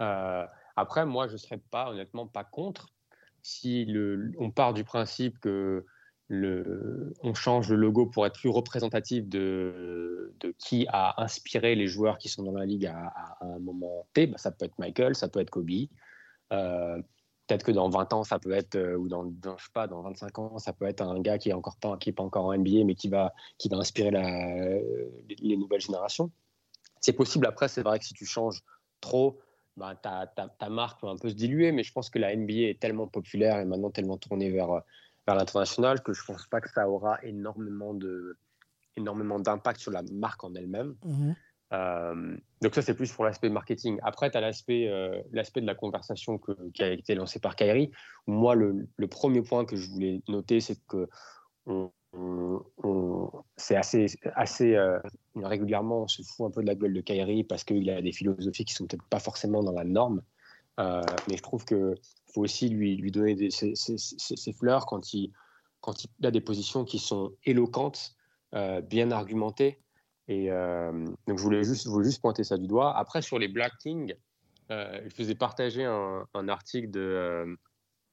Euh, 0.00 0.46
après, 0.76 1.04
moi, 1.04 1.26
je 1.28 1.34
ne 1.34 1.36
serais 1.36 1.60
pas, 1.70 1.90
honnêtement, 1.90 2.26
pas 2.26 2.44
contre 2.44 2.86
si 3.42 3.86
on 4.38 4.50
part 4.50 4.72
du 4.72 4.82
principe 4.82 5.38
que 5.40 5.84
on 6.30 7.34
change 7.34 7.68
le 7.68 7.76
logo 7.76 8.06
pour 8.06 8.24
être 8.24 8.38
plus 8.38 8.48
représentatif 8.48 9.28
de, 9.28 10.34
qui 10.58 10.86
a 10.88 11.22
inspiré 11.22 11.74
les 11.74 11.86
joueurs 11.86 12.16
qui 12.16 12.30
sont 12.30 12.44
dans 12.44 12.56
la 12.56 12.64
ligue 12.64 12.86
à, 12.86 13.12
à 13.40 13.44
un 13.44 13.58
moment 13.58 14.06
T. 14.14 14.28
Bah, 14.28 14.38
ça 14.38 14.50
peut 14.50 14.64
être 14.64 14.78
Michael, 14.78 15.14
ça 15.14 15.28
peut 15.28 15.40
être 15.40 15.50
Kobe. 15.50 15.68
Euh, 16.54 17.02
Peut-être 17.52 17.66
que 17.66 17.72
dans 17.72 17.90
20 17.90 18.14
ans, 18.14 18.24
ça 18.24 18.38
peut 18.38 18.52
être, 18.52 18.76
euh, 18.76 18.96
ou 18.96 19.08
dans, 19.08 19.24
dans, 19.24 19.58
je 19.58 19.64
sais 19.64 19.70
pas, 19.74 19.86
dans 19.86 20.00
25 20.00 20.38
ans, 20.38 20.58
ça 20.58 20.72
peut 20.72 20.86
être 20.86 21.02
un 21.02 21.20
gars 21.20 21.36
qui 21.36 21.50
est 21.50 21.52
encore 21.52 21.76
pas, 21.76 21.98
qui 21.98 22.08
est 22.08 22.12
pas 22.14 22.22
encore 22.22 22.46
en 22.46 22.54
NBA, 22.54 22.84
mais 22.86 22.94
qui 22.94 23.08
va, 23.08 23.34
qui 23.58 23.68
va 23.68 23.76
inspirer 23.76 24.10
les, 24.10 25.36
les 25.38 25.56
nouvelles 25.58 25.82
générations. 25.82 26.30
C'est 27.02 27.12
possible. 27.12 27.44
Après, 27.44 27.68
c'est 27.68 27.82
vrai 27.82 27.98
que 27.98 28.06
si 28.06 28.14
tu 28.14 28.24
changes 28.24 28.62
trop, 29.02 29.38
bah, 29.76 29.94
ta, 29.94 30.70
marque 30.70 31.02
va 31.02 31.10
un 31.10 31.16
peu 31.16 31.28
se 31.28 31.34
diluer, 31.34 31.72
mais 31.72 31.82
je 31.82 31.92
pense 31.92 32.08
que 32.08 32.18
la 32.18 32.34
NBA 32.34 32.70
est 32.70 32.80
tellement 32.80 33.06
populaire 33.06 33.60
et 33.60 33.66
maintenant 33.66 33.90
tellement 33.90 34.16
tournée 34.16 34.48
vers, 34.48 34.80
vers 35.26 35.36
l'international 35.36 36.02
que 36.02 36.14
je 36.14 36.24
pense 36.24 36.46
pas 36.46 36.62
que 36.62 36.70
ça 36.70 36.88
aura 36.88 37.22
énormément 37.22 37.92
de 37.92 38.38
énormément 38.96 39.38
d'impact 39.38 39.78
sur 39.78 39.90
la 39.90 40.02
marque 40.10 40.42
en 40.42 40.54
elle-même. 40.54 40.94
Mhm. 41.04 41.36
Euh, 41.72 42.36
donc 42.60 42.74
ça, 42.74 42.82
c'est 42.82 42.94
plus 42.94 43.10
pour 43.12 43.24
l'aspect 43.24 43.48
marketing. 43.48 43.98
Après, 44.02 44.30
tu 44.30 44.36
as 44.36 44.40
l'aspect 44.40 44.88
euh, 44.88 45.20
l'aspect 45.32 45.60
de 45.60 45.66
la 45.66 45.74
conversation 45.74 46.38
que- 46.38 46.70
qui 46.70 46.82
a 46.82 46.90
été 46.90 47.14
lancée 47.14 47.40
par 47.40 47.56
Kyrie. 47.56 47.90
Moi, 48.26 48.54
le, 48.54 48.86
premier 49.08 49.42
point 49.42 49.64
que 49.64 49.76
je 49.76 49.88
voulais 49.90 50.22
noter, 50.28 50.60
c'est 50.60 50.78
que 50.86 51.08
c'est 53.56 53.76
assez, 53.76 54.06
assez 54.34 54.74
euh, 54.74 54.98
régulièrement, 55.36 56.02
on 56.02 56.08
se 56.08 56.22
fout 56.22 56.46
un 56.46 56.50
peu 56.50 56.60
de 56.60 56.66
la 56.66 56.74
gueule 56.74 56.92
de 56.92 57.00
Kyrie 57.00 57.44
parce 57.44 57.64
qu'il 57.64 57.88
a 57.90 58.02
des 58.02 58.12
philosophies 58.12 58.64
qui 58.64 58.74
sont 58.74 58.86
peut-être 58.86 59.04
pas 59.04 59.18
forcément 59.18 59.62
dans 59.62 59.72
la 59.72 59.84
norme. 59.84 60.22
Mais 60.78 61.36
je 61.36 61.42
trouve 61.42 61.64
que 61.64 61.94
faut 62.34 62.42
aussi 62.42 62.68
lui, 62.68 62.96
lui 62.96 63.10
donner 63.10 63.34
des, 63.34 63.50
ses, 63.50 64.52
fleurs 64.52 64.86
quand 64.86 65.14
il, 65.14 65.32
quand 65.80 66.04
il 66.04 66.26
a 66.26 66.30
des 66.30 66.40
positions 66.40 66.84
qui 66.84 66.98
sont 66.98 67.32
éloquentes, 67.44 68.14
bien 68.84 69.10
argumentées. 69.10 69.78
Et 70.32 70.50
euh, 70.50 70.90
donc, 71.26 71.38
je 71.38 71.42
voulais, 71.42 71.62
juste, 71.62 71.84
je 71.84 72.02
juste 72.02 72.22
pointer 72.22 72.42
ça 72.42 72.56
du 72.56 72.66
doigt. 72.66 72.96
Après, 72.96 73.20
sur 73.20 73.38
les 73.38 73.48
Black 73.48 73.72
Kings, 73.78 74.14
euh, 74.70 75.00
je 75.04 75.22
vous 75.22 75.30
ai 75.30 75.34
partagé 75.34 75.84
un, 75.84 76.48
article 76.48 76.90
de. 76.90 77.00
Euh, 77.00 77.56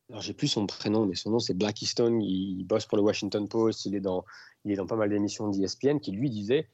alors, 0.10 0.22
j'ai 0.22 0.34
plus 0.34 0.50
son 0.50 0.68
prénom, 0.68 1.06
mais 1.06 1.16
son 1.16 1.32
nom, 1.32 1.40
c'est 1.40 1.54
Black 1.54 1.82
Easton. 1.82 2.20
Il, 2.22 2.66
bosse 2.66 2.86
pour 2.86 2.98
le 2.98 3.04
Washington 3.04 3.48
Post. 3.48 3.86
Il 3.86 3.96
est 3.96 4.02
dans, 4.02 4.26
il 4.66 4.72
est 4.74 4.76
dans 4.76 4.86
pas 4.86 4.98
mal 4.98 5.10
d'émissions 5.10 5.48
d'ESPN 5.50 6.00
qui 6.00 6.12
lui 6.12 6.30
disait 6.30 6.68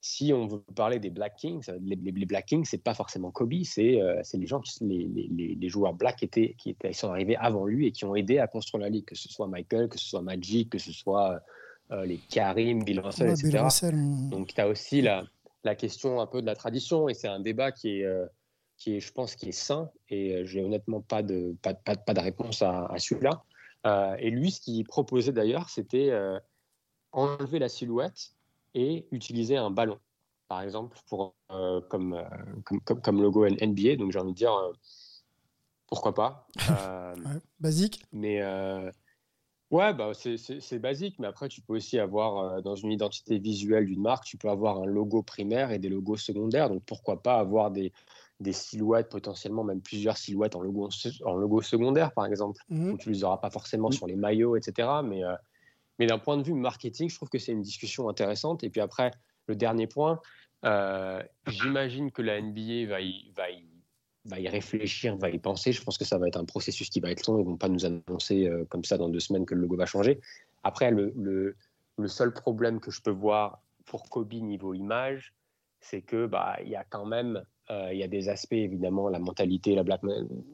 si 0.00 0.32
on 0.32 0.48
veut 0.48 0.60
parler 0.74 0.98
des 0.98 1.08
Black 1.08 1.36
Kings, 1.36 1.64
les, 1.80 1.96
Black 2.26 2.44
Kings, 2.44 2.66
c'est 2.66 2.82
pas 2.82 2.92
forcément 2.92 3.30
Kobe, 3.30 3.62
c'est 3.62 4.02
euh, 4.02 4.20
les 4.34 4.46
gens 4.46 4.60
qui 4.60 4.84
les, 4.84 5.56
les- 5.58 5.68
joueurs 5.70 5.94
Black 5.94 6.22
étaient, 6.22 6.54
qui 6.58 6.68
étaient, 6.68 6.92
sont 6.92 7.08
arrivés 7.08 7.36
avant 7.36 7.64
lui 7.64 7.86
et 7.86 7.92
qui 7.92 8.04
ont 8.04 8.14
aidé 8.14 8.38
à 8.38 8.46
construire 8.46 8.82
la 8.82 8.90
ligue, 8.90 9.06
que 9.06 9.14
ce 9.14 9.30
soit 9.30 9.46
Michael, 9.46 9.88
que 9.88 9.98
ce 9.98 10.04
soit 10.04 10.20
Magic, 10.20 10.68
que 10.68 10.76
ce 10.76 10.92
soit 10.92 11.40
les 12.04 12.18
Karim, 12.18 12.82
Bill 12.84 13.00
Russell, 13.00 13.28
Ouais, 13.28 13.32
etc. 13.34 13.48
Bill 13.50 13.60
Russell, 13.60 14.28
Donc 14.30 14.54
tu 14.54 14.60
as 14.60 14.68
aussi 14.68 15.00
la, 15.02 15.24
la 15.64 15.74
question 15.74 16.20
un 16.20 16.26
peu 16.26 16.40
de 16.40 16.46
la 16.46 16.54
tradition 16.56 17.08
et 17.08 17.14
c'est 17.14 17.28
un 17.28 17.40
débat 17.40 17.72
qui 17.72 18.00
est, 18.00 18.04
euh, 18.04 18.26
qui 18.76 18.96
est, 18.96 19.00
je 19.00 19.12
pense, 19.12 19.36
qui 19.36 19.48
est 19.50 19.52
sain 19.52 19.90
et 20.08 20.34
euh, 20.34 20.44
j'ai 20.44 20.62
honnêtement 20.64 21.00
pas 21.00 21.22
de, 21.22 21.54
pas, 21.62 21.74
pas, 21.74 21.96
pas 21.96 22.14
de 22.14 22.20
réponse 22.20 22.62
à, 22.62 22.86
à 22.86 22.98
celui-là. 22.98 23.42
Euh, 23.86 24.16
et 24.18 24.30
lui, 24.30 24.50
ce 24.50 24.60
qu'il 24.60 24.84
proposait 24.84 25.32
d'ailleurs, 25.32 25.68
c'était 25.68 26.10
euh, 26.10 26.38
enlever 27.12 27.58
la 27.58 27.68
silhouette 27.68 28.30
et 28.74 29.06
utiliser 29.12 29.56
un 29.56 29.70
ballon, 29.70 29.98
par 30.48 30.62
exemple, 30.62 30.98
pour, 31.06 31.34
euh, 31.52 31.80
comme, 31.88 32.14
euh, 32.14 32.24
comme, 32.64 32.80
comme, 32.80 33.00
comme 33.00 33.22
logo 33.22 33.46
NBA. 33.46 33.96
Donc 33.96 34.10
j'ai 34.10 34.18
envie 34.18 34.32
de 34.32 34.36
dire, 34.36 34.52
euh, 34.54 34.72
pourquoi 35.86 36.14
pas. 36.14 36.46
Euh, 36.70 37.14
Ouais, 37.16 37.40
Basique. 37.60 38.02
mais 38.12 38.42
euh, 38.42 38.90
ouais, 39.76 39.94
bah, 39.94 40.12
c'est- 40.14 40.78
basique, 40.78 41.18
mais 41.18 41.26
après, 41.26 41.48
tu 41.48 41.60
peux 41.60 41.74
aussi 41.76 41.98
avoir, 41.98 42.38
euh, 42.38 42.60
dans 42.60 42.74
une 42.74 42.92
identité 42.92 43.38
visuelle 43.38 43.86
d'une 43.86 44.00
marque, 44.02 44.24
tu 44.24 44.36
peux 44.36 44.48
avoir 44.48 44.78
un 44.82 44.86
logo 44.86 45.22
primaire 45.22 45.70
et 45.72 45.78
des 45.78 45.88
logos 45.88 46.16
secondaires. 46.16 46.68
Donc 46.68 46.82
pourquoi 46.86 47.22
pas 47.22 47.38
avoir 47.38 47.70
des, 47.70 47.92
des 48.40 48.52
silhouettes, 48.52 49.08
potentiellement 49.10 49.64
même 49.64 49.80
plusieurs 49.80 50.16
silhouettes 50.16 50.56
en 50.56 50.60
logo, 50.60 50.88
en 51.24 51.34
logo 51.36 51.62
secondaire, 51.62 52.12
par 52.12 52.26
exemple, 52.26 52.60
où 52.92 52.98
tu 52.98 53.10
les 53.10 53.24
auras 53.24 53.38
pas 53.38 53.50
forcément 53.50 53.90
sur 53.90 54.06
les 54.06 54.16
maillots, 54.16 54.56
etc. 54.56 55.02
Mais, 55.02 55.24
euh, 55.24 55.34
mais 55.98 56.06
d'un 56.06 56.18
point 56.18 56.36
de 56.36 56.42
vue 56.42 56.54
marketing, 56.54 57.08
je 57.08 57.16
trouve 57.16 57.28
que 57.30 57.38
c'est 57.38 57.52
une 57.52 57.62
discussion 57.62 58.08
intéressante. 58.08 58.64
Et 58.64 58.70
puis 58.70 58.80
après, 58.80 59.10
le 59.46 59.56
dernier 59.56 59.86
point, 59.86 60.20
Euh, 60.66 61.22
j'imagine 61.46 62.10
que 62.10 62.22
la 62.22 62.38
NBA 62.38 62.88
va 62.88 63.00
y, 63.02 63.30
va, 63.36 63.50
y, 63.50 63.66
va 64.26 64.40
y 64.40 64.48
réfléchir, 64.48 65.16
va 65.16 65.30
y 65.30 65.38
penser. 65.38 65.72
Je 65.72 65.82
pense 65.82 65.98
que 65.98 66.04
ça 66.04 66.18
va 66.18 66.28
être 66.28 66.38
un 66.38 66.44
processus 66.44 66.88
qui 66.88 67.00
va 67.00 67.10
être 67.10 67.26
long. 67.26 67.38
Ils 67.38 67.44
ne 67.44 67.50
vont 67.50 67.56
pas 67.56 67.68
nous 67.68 67.84
annoncer 67.84 68.46
euh, 68.46 68.64
comme 68.64 68.84
ça 68.84 68.96
dans 68.96 69.08
deux 69.08 69.20
semaines 69.20 69.44
que 69.44 69.54
le 69.54 69.62
logo 69.62 69.76
va 69.76 69.86
changer. 69.86 70.20
Après, 70.62 70.90
le, 70.90 71.12
le, 71.16 71.56
le 71.98 72.08
seul 72.08 72.32
problème 72.32 72.80
que 72.80 72.90
je 72.90 73.02
peux 73.02 73.10
voir 73.10 73.62
pour 73.84 74.08
Kobe 74.08 74.32
niveau 74.32 74.74
image, 74.74 75.34
c'est 75.80 76.00
que 76.00 76.26
bah 76.26 76.56
il 76.62 76.70
y 76.70 76.76
a 76.76 76.84
quand 76.84 77.04
même 77.04 77.42
euh, 77.70 77.92
y 77.92 78.02
a 78.02 78.08
des 78.08 78.28
aspects 78.28 78.52
évidemment 78.52 79.08
la 79.08 79.18
mentalité, 79.18 79.74
la 79.74 79.82
black 79.82 80.00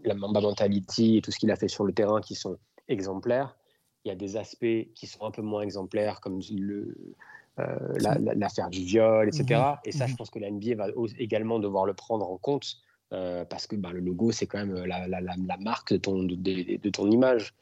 la 0.05 0.15
Mamba 0.15 0.41
mentality 0.41 1.19
et 1.19 1.23
tout 1.23 1.31
ce 1.31 1.39
qu'il 1.39 1.51
a 1.51 1.57
fait 1.57 1.69
sur 1.69 1.85
le 1.85 1.93
terrain 1.93 2.21
qui 2.21 2.35
sont 2.35 2.59
exemplaires. 2.89 3.57
Il 4.05 4.09
y 4.09 4.11
a 4.11 4.17
des 4.17 4.37
aspects 4.37 4.89
qui 4.95 5.07
sont 5.07 5.25
un 5.25 5.31
peu 5.31 5.43
moins 5.43 5.63
exemplaires 5.63 6.21
comme 6.21 6.41
le 6.51 6.97
euh, 7.59 7.77
l'affaire 8.37 8.71
du 8.71 8.81
viol, 8.81 9.29
etc. 9.29 9.61
Et 9.85 9.93
ça, 9.93 10.07
je 10.07 10.13
mhm. 10.13 10.19
pense 10.19 10.31
que 10.31 10.39
la 10.39 10.51
NBA 10.51 10.77
va 10.77 10.87
également 11.19 11.59
devoir 11.59 11.85
le 11.85 11.95
prendre 11.95 12.29
en 12.31 12.39
compte 12.39 12.77
euh, 13.13 13.45
parce 13.45 13.67
que 13.67 13.77
bah, 13.77 13.93
le 13.93 14.01
logo, 14.01 14.31
c'est 14.31 14.47
quand 14.47 14.59
même 14.59 14.85
la, 14.85 15.09
la, 15.09 15.57
marque 15.59 15.93
de 15.93 15.99
ton, 15.99 17.11
image. 17.11 17.55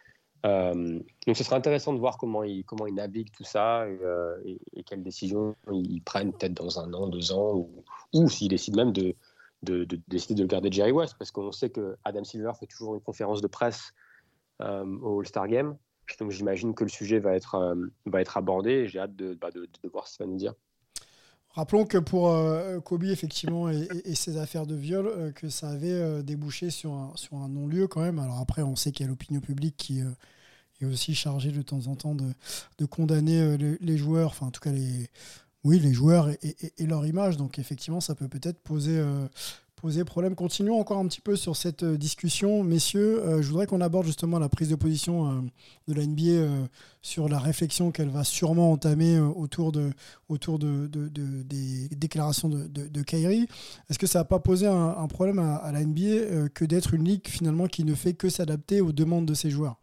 Euh, 0.46 1.00
donc, 1.26 1.36
ce 1.36 1.42
sera 1.42 1.56
intéressant 1.56 1.92
de 1.92 1.98
voir 1.98 2.18
comment 2.18 2.44
ils 2.44 2.64
comment 2.64 2.86
naviguent 2.86 3.32
tout 3.32 3.44
ça 3.44 3.86
et, 4.44 4.82
quelles 4.84 5.02
décisions 5.02 5.56
ils 5.72 6.02
prennent 6.02 6.32
peut-être 6.32 6.54
dans 6.54 6.78
un 6.78 6.92
an, 6.92 7.08
deux 7.08 7.32
ans, 7.32 7.54
ou, 7.54 7.84
ou 8.12 8.28
s'ils 8.28 8.48
décident 8.48 8.84
même 8.84 8.92
de, 8.92 9.14
de, 9.62 9.84
de, 9.84 9.98
décider 10.08 10.42
de 10.42 10.46
garder 10.46 10.70
Jerry 10.70 10.92
West, 10.92 11.16
parce 11.18 11.30
qu'on 11.30 11.52
sait 11.52 11.70
que 11.70 11.96
Adam 12.04 12.24
Silver 12.24 12.52
fait 12.58 12.66
toujours 12.66 12.94
une 12.94 13.00
conférence 13.00 13.40
de 13.40 13.48
presse 13.48 13.92
au 14.60 15.20
All-Star 15.20 15.48
Game. 15.48 15.76
Donc 16.18 16.30
j'imagine 16.30 16.74
que 16.74 16.84
le 16.84 16.90
sujet 16.90 17.18
va 17.18 17.34
être, 17.34 17.54
euh, 17.54 18.24
abordé 18.34 18.70
et 18.70 18.88
j'ai 18.88 18.98
hâte 18.98 19.14
bah, 19.14 19.50
de, 19.50 19.68
de, 19.82 19.88
voir 19.88 20.08
ce 20.08 20.16
qu'il 20.16 20.26
va 20.26 20.32
nous 20.32 20.38
dire. 20.38 20.54
Rappelons 21.58 21.86
que 21.86 21.98
pour 21.98 22.28
euh, 22.28 22.78
Kobe, 22.78 23.02
effectivement, 23.02 23.68
et, 23.68 24.14
ses 24.14 24.36
affaires 24.36 24.64
de 24.64 24.76
viol, 24.76 25.08
euh, 25.08 25.32
que 25.32 25.48
ça 25.48 25.68
avait 25.70 26.22
débouché 26.22 26.70
sur 26.70 26.92
un, 26.92 27.10
sur 27.16 27.36
un 27.38 27.48
non-lieu 27.48 27.88
quand 27.88 28.00
même. 28.00 28.20
Alors 28.20 28.38
après, 28.38 28.62
on 28.62 28.76
sait 28.76 28.92
qu'il 28.92 29.04
y 29.04 29.08
a 29.08 29.10
l'opinion 29.10 29.40
publique 29.40 29.76
qui 29.76 30.00
est 30.80 30.84
aussi 30.84 31.16
chargée 31.16 31.50
de 31.50 31.60
temps 31.62 31.88
en 31.88 31.96
temps 31.96 32.14
de, 32.14 32.32
de 32.78 32.84
condamner 32.84 33.58
les, 33.58 33.96
joueurs, 33.98 34.30
enfin 34.30 34.46
en 34.46 34.50
tout 34.52 34.60
cas 34.60 34.70
les, 34.70 35.10
oui, 35.64 35.80
les 35.80 35.92
joueurs 35.92 36.30
et, 36.30 36.56
et, 36.78 36.86
leur 36.86 37.04
image. 37.04 37.36
Donc 37.36 37.58
effectivement, 37.58 38.00
ça 38.00 38.14
peut 38.14 38.28
peut-être 38.28 38.60
poser 38.60 39.02
poser 39.80 40.04
problème. 40.04 40.34
Continuons 40.34 40.78
encore 40.80 40.98
un 40.98 41.06
petit 41.06 41.20
peu 41.20 41.36
sur 41.36 41.56
cette 41.56 41.82
euh, 41.82 41.96
discussion. 41.96 42.62
Messieurs, 42.64 43.22
euh, 43.24 43.42
je 43.42 43.48
voudrais 43.48 43.66
qu'on 43.66 43.80
aborde 43.80 44.06
justement 44.06 44.38
la 44.38 44.48
prise 44.48 44.68
de 44.68 44.74
position 44.74 45.30
euh, 45.30 45.40
de 45.86 45.94
la 45.94 46.06
NBA 46.06 46.68
sur 47.02 47.28
la 47.28 47.38
réflexion 47.38 47.90
qu'elle 47.90 48.10
va 48.10 48.24
sûrement 48.24 48.72
entamer 48.72 49.18
autour, 49.18 49.72
de, 49.72 49.92
de, 50.28 50.88
des 51.42 51.88
déclarations 51.88 52.48
de, 52.48 52.66
de, 52.66 53.02
Kyrie. 53.02 53.46
Est-ce 53.88 53.98
que 53.98 54.06
ça 54.06 54.18
n'a 54.18 54.24
pas 54.24 54.40
posé 54.40 54.66
un, 54.66 55.06
problème 55.06 55.38
à, 55.38 55.70
la 55.72 55.84
NBA 55.84 56.50
que 56.52 56.64
d'être 56.64 56.92
une 56.92 57.04
ligue 57.04 57.26
finalement 57.26 57.66
qui 57.66 57.84
ne 57.84 57.94
fait 57.94 58.12
que 58.14 58.28
s'adapter 58.28 58.80
aux 58.80 58.92
demandes 58.92 59.26
de 59.26 59.34
ses 59.34 59.48
joueurs? 59.48 59.76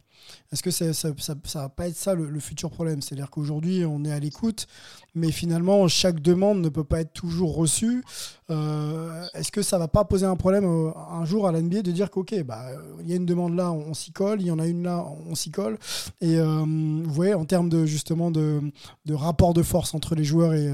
Est-ce 0.52 0.64
que 0.64 0.72
ça 0.72 0.86
ne 0.86 1.60
va 1.60 1.70
pas 1.70 1.88
être 1.88 1.96
ça 1.96 2.14
le, 2.14 2.40
futur 2.40 2.70
problème? 2.70 3.02
C'est-à-dire 3.02 3.30
qu'aujourd'hui, 3.30 3.84
on 3.86 4.06
est 4.06 4.12
à 4.12 4.20
l'écoute, 4.20 4.68
mais 5.14 5.32
finalement, 5.32 5.88
chaque 5.88 6.22
demande 6.22 6.62
ne 6.62 6.70
peut 6.70 6.84
pas 6.84 7.02
être 7.02 7.14
toujours 7.14 7.56
reçue. 7.56 8.04
Euh, 8.52 9.26
est-ce 9.34 9.52
que 9.52 9.62
ça 9.62 9.78
va 9.78 9.88
pas 9.88 10.06
poser 10.06 10.26
un 10.26 10.36
problème 10.36 10.66
euh, 10.66 10.92
un 11.10 11.26
jour 11.26 11.48
à 11.48 11.52
l'NBA 11.52 11.82
de 11.82 11.92
dire 11.92 12.12
qu'OK, 12.12 12.36
bah, 12.44 12.68
il 13.02 13.10
y 13.10 13.14
a 13.14 13.16
une 13.16 13.26
demande 13.26 13.56
là, 13.56 13.72
on, 13.72 13.94
s'y 13.94 14.12
colle, 14.12 14.40
il 14.40 14.48
y 14.48 14.52
en 14.52 14.60
a 14.60 14.68
une 14.68 14.84
là, 14.84 15.06
on 15.28 15.36
s'y 15.36 15.52
colle? 15.52 15.78
Et 16.22 16.38
euh, 16.38 16.64
vous 16.64 17.14
voyez, 17.14 17.34
en 17.34 17.46
termes 17.46 17.70
de, 17.70 17.86
justement 17.86 18.32
de, 18.32 18.62
rapport 19.10 19.54
de 19.54 19.64
force 19.64 19.94
entre 19.94 20.16
les 20.16 20.24
joueurs 20.24 20.54
et 20.54 20.72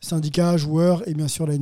syndicats, 0.00 0.56
joueurs 0.56 1.06
et 1.08 1.14
bien 1.14 1.28
sûr 1.28 1.46
la 1.46 1.54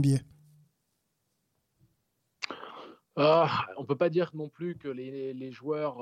ah, 3.21 3.51
on 3.77 3.83
ne 3.83 3.87
peut 3.87 3.97
pas 3.97 4.11
dire 4.11 4.31
non 4.33 4.49
plus 4.49 4.77
que 4.77 4.87
les 4.87 5.51
joueurs 5.51 5.99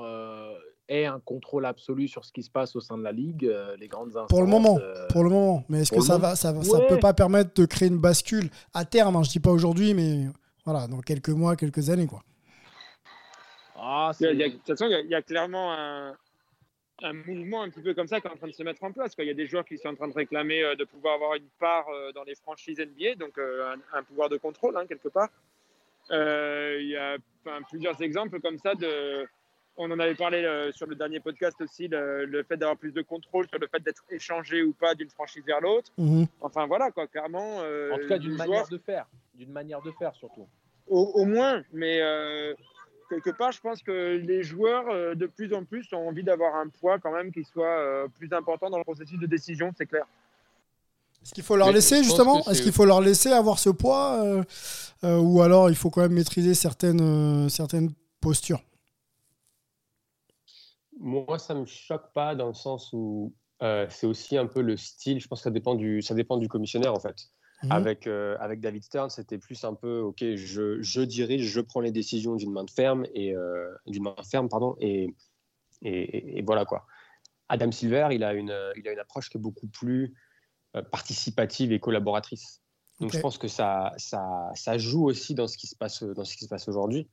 ait 0.89 1.05
un 1.05 1.19
contrôle 1.19 1.65
absolu 1.65 2.07
sur 2.07 2.25
ce 2.25 2.31
qui 2.31 2.43
se 2.43 2.49
passe 2.49 2.75
au 2.75 2.81
sein 2.81 2.97
de 2.97 3.03
la 3.03 3.11
ligue, 3.11 3.45
euh, 3.45 3.75
les 3.77 3.87
grandes 3.87 4.09
instances. 4.09 4.29
Pour 4.29 4.41
le 4.41 4.47
moment, 4.47 4.79
euh, 4.81 5.07
pour 5.09 5.23
le 5.23 5.29
moment. 5.29 5.63
Mais 5.69 5.81
est-ce 5.81 5.91
que 5.91 6.01
ça 6.01 6.17
va, 6.17 6.35
ça, 6.35 6.53
ça 6.63 6.79
peut 6.87 6.99
pas 6.99 7.13
permettre 7.13 7.53
de 7.59 7.65
créer 7.65 7.89
une 7.89 7.99
bascule 7.99 8.49
à 8.73 8.85
terme 8.85 9.15
hein, 9.15 9.23
Je 9.23 9.29
dis 9.29 9.39
pas 9.39 9.51
aujourd'hui, 9.51 9.93
mais 9.93 10.25
voilà, 10.65 10.87
dans 10.87 10.99
quelques 10.99 11.29
mois, 11.29 11.55
quelques 11.55 11.89
années, 11.89 12.07
quoi. 12.07 12.21
Ah, 13.75 14.11
de 14.19 14.49
toute 14.49 14.65
façon, 14.65 14.87
il 14.87 15.09
y, 15.09 15.15
a 15.15 15.21
clairement 15.21 15.71
un, 15.71 16.17
un, 17.03 17.13
mouvement 17.13 17.61
un 17.61 17.69
petit 17.69 17.81
peu 17.81 17.93
comme 17.93 18.07
ça 18.07 18.19
qui 18.19 18.27
est 18.27 18.31
en 18.31 18.35
train 18.35 18.47
de 18.47 18.53
se 18.53 18.63
mettre 18.63 18.83
en 18.83 18.91
place. 18.91 19.13
Il 19.19 19.25
y 19.25 19.29
a 19.29 19.35
des 19.35 19.45
joueurs 19.45 19.65
qui 19.65 19.77
sont 19.77 19.89
en 19.89 19.95
train 19.95 20.07
de 20.07 20.13
réclamer 20.13 20.63
euh, 20.63 20.75
de 20.75 20.83
pouvoir 20.83 21.15
avoir 21.15 21.35
une 21.35 21.47
part 21.59 21.85
dans 22.15 22.23
les 22.23 22.35
franchises 22.35 22.79
NBA, 22.79 23.15
donc 23.15 23.37
un, 23.93 24.03
pouvoir 24.03 24.29
de 24.29 24.37
contrôle 24.37 24.77
hein, 24.77 24.85
quelque 24.87 25.09
part. 25.09 25.29
Il 26.09 26.87
y 26.87 26.97
a 26.97 27.17
plusieurs 27.69 28.01
exemples 28.01 28.39
comme 28.41 28.57
ça 28.57 28.73
de 28.73 29.27
on 29.77 29.91
en 29.91 29.99
avait 29.99 30.15
parlé 30.15 30.43
euh, 30.43 30.71
sur 30.73 30.87
le 30.87 30.95
dernier 30.95 31.19
podcast 31.19 31.55
aussi, 31.61 31.87
le, 31.87 32.43
fait 32.47 32.57
d'avoir 32.57 32.77
plus 32.77 32.91
de 32.91 33.01
contrôle 33.01 33.47
sur 33.47 33.59
le 33.59 33.67
fait 33.67 33.81
d'être 33.83 34.03
échangé 34.09 34.63
ou 34.63 34.73
pas 34.73 34.95
d'une 34.95 35.09
franchise 35.09 35.43
vers 35.45 35.61
l'autre. 35.61 35.91
Mhm. 35.97 36.25
Enfin 36.41 36.65
voilà, 36.65 36.91
quoi, 36.91 37.07
clairement. 37.07 37.59
Euh, 37.61 37.91
en 37.93 37.99
tout 37.99 38.07
cas, 38.07 38.17
d'une 38.17 38.35
manière 38.35 38.67
de 38.67 38.77
faire. 38.77 39.05
D'une 39.35 39.51
manière 39.51 39.81
de 39.81 39.91
faire 39.91 40.13
surtout. 40.15 40.47
Au, 40.87 41.25
moins, 41.25 41.63
mais 41.73 41.99
euh, 42.01 42.53
quelque 43.09 43.29
part, 43.29 43.51
je 43.51 43.59
pense 43.59 43.83
que 43.83 44.17
les 44.17 44.41
joueurs, 44.41 45.15
de 45.15 45.25
plus 45.25 45.53
en 45.53 45.65
plus, 45.65 45.85
ont 45.91 46.07
envie 46.07 46.23
d'avoir 46.23 46.55
un 46.55 46.69
poids 46.69 46.97
quand 46.97 47.11
même 47.11 47.31
qui 47.31 47.43
soit 47.43 48.07
plus 48.17 48.31
important 48.31 48.69
dans 48.69 48.77
le 48.77 48.85
processus 48.85 49.19
de 49.19 49.27
décision, 49.27 49.73
c'est 49.77 49.85
clair. 49.85 50.05
Est-ce 51.21 51.33
qu'il 51.33 51.43
faut 51.43 51.57
leur 51.57 51.73
laisser 51.73 52.03
justement 52.03 52.39
Est-ce 52.49 52.61
qu'il 52.61 52.71
faut 52.71 52.85
leur 52.85 53.01
laisser 53.01 53.33
avoir 53.33 53.59
ce 53.59 53.69
poids 53.69 54.23
Ou 55.03 55.41
alors 55.41 55.69
il 55.69 55.75
faut 55.75 55.89
quand 55.89 56.01
même 56.01 56.13
maîtriser 56.13 56.53
certaines, 56.53 57.49
certaines 57.49 57.91
postures 58.21 58.61
moi, 61.07 61.39
ça 61.39 61.53
ne 61.53 61.61
me 61.61 61.65
choque 61.65 62.11
pas 62.13 62.35
dans 62.35 62.47
le 62.47 62.53
sens 62.53 62.91
où 62.91 63.33
euh, 63.63 63.87
c'est 63.89 64.05
aussi 64.05 64.37
un 64.37 64.45
peu 64.45 64.61
le 64.61 64.77
style. 64.77 65.19
Je 65.19 65.27
pense 65.27 65.39
que 65.39 65.43
ça 65.43 65.51
dépend 65.51 65.75
du, 65.75 66.01
ça 66.01 66.13
dépend 66.13 66.37
du 66.37 66.47
commissionnaire 66.47 66.93
en 66.93 66.99
fait. 66.99 67.15
Mhm. 67.63 67.71
Avec, 67.71 68.05
euh, 68.05 68.37
avec 68.39 68.59
David 68.59 68.83
Stern, 68.83 69.09
c'était 69.09 69.39
plus 69.39 69.63
un 69.63 69.73
peu 69.73 69.99
OK, 69.99 70.19
je, 70.35 70.81
je, 70.81 71.01
dirige, 71.01 71.45
je 71.45 71.61
prends 71.61 71.79
les 71.79 71.91
décisions 71.91 72.35
d'une 72.35 72.51
main 72.51 72.65
ferme 72.67 73.07
et 73.15 73.33
euh, 73.35 73.73
d'une 73.87 74.03
main 74.03 74.15
ferme, 74.29 74.47
pardon, 74.47 74.75
et, 74.79 75.15
et, 75.81 76.43
voilà 76.43 76.65
quoi. 76.65 76.85
Adam 77.49 77.71
Silver, 77.71 78.09
il 78.11 78.23
a 78.23 78.33
une, 78.33 78.55
il 78.75 78.87
a 78.87 78.91
une 78.91 78.99
approche 78.99 79.29
qui 79.29 79.37
est 79.37 79.41
beaucoup 79.41 79.67
plus 79.67 80.13
participative 80.91 81.71
et 81.71 81.79
collaboratrice. 81.79 82.61
Donc 82.99 83.11
je 83.11 83.19
pense 83.19 83.39
que 83.39 83.47
ça, 83.47 83.93
ça, 83.97 84.51
ça, 84.53 84.77
joue 84.77 85.05
aussi 85.05 85.33
dans 85.33 85.47
ce 85.47 85.57
qui 85.57 85.65
se 85.65 85.75
passe, 85.75 86.03
dans 86.03 86.25
ce 86.25 86.35
qui 86.35 86.43
se 86.43 86.49
passe 86.49 86.67
aujourd'hui. 86.67 87.09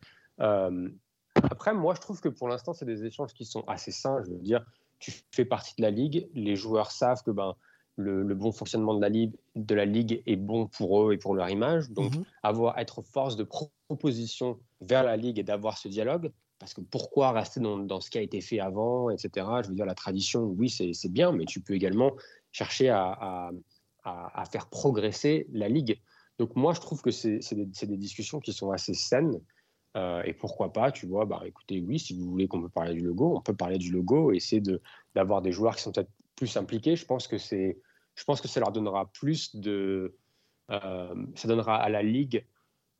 Après, 1.51 1.75
moi, 1.75 1.95
je 1.95 2.01
trouve 2.01 2.21
que 2.21 2.29
pour 2.29 2.49
l'instant, 2.49 2.73
c'est 2.73 2.85
des 2.85 3.05
échanges 3.05 3.33
qui 3.35 3.45
sont 3.45 3.65
assez 3.67 3.91
sains. 3.91 4.23
Je 4.25 4.31
veux 4.31 4.39
dire, 4.39 4.65
tu 4.99 5.13
fais 5.31 5.45
partie 5.45 5.75
de 5.77 5.83
la 5.83 5.91
ligue, 5.91 6.29
les 6.35 6.57
joueurs 6.57 6.91
savent 6.91 7.23
que 7.23 7.31
ben, 7.31 7.55
le, 7.97 8.35
bon 8.35 8.53
fonctionnement 8.53 8.95
de 8.95 9.01
la, 9.01 9.09
ligue, 9.09 9.35
de 9.55 9.75
la 9.75 9.85
ligue 9.85 10.23
est 10.27 10.37
bon 10.37 10.67
pour 10.67 11.03
eux 11.03 11.13
et 11.13 11.19
pour 11.19 11.35
leur 11.35 11.49
image. 11.51 11.91
Donc, 11.91 12.15
mhm. 12.15 12.25
avoir 12.43 12.79
être 12.79 13.03
force 13.03 13.37
de 13.37 13.45
proposition 13.45 14.59
vers 14.81 15.05
la 15.05 15.17
ligue 15.17 15.39
et 15.39 15.43
d'avoir 15.43 15.79
ce 15.79 15.89
dialogue, 15.89 16.33
parce 16.59 16.75
que 16.75 16.81
pourquoi 16.81 17.33
rester 17.33 17.61
dans, 17.61 18.01
ce 18.01 18.11
qui 18.11 18.19
a 18.19 18.23
été 18.23 18.41
fait 18.41 18.61
avant, 18.61 19.11
etc. 19.11 19.47
Je 19.63 19.69
veux 19.69 19.75
dire, 19.75 19.87
la 19.87 19.95
tradition, 19.95 20.45
oui, 20.45 20.71
c'est 20.71 21.13
bien, 21.13 21.33
mais 21.33 21.45
tu 21.45 21.61
peux 21.61 21.75
également 21.75 22.13
chercher 22.53 22.89
à, 22.89 23.51
à, 24.05 24.45
faire 24.51 24.69
progresser 24.69 25.47
la 25.53 25.69
ligue. 25.69 26.01
Donc, 26.39 26.57
moi, 26.57 26.73
je 26.73 26.81
trouve 26.81 27.01
que 27.03 27.11
c'est 27.11 27.41
des, 27.53 27.67
des, 27.67 27.97
discussions 27.97 28.41
qui 28.41 28.53
sont 28.53 28.71
assez 28.71 28.95
saines. 28.95 29.41
Euh, 29.97 30.23
et 30.25 30.33
pourquoi 30.33 30.73
pas, 30.73 30.91
tu 30.91 31.07
vois, 31.07 31.25
bah 31.25 31.43
écoutez, 31.47 31.81
oui, 31.81 31.99
si 31.99 32.15
vous 32.15 32.29
voulez 32.29 32.49
qu'on 32.49 32.61
peut 32.61 32.69
parler 32.69 32.95
du 32.95 33.01
logo, 33.01 33.37
on 33.37 33.41
peut 33.41 33.55
parler 33.55 33.79
du 33.79 33.93
logo 33.93 34.33
et 34.33 34.37
essayer 34.37 34.63
d'avoir 35.15 35.41
des 35.41 35.53
joueurs 35.53 35.77
qui 35.77 35.83
sont 35.83 35.93
peut-être 35.93 36.11
plus 36.35 36.57
impliqués. 36.57 36.97
Je 36.97 37.07
pense 37.07 37.29
que 37.29 37.39
c'est, 37.39 37.79
je 38.17 38.25
pense 38.25 38.41
que 38.41 38.49
ça 38.49 38.59
leur 38.59 38.73
donnera 38.73 39.07
plus 39.13 39.55
de, 39.55 40.17
euh, 40.71 41.27
ça 41.37 41.47
donnera 41.47 41.77
à 41.77 41.89
la 41.89 42.03
ligue 42.03 42.45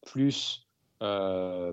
plus, 0.07 0.69
euh, 1.03 1.73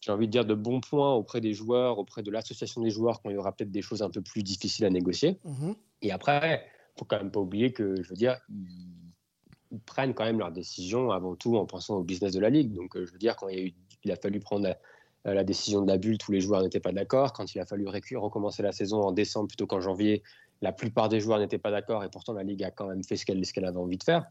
j'ai 0.00 0.12
envie 0.12 0.26
de 0.26 0.32
dire, 0.32 0.44
de 0.44 0.54
bons 0.54 0.80
points 0.80 1.14
auprès 1.14 1.40
des 1.40 1.54
joueurs, 1.54 1.98
auprès 1.98 2.22
de 2.22 2.30
l'association 2.30 2.82
des 2.82 2.90
joueurs 2.90 3.22
quand 3.22 3.30
il 3.30 3.34
y 3.34 3.38
aura 3.38 3.52
peut-être 3.52 3.70
des 3.70 3.82
choses 3.82 4.02
un 4.02 4.10
peu 4.10 4.20
plus 4.20 4.42
difficiles 4.42 4.84
à 4.84 4.90
négocier. 4.90 5.38
Mmh 5.44 5.72
et 6.02 6.12
après, 6.12 6.64
faut 6.98 7.04
quand 7.04 7.18
même 7.18 7.30
pas 7.30 7.40
oublier 7.40 7.74
que, 7.74 8.02
je 8.02 8.08
veux 8.08 8.16
dire, 8.16 8.40
ils 9.70 9.80
prennent 9.80 10.14
quand 10.14 10.24
même 10.24 10.38
leurs 10.38 10.50
décisions 10.50 11.10
avant 11.10 11.36
tout 11.36 11.58
en 11.58 11.66
pensant 11.66 11.96
au 11.96 12.02
business 12.02 12.32
de 12.32 12.40
la 12.40 12.48
ligue. 12.48 12.72
Donc, 12.72 12.96
je 12.96 13.12
veux 13.12 13.18
dire, 13.18 13.36
quand 13.36 13.48
il 13.48 13.58
y 13.58 13.60
a 13.60 13.66
eu 13.66 13.74
il 14.04 14.12
a 14.12 14.16
fallu 14.16 14.40
prendre 14.40 14.74
la, 15.24 15.44
décision 15.44 15.82
de 15.82 15.88
la 15.88 15.98
bulle, 15.98 16.18
tous 16.18 16.32
les 16.32 16.40
joueurs 16.40 16.62
n'étaient 16.62 16.80
pas 16.80 16.92
d'accord. 16.92 17.32
Quand 17.32 17.54
il 17.54 17.60
a 17.60 17.66
fallu 17.66 17.86
recommencer 17.86 18.62
la 18.62 18.72
saison 18.72 19.00
en 19.02 19.12
décembre 19.12 19.48
plutôt 19.48 19.66
qu'en 19.66 19.80
janvier, 19.80 20.22
la 20.62 20.72
plupart 20.72 21.08
des 21.08 21.20
joueurs 21.20 21.38
n'étaient 21.38 21.58
pas 21.58 21.70
d'accord 21.70 22.04
et 22.04 22.08
pourtant 22.08 22.32
la 22.32 22.42
Ligue 22.42 22.62
a 22.64 22.70
quand 22.70 22.86
même 22.86 23.02
fait 23.04 23.16
ce 23.16 23.24
qu'elle 23.24 23.64
avait 23.64 23.76
envie 23.76 23.98
de 23.98 24.04
faire. 24.04 24.26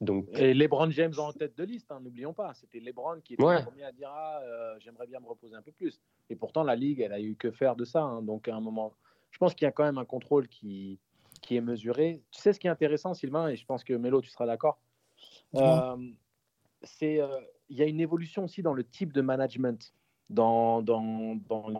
Donc, 0.00 0.26
et 0.32 0.54
LeBron 0.54 0.90
James 0.90 1.14
en 1.18 1.32
tête 1.32 1.56
de 1.56 1.64
liste, 1.64 1.90
hein, 1.92 2.00
n'oublions 2.00 2.32
pas. 2.32 2.52
C'était 2.54 2.80
LeBron 2.80 3.20
qui 3.20 3.34
était 3.34 3.42
le 3.42 3.62
premier 3.62 3.84
à 3.84 3.92
dire 3.92 4.10
ah, 4.12 4.40
euh, 4.42 4.74
j'aimerais 4.80 5.06
bien 5.06 5.20
me 5.20 5.26
reposer 5.26 5.54
un 5.54 5.62
peu 5.62 5.72
plus. 5.72 6.00
Et 6.30 6.36
pourtant, 6.36 6.64
la 6.64 6.74
Ligue, 6.74 7.00
elle 7.00 7.12
a 7.12 7.20
eu 7.20 7.36
que 7.36 7.50
faire 7.50 7.76
de 7.76 7.84
ça. 7.84 8.02
Hein. 8.02 8.22
donc, 8.22 8.48
à 8.48 8.56
un 8.56 8.60
moment, 8.60 8.92
je 9.30 9.38
pense 9.38 9.54
qu'il 9.54 9.66
y 9.66 9.68
a 9.68 9.72
quand 9.72 9.84
même 9.84 9.98
un 9.98 10.04
contrôle 10.04 10.48
qui, 10.48 10.98
qui 11.42 11.56
est 11.56 11.60
mesuré. 11.60 12.22
Tu 12.30 12.40
sais 12.40 12.52
ce 12.52 12.60
qui 12.60 12.66
est 12.66 12.70
intéressant, 12.70 13.14
Sylvain, 13.14 13.48
et 13.48 13.56
je 13.56 13.64
pense 13.64 13.84
que 13.84 13.94
Mélo, 13.94 14.20
tu 14.20 14.30
seras 14.30 14.46
d'accord. 14.46 14.78
Euh, 15.54 15.96
c'est 16.82 17.20
il 17.68 17.76
y 17.78 17.82
a 17.82 17.86
une 17.86 18.00
évolution 18.00 18.44
aussi 18.44 18.62
dans 18.62 18.74
le 18.74 18.84
type 18.84 19.12
de 19.12 19.20
management. 19.20 19.92
Dans, 20.30 20.82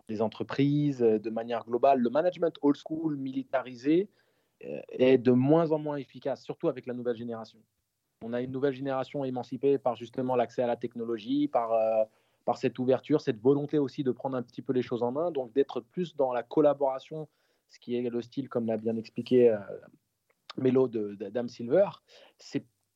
les 0.09 0.21
entreprises, 0.21 0.99
de 0.99 1.31
manière 1.31 1.65
globale, 1.65 2.01
le 2.01 2.11
management 2.11 2.55
old 2.61 2.77
school, 2.77 3.17
militarisé, 3.17 4.11
est 4.61 5.17
de 5.17 5.33
moins 5.33 5.73
en 5.73 5.79
moins 5.79 5.97
efficace, 5.97 6.43
surtout 6.43 6.69
avec 6.69 6.87
la 6.87 6.93
nouvelle 6.93 7.17
génération. 7.17 7.59
On 8.23 8.35
a 8.35 8.43
une 8.43 8.53
nouvelle 8.53 8.75
génération 8.75 9.25
émancipée 9.25 9.79
par 9.79 9.97
justement 9.97 10.37
l'accès 10.37 10.63
à 10.63 10.67
la 10.67 10.77
technologie, 10.77 11.49
par, 11.49 11.73
par 12.45 12.59
cette 12.59 12.79
ouverture, 12.79 13.21
cette 13.21 13.41
volonté 13.41 13.79
aussi 13.79 14.05
de 14.05 14.13
prendre 14.13 14.37
un 14.37 14.43
petit 14.43 14.63
peu 14.63 14.73
les 14.73 14.83
choses 14.83 15.03
en 15.03 15.13
main, 15.13 15.31
donc 15.31 15.53
d'être 15.53 15.81
plus 15.81 16.15
dans 16.15 16.33
la 16.33 16.43
collaboration, 16.43 17.29
ce 17.69 17.79
qui 17.79 17.97
est 17.97 18.09
le 18.09 18.23
style, 18.23 18.49
comme 18.49 18.67
l'a 18.67 18.77
bien 18.77 18.97
expliqué 18.97 19.51
euh, 19.51 19.59
Mélo 20.57 20.89
d'Adam 20.89 21.49
Silver. 21.49 21.89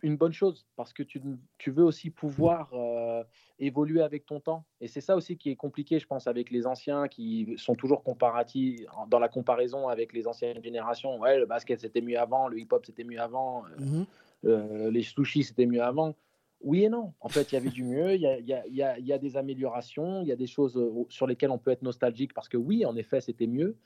Une 0.03 0.17
bonne 0.17 0.33
chose 0.33 0.67
parce 0.77 0.93
que 0.93 1.03
tu, 1.03 1.21
tu 1.59 1.71
veux 1.71 1.85
aussi 1.85 2.11
pouvoir 2.11 2.71
euh, 2.73 3.23
évoluer 3.59 4.03
avec 4.03 4.27
ton 4.27 4.41
temps. 4.41 4.65
Et 4.81 4.89
c'est 4.89 5.01
ça 5.01 5.17
aussi 5.17 5.37
qui 5.37 5.51
est 5.51 5.57
compliqué, 5.57 5.99
je 5.99 6.07
pense, 6.07 6.27
avec 6.27 6.51
les 6.51 6.67
anciens 6.67 7.09
qui 7.09 7.55
sont 7.57 7.75
toujours 7.75 8.03
comparatifs 8.03 8.81
dans 9.09 9.19
la 9.19 9.29
comparaison 9.29 9.89
avec 9.89 10.13
les 10.13 10.27
anciennes 10.29 10.63
générations. 10.63 11.19
Ouais, 11.19 11.39
le 11.39 11.47
basket 11.47 11.81
c'était 11.81 12.01
mieux 12.01 12.19
avant, 12.19 12.49
le 12.49 12.59
hip-hop 12.61 12.87
c'était 12.87 13.05
mieux 13.05 13.21
avant, 13.21 13.65
euh, 13.65 13.85
mhm. 13.85 14.07
euh, 14.45 14.91
les 14.91 15.03
sushis 15.03 15.45
c'était 15.45 15.67
mieux 15.67 15.83
avant. 15.83 16.15
Oui 16.61 16.85
et 16.85 16.89
non. 16.89 17.13
En 17.21 17.29
fait, 17.29 17.53
il 17.53 17.55
y 17.55 17.59
avait 17.59 17.71
du 17.71 17.85
mieux, 17.85 18.15
il 18.15 18.21
y 18.21 18.27
a, 18.27 18.41
y, 18.41 18.83
a, 18.83 18.99
y 18.99 19.13
a, 19.13 19.19
des 19.19 19.37
améliorations, 19.37 20.23
il 20.23 20.29
y 20.29 20.33
a 20.33 20.37
des 20.37 20.49
choses 20.49 20.77
sur 21.09 21.29
lesquelles 21.29 21.53
on 21.53 21.59
peut 21.59 21.71
être 21.71 21.83
nostalgique 21.83 22.35
parce 22.35 22.49
que 22.49 22.57
oui, 22.57 22.85
en 22.85 22.97
effet, 22.97 23.21
c'était 23.21 23.47
mieux. 23.47 23.77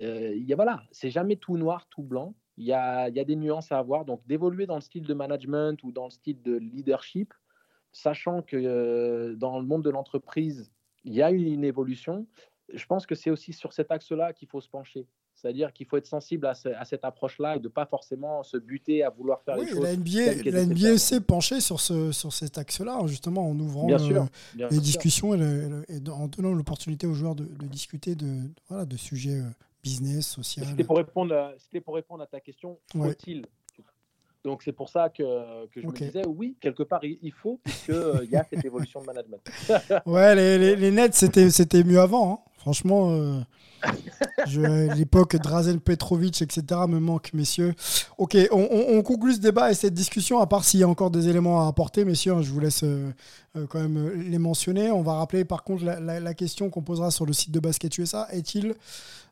Il 0.00 0.42
y 0.42 0.52
a, 0.52 0.56
voilà, 0.56 0.82
c'est 0.90 1.08
jamais 1.08 1.36
tout 1.36 1.56
noir, 1.56 1.86
tout 1.88 2.02
blanc 2.02 2.34
il 2.56 2.64
y 2.64 2.72
a, 2.72 3.10
des 3.10 3.36
nuances 3.36 3.72
à 3.72 3.78
avoir. 3.78 4.04
Donc, 4.04 4.26
d'évoluer 4.26 4.66
dans 4.66 4.76
le 4.76 4.80
style 4.80 5.06
de 5.06 5.14
management 5.14 5.82
ou 5.82 5.92
dans 5.92 6.04
le 6.04 6.10
style 6.10 6.40
de 6.42 6.56
leadership, 6.56 7.34
sachant 7.92 8.42
que 8.42 8.56
euh, 8.56 9.34
dans 9.36 9.58
le 9.58 9.66
monde 9.66 9.82
de 9.82 9.90
l'entreprise, 9.90 10.70
il 11.04 11.14
y 11.14 11.22
a 11.22 11.30
une, 11.30 11.46
une 11.46 11.64
évolution, 11.64 12.26
je 12.72 12.84
pense 12.86 13.06
que 13.06 13.14
c'est 13.14 13.30
aussi 13.30 13.52
sur 13.52 13.72
cet 13.72 13.90
axe-là 13.90 14.32
qu'il 14.32 14.48
faut 14.48 14.60
se 14.60 14.68
pencher. 14.68 15.06
C'est-à-dire 15.36 15.72
qu'il 15.74 15.86
faut 15.86 15.98
être 15.98 16.06
sensible 16.06 16.46
à, 16.46 16.84
cette 16.84 17.04
approche-là 17.04 17.56
et 17.56 17.58
de 17.58 17.64
ne 17.64 17.68
pas 17.68 17.84
forcément 17.84 18.42
se 18.42 18.56
buter 18.56 19.02
à 19.02 19.10
vouloir 19.10 19.42
faire 19.42 19.56
les 19.56 19.68
choses. 19.68 19.82
La 19.82 19.94
NBA, 19.94 20.50
la 20.50 20.64
NBA 20.64 20.96
s'est 20.96 21.20
penchée 21.20 21.60
sur, 21.60 21.78
ce, 21.78 22.10
sur 22.10 22.32
cet 22.32 22.56
axe-là, 22.56 22.98
hein, 23.02 23.06
justement, 23.06 23.50
en 23.50 23.58
ouvrant 23.58 23.86
les 24.54 24.80
discussions 24.80 25.34
et, 25.34 26.00
en 26.10 26.28
donnant 26.28 26.54
l'opportunité 26.54 27.06
aux 27.06 27.12
joueurs 27.12 27.34
de, 27.34 27.44
discuter 27.66 28.14
de, 28.14 28.38
voilà, 28.68 28.86
de 28.86 28.96
sujets 28.96 29.40
euh, 29.40 29.50
business, 29.86 30.26
social. 30.26 30.66
C'était 30.66 30.84
pour 30.84 30.96
répondre, 30.96 31.34
à, 31.34 31.52
pour 31.80 31.94
répondre 31.94 32.22
à 32.22 32.26
ta 32.26 32.40
question. 32.40 32.78
Faut-il? 32.92 33.46
Donc 34.44 34.62
c'est 34.62 34.72
pour 34.72 34.88
ça 34.88 35.08
que, 35.08 35.66
que 35.66 35.80
je 35.80 35.86
me 35.86 35.92
disais 35.92 36.24
oui, 36.24 36.56
quelque 36.60 36.84
part 36.84 37.00
il 37.02 37.32
faut 37.32 37.58
puisqu'il 37.64 37.94
euh, 37.94 38.24
y 38.30 38.36
a 38.36 38.44
cette 38.44 38.64
évolution 38.70 39.00
de 39.00 39.06
management. 39.06 39.40
ouais, 40.06 40.36
les, 40.36 40.56
les, 40.56 40.76
les 40.76 40.90
Nets 40.92 41.14
c'était, 41.14 41.50
c'était 41.50 41.82
mieux 41.82 42.00
avant. 42.00 42.32
Hein. 42.32 42.38
Franchement, 42.58 43.10
euh, 43.10 43.40
l'époque 44.46 45.36
Drazen 45.36 45.80
Petrovic, 45.80 46.42
etc. 46.42 46.80
me 46.88 46.98
manque, 46.98 47.32
messieurs. 47.32 47.74
Ok, 48.18 48.36
on, 48.50 49.02
conclut 49.02 49.34
ce 49.34 49.40
débat 49.40 49.70
et 49.70 49.74
cette 49.74 49.94
discussion, 49.94 50.40
à 50.40 50.46
part 50.46 50.64
s'il 50.64 50.80
y 50.80 50.82
a 50.82 50.88
encore 50.88 51.10
des 51.10 51.28
éléments 51.28 51.64
à 51.64 51.68
apporter, 51.68 52.04
messieurs, 52.04 52.32
hein, 52.34 52.42
je 52.42 52.50
vous 52.50 52.60
laisse 52.60 52.82
euh, 52.82 53.12
quand 53.68 53.80
même 53.80 54.10
les 54.10 54.38
mentionner. 54.38 54.90
On 54.90 55.02
va 55.02 55.14
rappeler 55.14 55.44
par 55.44 55.64
contre 55.64 55.84
la, 55.84 56.20
la 56.20 56.34
question 56.34 56.70
qu'on 56.70 56.82
posera 56.82 57.10
sur 57.10 57.26
le 57.26 57.32
site 57.32 57.50
de 57.50 57.60
Basket 57.60 57.96
USA. 57.98 58.28
Est-il 58.32 58.74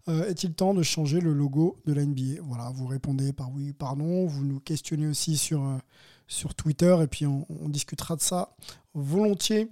euh, 0.09 0.29
est-il 0.29 0.53
temps 0.53 0.75
de 0.75 0.83
changer 0.83 1.21
le 1.21 1.33
logo 1.33 1.79
de 1.87 1.95
la 1.95 2.05
NBA 2.05 2.43
Voilà, 2.43 2.71
vous 2.75 2.87
répondez 2.87 3.33
par 3.33 3.51
oui, 3.53 3.73
par 3.73 3.97
non. 3.97 4.27
Vous 4.27 4.45
nous 4.45 4.61
questionnez 4.61 5.07
aussi 5.07 5.37
sur, 5.37 5.63
euh, 5.63 5.79
sur 6.27 6.55
Twitter 6.55 6.97
et 7.03 7.07
puis 7.07 7.27
on, 7.27 7.47
discutera 7.69 8.17
de 8.17 8.21
ça 8.21 8.55
volontiers 8.93 9.71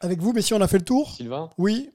avec 0.00 0.20
vous. 0.20 0.32
Mais 0.32 0.42
si 0.42 0.54
on 0.54 0.60
a 0.60 0.68
fait 0.68 0.78
le 0.78 0.84
tour? 0.84 1.10
Sylvain? 1.10 1.50
Oui. 1.58 1.90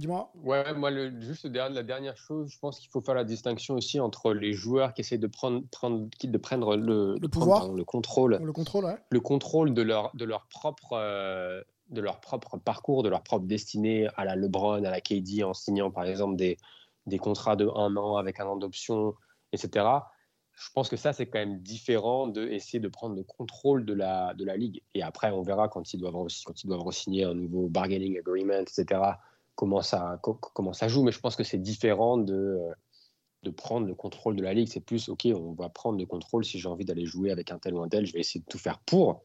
Dis-moi. 0.00 0.32
Ouais, 0.44 0.72
moi, 0.72 0.90
le, 0.90 1.20
juste 1.20 1.44
la 1.44 1.82
dernière 1.82 2.16
chose, 2.16 2.50
je 2.50 2.58
pense 2.58 2.80
qu'il 2.80 2.88
faut 2.88 3.02
faire 3.02 3.14
la 3.14 3.24
distinction 3.24 3.74
aussi 3.74 4.00
entre 4.00 4.32
les 4.32 4.54
joueurs 4.54 4.94
qui 4.94 5.02
essaient 5.02 5.18
de 5.18 5.26
prendre, 5.26 5.62
prendre, 5.70 6.08
de 6.22 6.38
prendre 6.38 6.74
le, 6.74 7.16
le 7.20 7.28
pouvoir, 7.28 7.70
le 7.70 7.84
contrôle, 7.84 8.40
le 8.42 8.52
contrôle, 8.52 8.86
ouais. 8.86 8.96
le 9.10 9.20
contrôle 9.20 9.74
de 9.74 9.82
leur, 9.82 10.10
de 10.16 10.24
leur 10.24 10.46
propre. 10.46 10.94
Euh, 10.94 11.62
de 11.90 12.00
leur 12.00 12.20
propre 12.20 12.56
parcours, 12.56 13.02
de 13.02 13.08
leur 13.08 13.24
propre 13.24 13.46
destinée 13.46 14.06
à 14.16 14.24
la 14.24 14.36
LeBron, 14.36 14.84
à 14.84 14.90
la 14.90 15.00
KD, 15.00 15.42
en 15.42 15.54
signant 15.54 15.90
par 15.90 16.04
exemple 16.04 16.36
des, 16.36 16.56
des 17.06 17.18
contrats 17.18 17.56
de 17.56 17.66
un 17.66 17.96
an 17.96 18.14
avec 18.14 18.38
un 18.38 18.46
an 18.46 18.54
d'option, 18.54 19.16
etc. 19.52 19.84
Je 20.52 20.68
pense 20.72 20.88
que 20.88 20.96
ça, 20.96 21.12
c'est 21.12 21.26
quand 21.26 21.40
même 21.40 21.58
différent 21.58 22.28
d'essayer 22.28 22.78
de 22.78 22.86
prendre 22.86 23.16
le 23.16 23.24
contrôle 23.24 23.84
de 23.84 23.92
la, 23.92 24.34
de 24.34 24.44
la 24.44 24.56
ligue. 24.56 24.82
Et 24.94 25.02
après, 25.02 25.32
on 25.32 25.42
verra 25.42 25.68
quand 25.68 25.92
ils 25.92 25.98
doivent, 25.98 26.28
quand 26.44 26.62
ils 26.62 26.68
doivent 26.68 26.88
signer 26.92 27.24
un 27.24 27.34
nouveau 27.34 27.68
bargaining 27.68 28.16
agreement, 28.20 28.60
etc., 28.60 29.00
comment 29.60 29.82
ça, 29.82 30.18
comment 30.22 30.72
ça 30.72 30.88
joue. 30.88 31.02
Mais 31.02 31.12
je 31.12 31.20
pense 31.20 31.36
que 31.36 31.44
c'est 31.44 31.58
différent 31.58 32.16
de, 32.16 32.58
de 33.42 33.50
prendre 33.50 33.86
le 33.86 33.94
contrôle 33.94 34.34
de 34.34 34.42
la 34.42 34.54
ligue. 34.54 34.68
C'est 34.68 34.80
plus, 34.80 35.10
OK, 35.10 35.26
on 35.26 35.52
va 35.52 35.68
prendre 35.68 35.98
le 35.98 36.06
contrôle 36.06 36.46
si 36.46 36.58
j'ai 36.58 36.66
envie 36.66 36.86
d'aller 36.86 37.04
jouer 37.04 37.30
avec 37.30 37.52
un 37.52 37.58
tel 37.58 37.74
ou 37.74 37.82
un 37.82 37.88
tel, 37.88 38.06
je 38.06 38.14
vais 38.14 38.20
essayer 38.20 38.40
de 38.40 38.46
tout 38.46 38.56
faire 38.56 38.78
pour. 38.86 39.22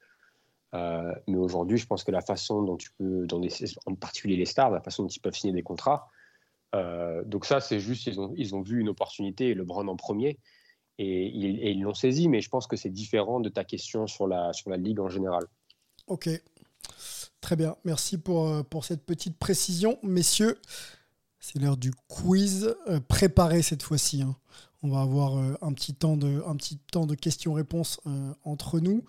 Euh, 0.73 1.15
mais 1.27 1.37
aujourd'hui, 1.37 1.77
je 1.77 1.87
pense 1.87 2.03
que 2.03 2.11
la 2.11 2.19
façon 2.19 2.63
dont 2.63 2.75
tu 2.75 2.89
peux, 2.97 3.25
dans 3.27 3.39
en 3.85 3.95
particulier 3.95 4.35
les 4.35 4.45
stars, 4.45 4.71
la 4.71 4.81
façon 4.81 5.03
dont 5.03 5.09
ils 5.09 5.21
peuvent 5.21 5.35
signer 5.35 5.53
des 5.53 5.63
contrats, 5.63 6.09
euh, 6.75 7.23
donc 7.23 7.45
ça, 7.45 7.61
c'est 7.61 7.79
juste, 7.79 8.05
ils 8.07 8.19
ont, 8.19 8.33
ils 8.35 8.55
ont 8.55 8.61
vu 8.61 8.81
une 8.81 8.89
opportunité, 8.89 9.53
le 9.53 9.61
LeBron 9.61 9.87
en 9.87 9.95
premier, 9.95 10.37
et, 10.97 11.27
ils 11.27 11.79
l'ont 11.79 11.93
saisi, 11.93 12.27
mais 12.27 12.41
je 12.41 12.49
pense 12.49 12.67
que 12.67 12.75
c'est 12.75 12.89
différent 12.89 13.39
de 13.39 13.47
ta 13.47 13.63
question 13.63 14.05
sur 14.05 14.27
la, 14.27 14.51
sur 14.51 14.69
la 14.69 14.75
Ligue 14.75 14.99
en 14.99 15.07
général. 15.07 15.45
Ok, 16.07 16.27
très 17.45 17.55
bien, 17.55 17.75
merci 17.85 18.17
pour, 18.17 18.47
euh, 18.47 18.63
pour 18.63 18.85
cette 18.85 19.05
petite 19.05 19.37
précision. 19.37 19.99
Messieurs, 20.01 20.57
c'est 21.39 21.59
l'heure 21.59 21.77
du 21.77 21.91
quiz 22.07 22.73
euh, 22.87 22.99
préparé 22.99 23.61
cette 23.61 23.83
fois-ci. 23.83 24.23
Hein. 24.23 24.35
On 24.81 24.89
va 24.89 25.01
avoir 25.01 25.37
un 25.61 25.73
petit 25.73 25.93
temps 25.93 26.17
de, 26.17 26.43
un 26.47 26.55
petit 26.55 26.77
temps 26.77 27.05
de 27.07 27.13
questions-réponses 27.15 28.01
entre 28.43 28.79
nous. 28.79 29.03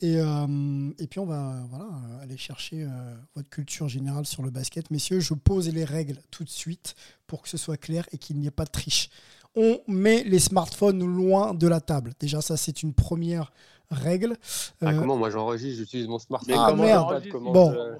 Et, 0.00 0.18
et, 0.18 1.06
puis 1.08 1.18
on 1.18 1.26
va 1.26 1.66
voilà, 1.68 1.88
aller 2.22 2.36
chercher 2.36 2.86
votre 3.34 3.48
culture 3.48 3.88
générale 3.88 4.24
sur 4.24 4.44
le 4.44 4.50
basket. 4.50 4.88
Messieurs, 4.92 5.18
je 5.18 5.34
pose 5.34 5.68
les 5.68 5.84
règles 5.84 6.20
tout 6.30 6.44
de 6.44 6.48
suite 6.48 6.94
pour 7.26 7.42
que 7.42 7.48
ce 7.48 7.56
soit 7.56 7.76
clair 7.76 8.06
et 8.12 8.18
qu'il 8.18 8.38
n'y 8.38 8.46
ait 8.46 8.52
pas 8.52 8.66
de 8.66 8.70
triche. 8.70 9.10
On 9.56 9.80
met 9.88 10.22
les 10.22 10.38
smartphones 10.38 11.04
loin 11.04 11.54
de 11.54 11.66
la 11.66 11.80
table. 11.80 12.12
Déjà, 12.20 12.40
ça, 12.40 12.56
c'est 12.56 12.84
une 12.84 12.94
première 12.94 13.50
règle. 13.90 14.36
Ah, 14.82 14.92
comment 14.94 15.16
Moi, 15.16 15.30
j'enregistre, 15.30 15.78
j'utilise 15.78 16.08
mon 16.08 16.18
smartphone. 16.18 16.54
Ah, 16.58 16.74
merde 16.74 17.22
bon. 17.32 17.96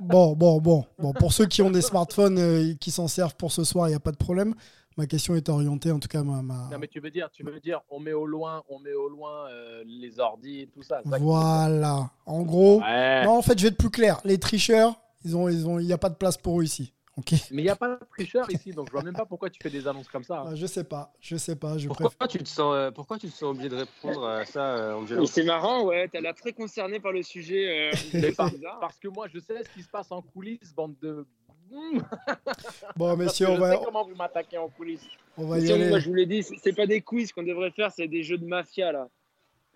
bon, 0.00 0.32
bon, 0.34 0.60
bon, 0.60 0.84
bon. 0.98 1.12
Pour 1.14 1.32
ceux 1.32 1.46
qui 1.46 1.62
ont 1.62 1.70
des 1.70 1.82
smartphones 1.82 2.38
et 2.38 2.76
qui 2.80 2.90
s'en 2.90 3.08
servent 3.08 3.36
pour 3.36 3.52
ce 3.52 3.64
soir, 3.64 3.88
il 3.88 3.90
n'y 3.90 3.96
a 3.96 4.00
pas 4.00 4.12
de 4.12 4.16
problème. 4.16 4.54
Ma 4.98 5.06
question 5.06 5.34
est 5.34 5.48
orientée, 5.48 5.90
en 5.90 5.98
tout 5.98 6.08
cas, 6.08 6.22
ma, 6.22 6.42
Non, 6.42 6.78
mais 6.78 6.86
tu 6.86 7.00
veux 7.00 7.10
dire, 7.10 7.30
tu 7.32 7.42
veux 7.44 7.60
dire, 7.60 7.80
on 7.88 7.98
met 7.98 8.12
au 8.12 8.26
loin, 8.26 8.62
on 8.68 8.78
met 8.78 8.92
au 8.92 9.08
loin 9.08 9.48
euh, 9.48 9.82
les 9.86 10.20
ordis 10.20 10.60
et 10.60 10.66
tout 10.66 10.82
ça. 10.82 11.00
voilà. 11.04 12.10
En 12.26 12.42
gros, 12.42 12.80
non, 12.80 13.38
en 13.38 13.42
fait, 13.42 13.58
je 13.58 13.62
vais 13.62 13.68
être 13.68 13.78
plus 13.78 13.90
clair. 13.90 14.20
Les 14.24 14.38
tricheurs, 14.38 15.00
ils 15.24 15.36
ont, 15.36 15.48
ils 15.48 15.66
ont, 15.66 15.78
il 15.78 15.86
n'y 15.86 15.92
a 15.92 15.98
pas 15.98 16.10
de 16.10 16.14
place 16.16 16.36
pour 16.36 16.60
eux 16.60 16.64
ici. 16.64 16.92
Mais 17.16 17.60
il 17.60 17.64
n'y 17.64 17.68
a 17.68 17.76
pas 17.76 17.88
de 17.88 18.04
tricheur 18.10 18.50
ici, 18.50 18.72
donc 18.72 18.86
je 18.88 18.92
vois 18.92 19.02
même 19.02 19.14
pas 19.14 19.26
pourquoi 19.26 19.50
tu 19.50 19.60
fais 19.62 19.68
des 19.68 19.86
annonces 19.86 20.08
comme 20.08 20.24
ça. 20.24 20.44
Ah, 20.46 20.54
je 20.54 20.66
sais 20.66 20.84
pas, 20.84 21.12
je 21.20 21.36
sais 21.36 21.56
pas. 21.56 21.76
Je 21.76 21.86
pourquoi, 21.88 22.26
tu 22.26 22.38
te 22.38 22.48
sens, 22.48 22.74
euh, 22.74 22.90
pourquoi 22.90 23.18
tu 23.18 23.28
te 23.28 23.32
sens 23.32 23.50
obligé 23.50 23.68
de 23.68 23.76
répondre 23.76 24.26
à 24.26 24.44
ça, 24.46 24.76
euh, 24.76 24.94
Angelo 24.94 25.26
C'est 25.26 25.44
marrant, 25.44 25.84
ouais, 25.84 26.08
tu 26.08 26.16
as 26.16 26.20
l'air 26.22 26.34
très 26.34 26.52
concerné 26.52 27.00
par 27.00 27.12
le 27.12 27.22
sujet. 27.22 27.90
parce 28.80 28.98
que 28.98 29.08
moi, 29.08 29.26
je 29.32 29.38
sais 29.40 29.62
ce 29.62 29.68
qui 29.70 29.82
se 29.82 29.88
passe 29.88 30.10
en 30.10 30.22
coulisses, 30.22 30.74
bande 30.74 30.94
de 31.00 31.26
bon, 32.96 33.16
messieurs, 33.16 33.48
on 33.48 33.58
va. 33.58 33.78
comment 33.78 34.04
vous 34.06 34.14
m'attaquez 34.14 34.58
en 34.58 34.68
coulisses. 34.68 35.08
On 35.36 35.46
va 35.46 35.58
y 35.58 35.72
aller. 35.72 35.88
Moi, 35.88 35.98
je 35.98 36.08
vous 36.08 36.14
l'ai 36.14 36.26
dit, 36.26 36.42
c'est 36.42 36.74
pas 36.74 36.86
des 36.86 37.00
quiz 37.00 37.32
qu'on 37.32 37.42
devrait 37.42 37.70
faire, 37.70 37.90
c'est 37.90 38.08
des 38.08 38.22
jeux 38.22 38.38
de 38.38 38.46
mafia 38.46 38.92
là. 38.92 39.08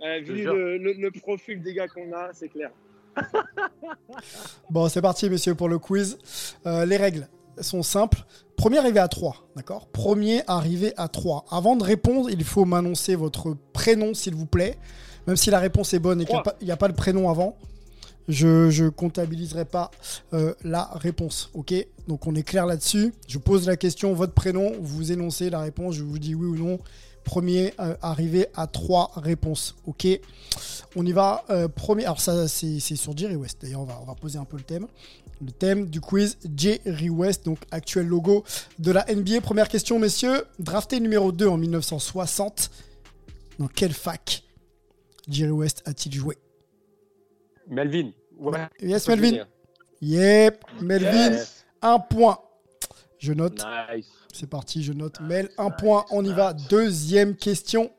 Euh, 0.02 0.20
vu 0.20 0.44
le, 0.44 1.10
profil 1.10 1.62
des 1.62 1.72
gars 1.72 1.88
qu'on 1.88 2.12
a, 2.12 2.32
c'est 2.34 2.48
clair. 2.48 2.70
bon, 4.70 4.88
c'est 4.88 5.02
parti, 5.02 5.28
messieurs, 5.30 5.54
pour 5.54 5.68
le 5.68 5.78
quiz. 5.78 6.18
Euh, 6.66 6.84
les 6.84 6.96
règles 6.96 7.28
sont 7.60 7.82
simples. 7.82 8.24
Premier 8.56 8.78
arrivé 8.78 9.00
à 9.00 9.08
3, 9.08 9.48
d'accord? 9.54 9.86
Premier 9.88 10.42
arrivé 10.46 10.92
à 10.96 11.08
3. 11.08 11.44
Avant 11.50 11.76
de 11.76 11.84
répondre, 11.84 12.30
il 12.30 12.44
faut 12.44 12.64
m'annoncer 12.64 13.14
votre 13.14 13.56
prénom, 13.72 14.14
s'il 14.14 14.34
vous 14.34 14.46
plaît. 14.46 14.78
Même 15.26 15.36
si 15.36 15.50
la 15.50 15.58
réponse 15.58 15.92
est 15.92 15.98
bonne 15.98 16.20
et 16.20 16.24
qu'il 16.24 16.36
n'y 16.62 16.70
a, 16.70 16.74
a, 16.74 16.76
pas 16.76 16.88
le 16.88 16.94
prénom 16.94 17.28
avant, 17.28 17.56
je 18.28 18.82
ne 18.82 18.88
comptabiliserai 18.88 19.64
pas 19.64 19.90
euh, 20.32 20.54
la 20.64 20.84
réponse. 20.94 21.50
Ok? 21.54 21.74
Donc 22.08 22.26
on 22.26 22.34
est 22.34 22.42
clair 22.42 22.66
là-dessus. 22.66 23.12
Je 23.28 23.38
pose 23.38 23.66
la 23.66 23.76
question, 23.76 24.12
votre 24.14 24.34
prénom, 24.34 24.72
vous 24.80 25.12
énoncez 25.12 25.50
la 25.50 25.60
réponse, 25.60 25.96
je 25.96 26.04
vous 26.04 26.18
dis 26.18 26.34
oui 26.34 26.46
ou 26.46 26.56
non. 26.56 26.78
Premier 27.26 27.74
euh, 27.80 27.96
arrivé 28.02 28.46
à 28.54 28.68
trois 28.68 29.10
réponses. 29.16 29.74
Ok 29.84 30.06
On 30.94 31.04
y 31.04 31.10
va. 31.12 31.44
Euh, 31.50 31.66
premier. 31.68 32.04
Alors 32.04 32.20
ça 32.20 32.46
c'est 32.48 32.78
sur 32.80 33.16
Jerry 33.16 33.34
West. 33.34 33.58
D'ailleurs 33.62 33.80
on 33.80 33.84
va, 33.84 33.98
on 34.00 34.04
va 34.06 34.14
poser 34.14 34.38
un 34.38 34.44
peu 34.44 34.56
le 34.56 34.62
thème. 34.62 34.86
Le 35.44 35.50
thème 35.50 35.86
du 35.90 36.00
quiz, 36.00 36.38
Jerry 36.56 37.10
West, 37.10 37.44
donc 37.44 37.58
actuel 37.70 38.06
logo 38.06 38.44
de 38.78 38.92
la 38.92 39.04
NBA. 39.12 39.40
Première 39.42 39.68
question, 39.68 39.98
messieurs. 39.98 40.44
Drafté 40.60 40.98
numéro 41.00 41.30
2 41.32 41.46
en 41.48 41.58
1960, 41.58 42.70
dans 43.58 43.66
quelle 43.68 43.92
fac 43.92 44.44
Jerry 45.28 45.50
West 45.50 45.82
a-t-il 45.84 46.14
joué 46.14 46.38
Melvin. 47.68 48.12
Ouais. 48.38 48.68
Yes, 48.80 49.08
Melvin. 49.08 49.44
Yep, 50.00 50.64
Melvin, 50.80 51.32
Yes. 51.32 51.64
un 51.82 51.98
point. 51.98 52.38
Je 53.18 53.32
note. 53.32 53.62
Nice. 53.92 54.06
C'est 54.38 54.46
parti, 54.46 54.82
je 54.82 54.92
note. 54.92 55.18
Mel, 55.22 55.48
un 55.56 55.70
point. 55.70 56.04
On 56.10 56.22
y 56.22 56.30
va. 56.30 56.52
Deuxième 56.52 57.36
question. 57.36 57.90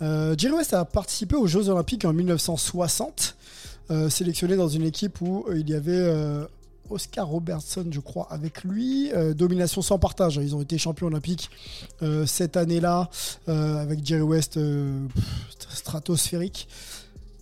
Euh, 0.00 0.36
Jerry 0.38 0.54
West 0.54 0.72
a 0.72 0.84
participé 0.84 1.34
aux 1.34 1.48
Jeux 1.48 1.68
Olympiques 1.68 2.04
en 2.04 2.12
1960, 2.12 3.36
euh, 3.90 4.08
sélectionné 4.08 4.54
dans 4.54 4.68
une 4.68 4.84
équipe 4.84 5.20
où 5.20 5.44
euh, 5.48 5.58
il 5.58 5.68
y 5.68 5.74
avait 5.74 5.98
euh, 5.98 6.44
Oscar 6.90 7.26
Robertson, 7.26 7.86
je 7.90 7.98
crois, 7.98 8.28
avec 8.30 8.62
lui. 8.62 9.10
Domination 9.34 9.82
sans 9.82 9.98
partage. 9.98 10.36
Ils 10.36 10.54
ont 10.54 10.62
été 10.62 10.78
champions 10.78 11.08
olympiques 11.08 11.50
cette 12.24 12.56
année-là, 12.56 13.10
avec 13.48 14.06
Jerry 14.06 14.22
West 14.22 14.60
stratosphérique. 15.68 16.68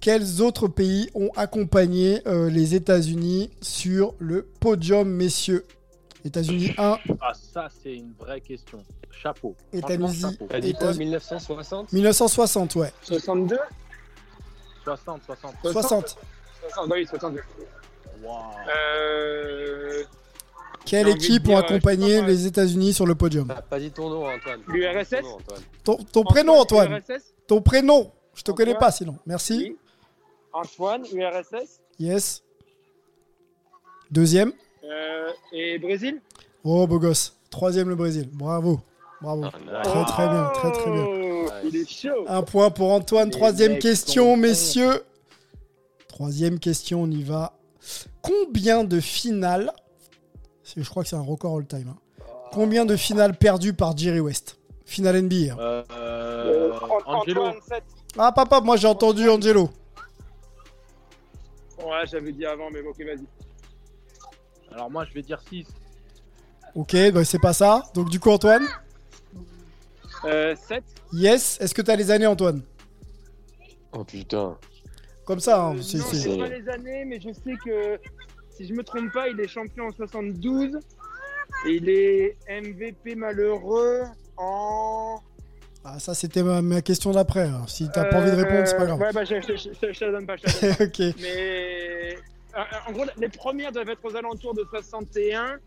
Quels 0.01 0.41
autres 0.41 0.69
pays 0.69 1.11
ont 1.15 1.29
accompagné 1.37 2.23
les 2.27 2.75
États-Unis 2.75 3.51
sur 3.61 4.15
le 4.19 4.47
podium, 4.61 5.07
messieurs? 5.11 5.67
États-Unis 6.25 6.73
1, 6.79 6.99
Ah, 7.21 7.33
ça, 7.35 7.69
c'est 7.83 7.95
une 7.95 8.13
vraie 8.19 8.41
question. 8.41 8.83
Chapeau. 9.11 9.55
Chapeau. 9.73 10.47
T'as 10.49 10.61
dit 10.61 10.73
quoi, 10.73 10.91
États- 10.91 10.99
1960 10.99 11.93
1960, 11.93 12.75
ouais. 12.77 12.93
62 13.03 13.59
60, 14.85 15.23
60. 15.25 15.55
60. 15.63 16.17
60, 16.71 16.91
oui, 16.91 17.07
62. 17.07 17.43
Wow. 18.23 18.31
Euh, 18.75 20.05
Quelle 20.87 21.09
équipe 21.09 21.49
ont 21.49 21.57
euh, 21.57 21.61
accompagné 21.61 22.21
pas, 22.21 22.27
les 22.27 22.47
États-Unis 22.47 22.93
sur 22.95 23.07
le 23.07 23.15
podium? 23.15 23.49
T'as 23.49 23.61
pas 23.63 23.79
dit 23.79 23.91
ton 23.91 24.09
nom, 24.11 24.27
Antoine. 24.27 24.61
L'URSS 24.69 25.11
Ton 25.11 25.29
Antoine. 25.37 25.63
ton, 25.85 25.97
ton 25.97 26.23
prénom, 26.25 26.55
Antoine. 26.59 26.93
URSS 27.09 27.35
Ton 27.47 27.61
prénom. 27.63 28.13
Je 28.35 28.43
te 28.43 28.51
Antoine. 28.51 28.67
connais 28.67 28.79
pas 28.79 28.91
sinon. 28.91 29.19
Merci. 29.27 29.57
Oui. 29.59 29.77
Antoine, 30.53 31.05
URSS. 31.13 31.81
Yes. 31.99 32.43
Deuxième. 34.11 34.53
Euh, 34.85 35.31
et 35.53 35.79
Brésil? 35.79 36.21
Oh, 36.63 36.87
beau 36.87 36.99
gosse. 36.99 37.37
Troisième, 37.51 37.89
le 37.89 37.95
Brésil. 37.95 38.29
Bravo. 38.33 38.81
Bravo. 39.21 39.45
Ah, 39.45 39.83
Très, 39.83 40.05
très 40.05 40.29
bien. 40.29 40.51
Très, 40.55 40.73
très 40.73 40.91
bien. 40.91 41.07
Oh, 41.09 41.47
Il 41.65 41.77
est 41.77 41.89
chaud. 41.89 42.25
Un 42.29 42.43
point 42.43 42.71
pour 42.71 42.93
Antoine. 42.93 43.31
Troisième 43.31 43.79
question, 43.79 44.37
messieurs. 44.37 45.03
Troisième 46.09 46.59
question, 46.59 47.03
on 47.03 47.11
y 47.11 47.23
va. 47.23 47.53
Combien 48.23 48.85
de 48.85 49.01
finales 49.01 49.73
Je 50.77 50.89
crois 50.89 51.03
que 51.03 51.09
c'est 51.09 51.17
un 51.17 51.21
record 51.23 51.57
all-time. 51.59 51.89
hein. 51.91 51.97
Combien 52.53 52.85
de 52.85 52.97
finales 52.97 53.37
perdues 53.37 53.75
par 53.75 53.97
Jerry 53.97 54.21
West? 54.21 54.59
Finale 54.85 55.17
NBA. 55.23 55.55
hein. 55.55 55.57
Euh, 55.59 55.83
Euh, 55.91 56.73
An- 56.81 56.99
Angelo. 57.21 57.43
Antoine, 57.43 57.63
7. 57.69 57.83
Ah, 58.19 58.33
papa, 58.33 58.61
moi 58.61 58.77
j'ai 58.77 58.87
entendu 58.87 59.29
Angelo. 59.29 59.71
Ouais, 61.85 62.07
j'avais 62.07 62.33
dit 62.33 62.47
avant, 62.47 62.71
mais 62.71 62.83
bon, 62.83 62.91
ok, 62.91 62.99
vas-y. 63.05 63.25
Alors 64.75 64.91
moi, 64.91 65.05
je 65.09 65.15
vais 65.15 65.23
dire 65.23 65.41
6. 65.49 65.67
Ok, 66.75 66.97
bah 67.13 67.25
c'est 67.25 67.39
pas 67.39 67.53
ça. 67.53 67.85
Donc 67.95 68.11
du 68.11 68.19
coup, 68.19 68.31
Antoine 68.31 68.65
Euh, 70.25 70.55
7. 70.69 70.83
Yes. 71.13 71.59
Est-ce 71.61 71.75
que 71.75 71.83
tu 71.83 71.91
as 71.91 71.97
les 71.97 72.11
années, 72.11 72.27
Antoine? 72.27 72.63
Oh 73.93 74.03
putain. 74.05 74.57
Comme 75.25 75.39
ça, 75.41 75.63
hein, 75.63 75.77
Euh, 75.77 75.83
c'est- 75.83 75.99
non, 75.99 76.05
c'est- 76.11 76.17
je 76.17 76.31
sais 76.31 76.37
pas 76.39 76.49
les 76.49 76.69
années, 76.69 77.05
mais 77.05 77.21
je 77.21 77.31
sais 77.33 77.55
que 77.65 77.99
si 78.57 78.67
je 78.67 78.73
me 78.75 78.83
trompe 78.83 79.13
pas, 79.13 79.29
il 79.29 79.39
est 79.41 79.47
champion 79.49 79.87
en 79.89 79.93
72 79.93 80.79
et 81.67 81.71
il 81.71 81.89
est 81.89 82.37
MVP 82.49 83.15
malheureux 83.15 84.03
en. 84.37 85.21
Ah, 85.85 85.99
ça, 86.01 86.15
c'était 86.15 86.43
ma, 86.43 86.61
ma 86.63 86.81
question 86.83 87.13
d'après. 87.13 87.43
alors. 87.43 87.69
Si 87.71 87.89
t'as 87.93 88.05
pas 88.07 88.19
envie 88.19 88.31
de 88.31 88.37
répondre, 88.37 88.67
c'est 88.67 88.77
pas 88.77 88.87
grave. 88.87 88.99
Ouais, 89.01 89.13
bah 89.13 89.25
je, 89.25 89.35
je, 89.41 89.57
je, 89.57 89.69
je- 89.81 89.93
je 89.93 89.99
te 89.99 90.05
la 90.07 90.13
donne 90.13 90.27
pas. 90.27 90.37
Je 90.37 90.43
te 90.43 90.67
la 90.67 90.73
donne 90.73 90.77
pas. 90.79 90.85
ok. 91.11 91.15
Mais 91.21 91.37
euh, 91.37 92.15
en 92.89 92.93
gros, 92.93 93.05
les 93.17 93.29
premières 93.29 93.73
doivent 93.73 93.89
être 93.89 94.05
aux 94.05 94.17
alentours 94.17 94.55
de 94.55 94.65
61 94.71 95.59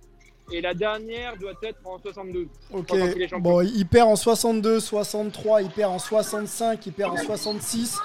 et 0.51 0.61
la 0.61 0.73
dernière 0.73 1.37
doit 1.37 1.53
être 1.63 1.79
en 1.85 1.99
72. 1.99 2.47
Ok. 2.71 2.93
Bon, 3.39 3.61
il 3.61 3.85
perd 3.85 4.09
en 4.09 4.15
62, 4.15 4.79
63, 4.79 5.61
il 5.61 5.69
perd 5.69 5.91
en 5.91 5.99
65, 5.99 6.85
il 6.85 6.93
perd 6.93 7.11
en 7.11 7.17
66, 7.17 7.97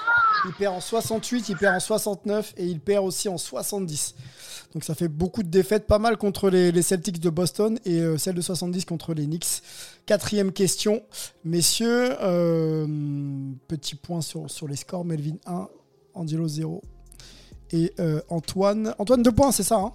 il 0.47 0.53
perd 0.55 0.75
en 0.75 0.81
68, 0.81 1.49
il 1.51 1.57
perd 1.57 1.77
en 1.77 1.81
69 1.81 2.55
et 2.57 2.65
il 2.65 2.81
perd 2.81 3.05
aussi 3.05 3.29
en 3.29 3.39
70. 3.39 4.15
Donc 4.73 4.85
ça 4.85 4.95
fait 4.95 5.09
beaucoup 5.09 5.43
de 5.43 5.49
défaites, 5.49 5.87
pas 5.87 5.99
mal 5.99 6.17
contre 6.17 6.49
les, 6.49 6.73
les 6.73 6.83
Celtics 6.83 7.21
de 7.21 7.31
Boston 7.31 7.79
et 7.85 8.01
euh, 8.01 8.17
celle 8.17 8.35
de 8.35 8.41
70 8.41 8.87
contre 8.87 9.13
les 9.13 9.27
Knicks. 9.27 9.63
Quatrième 10.07 10.51
question, 10.51 11.03
messieurs, 11.45 12.17
euh, 12.23 12.87
petit 13.69 13.95
point 13.95 14.23
sur, 14.23 14.51
sur 14.51 14.67
les 14.67 14.77
scores. 14.77 15.05
Melvin 15.05 15.37
1, 15.47 15.69
Angelo 16.15 16.49
0 16.49 16.83
et 17.73 17.93
euh, 18.01 18.21
Antoine. 18.29 18.95
Antoine 18.99 19.23
2 19.23 19.33
points, 19.33 19.53
c'est 19.53 19.63
ça 19.63 19.77
hein? 19.79 19.93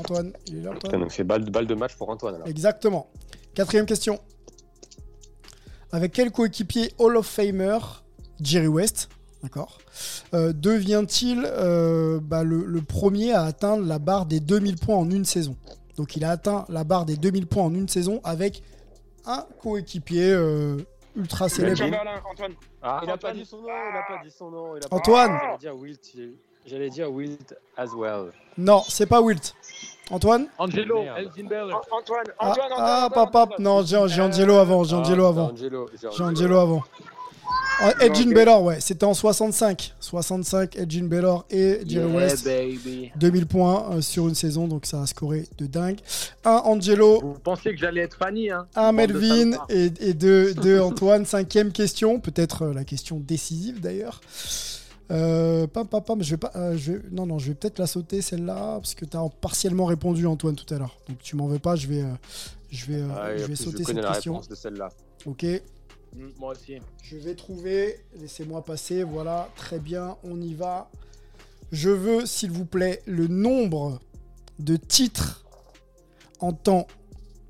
Antoine, 0.00 0.32
il 0.46 0.58
est 0.58 0.62
là 0.62 0.70
Antoine? 0.70 0.80
Putain, 0.80 0.98
donc 0.98 1.12
c'est 1.12 1.24
balle, 1.24 1.48
balle 1.50 1.66
de 1.66 1.74
match 1.74 1.94
pour 1.96 2.08
Antoine 2.08 2.36
alors. 2.36 2.46
Exactement. 2.48 3.08
Quatrième 3.54 3.86
question. 3.86 4.18
Avec 5.92 6.12
quel 6.12 6.30
coéquipier 6.30 6.92
Hall 6.98 7.16
of 7.16 7.26
Famer 7.26 7.78
Jerry 8.40 8.68
West 8.68 9.08
d'accord, 9.42 9.78
euh, 10.34 10.52
devient-il 10.52 11.44
euh, 11.44 12.20
bah, 12.20 12.44
le, 12.44 12.64
le 12.64 12.80
premier 12.80 13.32
à 13.32 13.42
atteindre 13.42 13.84
la 13.84 13.98
barre 13.98 14.26
des 14.26 14.38
2000 14.40 14.76
points 14.76 14.96
en 14.96 15.10
une 15.10 15.24
saison? 15.24 15.56
Donc 15.96 16.16
il 16.16 16.24
a 16.24 16.30
atteint 16.30 16.64
la 16.68 16.84
barre 16.84 17.04
des 17.04 17.16
2000 17.16 17.46
points 17.46 17.64
en 17.64 17.74
une 17.74 17.88
saison 17.88 18.20
avec 18.24 18.62
un 19.26 19.44
coéquipier 19.60 20.30
euh, 20.30 20.78
ultra 21.16 21.48
célèbre. 21.48 21.76
Chamberlain, 21.76 22.20
Antoine. 22.30 22.52
Ah, 22.82 23.00
il 23.02 23.10
a 23.10 23.14
Antoine. 23.14 23.18
pas 23.18 23.32
dit 23.38 23.44
son 23.44 23.58
nom, 23.58 23.68
il 23.68 23.96
a 23.96 24.02
pas 24.16 24.22
dit 24.24 24.30
son 24.30 24.50
nom. 24.50 24.76
il 24.76 24.84
a 24.84 24.88
pas- 24.88 24.96
Antoine. 24.96 25.38
J'allais 25.40 25.58
dire 25.58 25.76
Wilt, 25.76 26.16
j'allais 26.66 26.90
dire 26.90 27.10
Wilt 27.12 27.54
as 27.76 27.88
well. 27.94 28.32
Non, 28.58 28.82
c'est 28.88 29.06
pas 29.06 29.20
Wilt. 29.20 29.54
Antoine 30.10 30.48
Angelo, 30.58 31.02
Merde. 31.02 31.18
Elginberg. 31.18 31.70
An- 31.72 31.80
Antoine, 31.90 32.24
Ah, 32.38 32.50
Antoine, 32.50 32.72
Antoine. 32.72 32.72
ah, 32.84 33.06
Antoine, 33.06 33.10
papa, 33.30 33.42
Antoine. 33.54 33.62
non, 33.62 33.82
j'ai 33.84 34.20
Angelo 34.20 34.56
avant, 34.56 34.84
j'ai 34.84 34.96
Angelo 34.96 35.24
Ah, 35.24 35.28
avant. 35.28 35.52
J'ai 35.56 36.22
Angelo 36.22 36.58
avant. 36.58 36.82
Ah, 37.84 37.94
Edgin 38.00 38.28
ok. 38.28 38.34
Baylor, 38.34 38.62
ouais, 38.62 38.80
c'était 38.80 39.04
en 39.04 39.14
65. 39.14 39.94
65, 39.98 40.76
Edgin 40.76 41.06
Baylor 41.08 41.44
et 41.50 41.80
Jerry 41.86 42.06
Yeah, 42.12 42.16
West. 42.16 42.44
baby. 42.44 43.10
2000 43.16 43.46
points 43.46 43.90
euh, 43.90 44.00
sur 44.00 44.28
une 44.28 44.36
saison, 44.36 44.68
donc 44.68 44.86
ça 44.86 45.02
a 45.02 45.06
scoré 45.06 45.46
de 45.58 45.66
dingue. 45.66 45.98
Un 46.44 46.62
Angelo, 46.64 47.20
Vous 47.20 47.38
pensiez 47.42 47.72
que 47.72 47.78
j'allais 47.80 48.02
être 48.02 48.16
Fanny, 48.16 48.50
hein 48.50 48.66
un 48.76 48.92
de 48.92 48.96
Melvin 48.96 49.58
et, 49.68 49.90
et 50.00 50.14
deux, 50.14 50.54
deux 50.54 50.80
Antoine. 50.80 51.24
Cinquième 51.26 51.72
question, 51.72 52.20
peut-être 52.20 52.62
euh, 52.66 52.72
la 52.74 52.84
question 52.84 53.18
décisive 53.18 53.80
d'ailleurs. 53.80 54.20
Euh, 55.10 55.66
pam, 55.66 55.86
pam, 55.86 56.02
pam, 56.02 56.22
je 56.22 56.30
vais 56.30 56.36
pas, 56.36 56.52
euh, 56.56 56.76
je 56.76 56.92
vais- 56.92 57.02
non, 57.10 57.26
non, 57.26 57.38
je 57.38 57.48
vais 57.48 57.54
peut-être 57.54 57.78
la 57.78 57.86
sauter 57.88 58.22
celle-là 58.22 58.76
parce 58.76 58.94
que 58.94 59.04
tu 59.04 59.16
as 59.16 59.28
partiellement 59.40 59.84
répondu 59.86 60.26
Antoine 60.26 60.54
tout 60.54 60.72
à 60.72 60.78
l'heure. 60.78 60.96
Donc 61.08 61.18
tu 61.18 61.36
m'en 61.36 61.48
veux 61.48 61.58
pas, 61.58 61.74
je 61.76 61.86
vais, 61.88 62.02
euh, 62.02 62.12
je 62.70 62.86
vais, 62.86 63.00
euh, 63.02 63.08
Ah, 63.14 63.36
je 63.36 63.44
vais 63.44 63.56
sauter 63.56 63.82
cette 63.84 63.96
la 63.96 64.12
question. 64.12 64.34
réponse 64.34 64.48
de 64.48 64.54
celle-là. 64.54 64.88
Ok, 65.26 65.44
Mm, 66.14 66.28
Moi 66.38 66.52
aussi. 66.52 66.78
je 67.02 67.16
vais 67.16 67.34
trouver. 67.34 68.00
Laissez-moi 68.14 68.62
passer. 68.64 69.02
Voilà, 69.02 69.48
très 69.56 69.78
bien, 69.78 70.16
on 70.24 70.40
y 70.40 70.54
va. 70.54 70.90
Je 71.70 71.88
veux, 71.90 72.26
s'il 72.26 72.50
vous 72.50 72.66
plaît, 72.66 73.02
le 73.06 73.26
nombre 73.28 73.98
de 74.58 74.76
titres 74.76 75.44
en 76.40 76.52
tant 76.52 76.86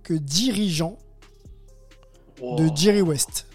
que 0.04 0.14
dirigeant 0.14 0.96
de 2.40 2.68
Jerry 2.74 3.02
West. 3.02 3.46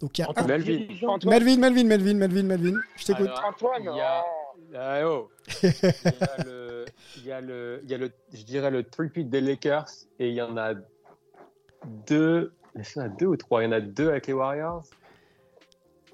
Donc 0.00 0.16
il 0.18 0.22
y 0.22 0.24
a 0.24 0.30
un- 0.34 0.46
Melvin. 0.46 0.86
Antoine. 1.06 1.34
Melvin, 1.34 1.56
Melvin, 1.58 1.84
Melvin, 1.84 2.14
Melvin, 2.14 2.42
Melvin. 2.44 2.80
Je 2.96 3.04
t'écoute. 3.04 3.28
Antoine. 3.46 3.82
Il 3.82 3.96
y 3.96 4.00
a, 4.00 4.24
Ah, 4.74 5.00
oh. 5.06 5.28
il 5.62 5.68
y 5.74 6.22
a 6.22 6.38
le, 6.44 6.84
il 7.16 7.24
y 7.26 7.32
a 7.32 7.40
le, 7.40 7.80
il 7.84 7.90
y 7.90 7.94
a 7.94 7.98
le, 7.98 8.12
je 8.32 8.42
dirais 8.44 8.70
le 8.70 8.82
three-peat 8.84 9.24
des 9.28 9.40
Lakers 9.40 9.88
et 10.18 10.28
il 10.28 10.34
y 10.34 10.40
en 10.42 10.56
a 10.56 10.74
deux, 12.06 12.52
est-ce 12.78 12.92
qu'il 12.94 13.02
y 13.02 13.04
en 13.04 13.08
a 13.08 13.10
deux 13.10 13.26
ou 13.26 13.36
trois 13.36 13.62
Il 13.62 13.66
y 13.66 13.68
en 13.68 13.72
a 13.72 13.80
deux 13.80 14.08
avec 14.10 14.26
les 14.26 14.32
Warriors. 14.32 14.84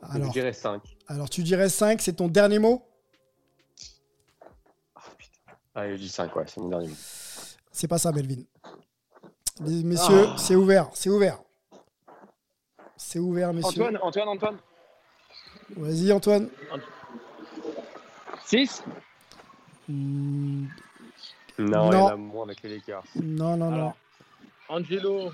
Alors, 0.03 0.27
je 0.29 0.33
dirais 0.33 0.53
cinq. 0.53 0.83
alors 1.09 1.29
tu 1.31 1.43
dirais 1.43 1.69
5, 1.69 2.01
c'est 2.01 2.13
ton 2.15 2.29
dernier 2.29 2.59
mot? 2.59 2.85
Allez, 5.75 5.97
je 5.97 6.03
dis 6.03 6.09
cinq, 6.09 6.35
ouais, 6.37 6.45
c'est 6.47 6.61
mon 6.61 6.69
dernier 6.69 6.89
mot. 6.89 6.95
C'est 7.73 7.89
pas 7.89 7.99
ça, 7.99 8.13
Melvin. 8.13 8.43
Les- 9.61 9.83
messieurs, 9.83 10.27
c'est 10.39 10.55
ouvert, 10.57 10.89
c'est 10.95 11.11
ouvert. 11.11 11.39
C'est 12.97 13.19
ouvert, 13.19 13.53
messieurs. 13.53 13.83
Antoine, 13.83 13.99
Antoine, 14.03 14.29
Antoine. 14.29 14.57
Vas-y, 15.77 16.13
Antoine. 16.13 16.49
6 18.47 18.83
Hmm, 19.89 20.67
Non, 21.59 21.91
il 21.93 21.95
y 21.95 21.97
Non. 21.97 22.05
en 22.05 22.09
a 22.09 22.17
moins 22.17 22.45
avec 22.45 22.61
les 22.63 22.77
Lakers. 22.77 23.05
non, 23.23 23.57
non, 23.57 23.71
non. 23.71 23.93
Angelo. 24.69 25.31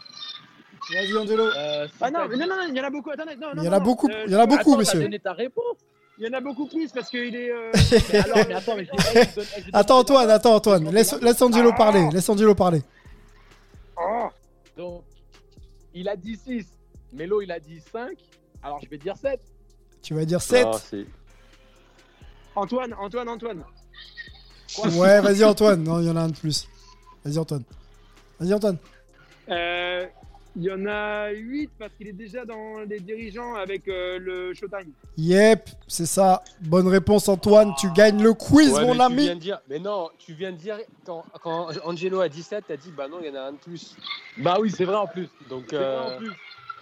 Vas-y, 0.92 1.16
Angelo. 1.16 1.44
euh, 1.44 1.86
Ah 2.00 2.10
non, 2.10 2.26
mais 2.28 2.36
non, 2.36 2.46
non, 2.46 2.56
non, 2.56 2.68
il 2.68 2.76
y 2.76 2.80
en 2.80 2.84
a 2.84 2.90
beaucoup. 2.90 3.10
Attendez, 3.10 3.36
non, 3.36 3.48
Il 3.52 3.56
non, 3.58 3.62
y 3.64 3.68
en 3.68 3.72
a 3.72 3.80
beaucoup, 3.80 4.08
euh, 4.08 4.24
il 4.26 4.32
y 4.32 4.36
en 4.36 4.40
a 4.40 4.46
beaucoup, 4.46 4.76
messieurs. 4.76 5.08
ta 5.22 5.32
réponse. 5.32 5.76
Il 6.18 6.26
y 6.26 6.28
en 6.28 6.32
a 6.36 6.40
beaucoup 6.40 6.66
plus 6.66 6.90
parce 6.92 7.08
qu'il 7.08 7.34
est. 7.34 7.50
euh, 7.50 7.70
Mais 8.12 8.18
alors, 8.18 8.36
mais 8.48 8.54
attends, 8.54 8.76
mais 8.76 8.84
je 8.84 8.90
dis- 8.90 8.98
je 8.98 9.12
donne- 9.14 9.24
je 9.34 9.60
donne- 9.62 9.70
Attends, 9.72 9.98
Antoine, 9.98 10.30
attends, 10.30 10.54
Antoine. 10.54 10.90
Laisse, 10.90 11.14
laisse 11.22 11.40
Angelo 11.40 11.72
parler. 11.72 12.08
Laisse 12.12 12.28
Angelo 12.28 12.54
parler. 12.54 12.82
oh, 13.96 14.28
Donc, 14.76 15.04
il 15.94 16.08
a 16.08 16.16
dit 16.16 16.36
6. 16.36 16.66
Melo, 17.12 17.40
il 17.42 17.50
a 17.50 17.58
dit 17.60 17.80
5. 17.92 18.16
Alors, 18.62 18.80
je 18.82 18.88
vais 18.88 18.98
dire 18.98 19.16
7. 19.16 19.40
Tu 20.02 20.14
vas 20.14 20.24
dire 20.24 20.40
7 20.42 20.66
Non, 20.66 20.72
c'est- 20.72 21.06
Antoine, 22.54 22.94
Antoine, 22.94 23.28
Antoine. 23.28 23.64
Ouais, 24.94 25.20
vas-y 25.20 25.44
Antoine. 25.44 25.82
Non, 25.82 26.00
il 26.00 26.06
y 26.06 26.10
en 26.10 26.16
a 26.16 26.20
un 26.22 26.28
de 26.28 26.36
plus. 26.36 26.68
Vas-y 27.24 27.38
Antoine. 27.38 27.62
Vas-y 28.38 28.52
Antoine. 28.54 28.76
Euh, 29.48 30.06
Il 30.54 30.64
y 30.64 30.70
en 30.70 30.84
a 30.86 31.30
8 31.30 31.70
parce 31.78 31.90
qu'il 31.96 32.08
est 32.08 32.12
déjà 32.12 32.44
dans 32.44 32.80
les 32.86 33.00
dirigeants 33.00 33.54
avec 33.54 33.88
euh, 33.88 34.18
le 34.18 34.52
Showtime. 34.52 34.92
Yep, 35.16 35.70
c'est 35.88 36.04
ça. 36.06 36.42
Bonne 36.60 36.88
réponse 36.88 37.26
Antoine. 37.28 37.72
Tu 37.78 37.90
gagnes 37.92 38.22
le 38.22 38.34
quiz, 38.34 38.70
Ouais, 38.72 38.82
mon 38.82 38.88
mais 38.92 38.96
tu 38.98 39.02
ami. 39.02 39.22
viens 39.24 39.34
de 39.36 39.40
dire- 39.40 39.60
mais 39.70 39.78
non, 39.78 40.10
tu 40.18 40.34
viens 40.34 40.52
de 40.52 40.58
dire, 40.58 40.76
quand, 41.06 41.24
quand 41.42 41.68
Angelo 41.84 42.20
a 42.20 42.28
17, 42.28 42.64
t'as 42.68 42.76
dit, 42.76 42.92
bah 42.94 43.08
non, 43.10 43.16
il 43.22 43.28
y 43.28 43.30
en 43.30 43.34
a 43.40 43.44
un 43.48 43.52
de 43.52 43.56
plus. 43.56 43.96
Bah 44.36 44.58
oui, 44.60 44.70
c'est 44.70 44.84
vrai 44.84 44.96
en 44.96 45.06
plus. 45.06 45.28
Donc, 45.48 45.72
vrai 45.72 45.82
euh, 45.82 46.16
en 46.16 46.18
plus. 46.18 46.30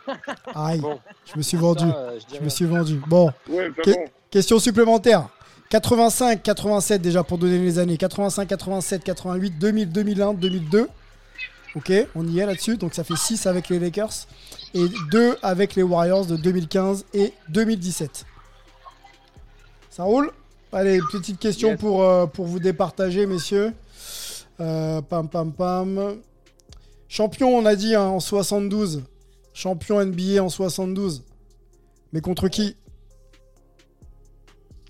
Aïe, 0.55 0.81
Bon. 0.81 0.99
je 1.33 1.37
me 1.39 1.43
suis 1.43 1.57
vendu. 1.57 1.85
Ça, 1.89 1.97
euh, 1.97 2.19
je 2.35 2.41
me 2.41 2.49
suis 2.49 2.65
vendu. 2.65 3.01
Bon. 3.07 3.31
Ouais, 3.49 3.71
Que- 3.85 3.91
bon. 3.93 4.05
Question 4.31 4.59
supplémentaire. 4.59 5.29
85, 5.69 6.43
87 6.43 7.01
déjà 7.01 7.23
pour 7.23 7.39
donner 7.39 7.59
les 7.59 7.79
années. 7.79 7.97
85, 7.97 8.49
87, 8.49 9.05
88, 9.05 9.51
2000, 9.59 9.93
2001, 9.93 10.35
2002. 10.35 10.89
Ok, 11.77 11.93
on 12.15 12.27
y 12.27 12.41
est 12.41 12.47
là-dessus. 12.47 12.77
Donc 12.77 12.95
ça 12.95 13.05
fait 13.05 13.17
6 13.17 13.47
avec 13.47 13.69
les 13.69 13.79
Lakers 13.79 14.27
et 14.75 14.87
2 15.11 15.37
avec 15.43 15.75
les 15.77 15.83
Warriors 15.83 16.27
de 16.27 16.37
2015 16.37 17.05
et 17.15 17.33
2017. 17.49 18.25
Ça 19.91 20.03
roule? 20.05 20.33
Allez, 20.73 21.01
petite 21.13 21.39
question 21.39 21.71
Yes. 21.71 21.81
pour, 21.81 22.03
euh, 22.03 22.27
pour 22.27 22.47
vous 22.47 22.59
départager, 22.61 23.27
messieurs. 23.27 23.73
Euh, 24.61 25.01
pam, 25.03 25.29
pam, 25.29 25.53
pam. 25.53 26.19
Champion, 27.09 27.49
on 27.57 27.65
a 27.67 27.75
dit, 27.75 27.95
hein, 27.95 28.05
en 28.07 28.21
72. 28.21 29.03
Champion 29.53 30.01
NBA 30.05 30.41
en 30.43 30.49
72. 30.49 31.25
Mais 32.13 32.21
contre 32.21 32.49
qui? 32.49 32.77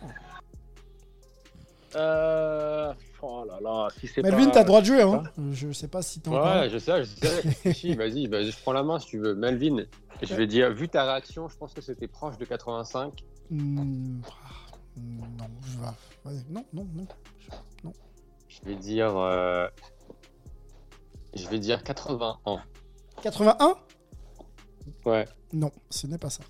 Euh... 1.96 2.94
Oh 3.26 3.46
là 3.48 3.58
là, 3.62 3.88
si 4.00 4.08
c'est 4.08 4.22
Melvin, 4.22 4.46
pas- 4.48 4.52
t'as 4.52 4.60
le 4.60 4.66
droit 4.66 4.82
de 4.82 4.86
jouer. 4.86 5.02
Hein 5.02 5.24
je 5.52 5.72
sais 5.72 5.88
pas 5.88 6.02
si 6.02 6.20
encore. 6.26 6.46
Ouais, 6.46 6.70
je 6.70 6.78
sais, 6.78 7.06
je 7.06 7.10
sais. 7.16 7.74
si, 7.74 7.96
vas-y, 7.96 8.28
vas-y, 8.28 8.52
je 8.52 8.62
prends 8.62 8.74
la 8.74 8.84
main 8.84 9.00
si 9.00 9.08
tu 9.08 9.18
veux. 9.20 9.34
Melvin, 9.34 9.86
je 10.22 10.34
vais 10.36 10.46
dire, 10.46 10.74
vu 10.74 10.90
ta 10.90 11.06
réaction, 11.06 11.48
je 11.48 11.56
pense 11.56 11.74
que 11.74 11.80
c'était 11.80 12.08
proche 12.10 12.38
de 12.38 12.44
85. 12.44 13.24
Hmm, 13.50 14.20
ah, 14.28 14.98
non, 14.98 15.46
je 15.62 15.78
vais- 16.30 16.44
non, 16.50 16.66
non, 16.74 16.86
non. 16.94 17.08
Non. 17.86 17.94
Je 18.50 18.60
vais 18.66 18.76
dire. 18.76 19.16
euh, 19.16 19.68
Je 21.34 21.48
vais 21.48 21.60
dire 21.60 21.82
81. 21.84 22.62
81 23.22 23.76
Ouais. 25.06 25.28
Non, 25.54 25.72
ce 25.90 26.08
n'est 26.08 26.18
pas 26.18 26.30
ça. 26.30 26.44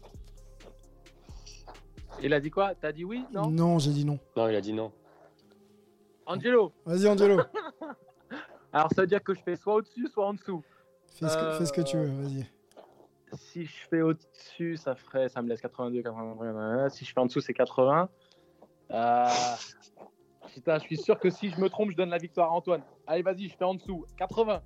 Il 2.22 2.34
a 2.34 2.40
dit 2.40 2.50
quoi? 2.50 2.74
T'as 2.76 2.92
dit 2.92 3.04
oui? 3.04 3.26
Non? 3.34 3.50
Non, 3.52 3.80
j'ai 3.80 3.92
dit 3.92 4.06
non. 4.06 4.18
Non, 4.38 4.48
il 4.48 4.56
a 4.56 4.62
dit 4.62 4.74
non. 4.74 4.92
Angelo 6.26 6.72
Vas-y, 6.86 7.08
Angelo. 7.08 7.42
Alors 8.74 8.90
ça 8.94 9.02
veut 9.02 9.08
dire 9.08 9.24
que 9.24 9.34
je 9.34 9.42
fais 9.42 9.56
soit 9.56 9.76
au-dessus, 9.76 10.08
soit 10.08 10.26
en 10.26 10.34
dessous. 10.34 10.64
Fais 11.20 11.30
ce, 11.30 11.38
que, 11.38 11.52
fais 11.58 11.66
ce 11.66 11.74
que 11.74 11.82
tu 11.82 11.98
veux, 11.98 12.10
Euh, 12.10 12.22
vas-y. 12.24 12.46
Si 13.34 13.66
je 13.66 13.88
fais 13.90 14.02
au-dessus, 14.02 14.78
ça 14.78 14.96
ferait, 14.96 15.30
ça 15.30 15.42
me 15.42 15.50
laisse 15.50 15.62
82, 15.62 16.02
83. 16.04 16.90
Si 16.90 17.06
je 17.06 17.14
fais 17.14 17.20
en 17.20 17.26
dessous, 17.26 17.42
c'est 17.42 17.54
80. 17.54 18.10
Euh... 18.92 19.28
Putain, 20.54 20.78
je 20.78 20.84
suis 20.84 20.98
sûr 20.98 21.20
que 21.20 21.30
si 21.32 21.50
je 21.50 21.60
me 21.60 21.68
trompe, 21.68 21.92
je 21.92 21.96
donne 21.96 22.10
la 22.10 22.20
victoire 22.20 22.52
à 22.52 22.54
Antoine. 22.54 22.84
Allez, 23.08 23.24
vas-y, 23.24 23.48
je 23.48 23.56
fais 23.58 23.66
en 23.66 23.74
dessous. 23.74 24.06
80. 24.18 24.62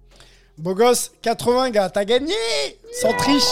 Beau 0.58 0.74
gosse, 0.74 1.14
80, 1.22 1.70
gars, 1.70 1.90
t'as 1.90 2.04
gagné 2.04 2.34
Sans 2.92 3.14
tricher 3.14 3.46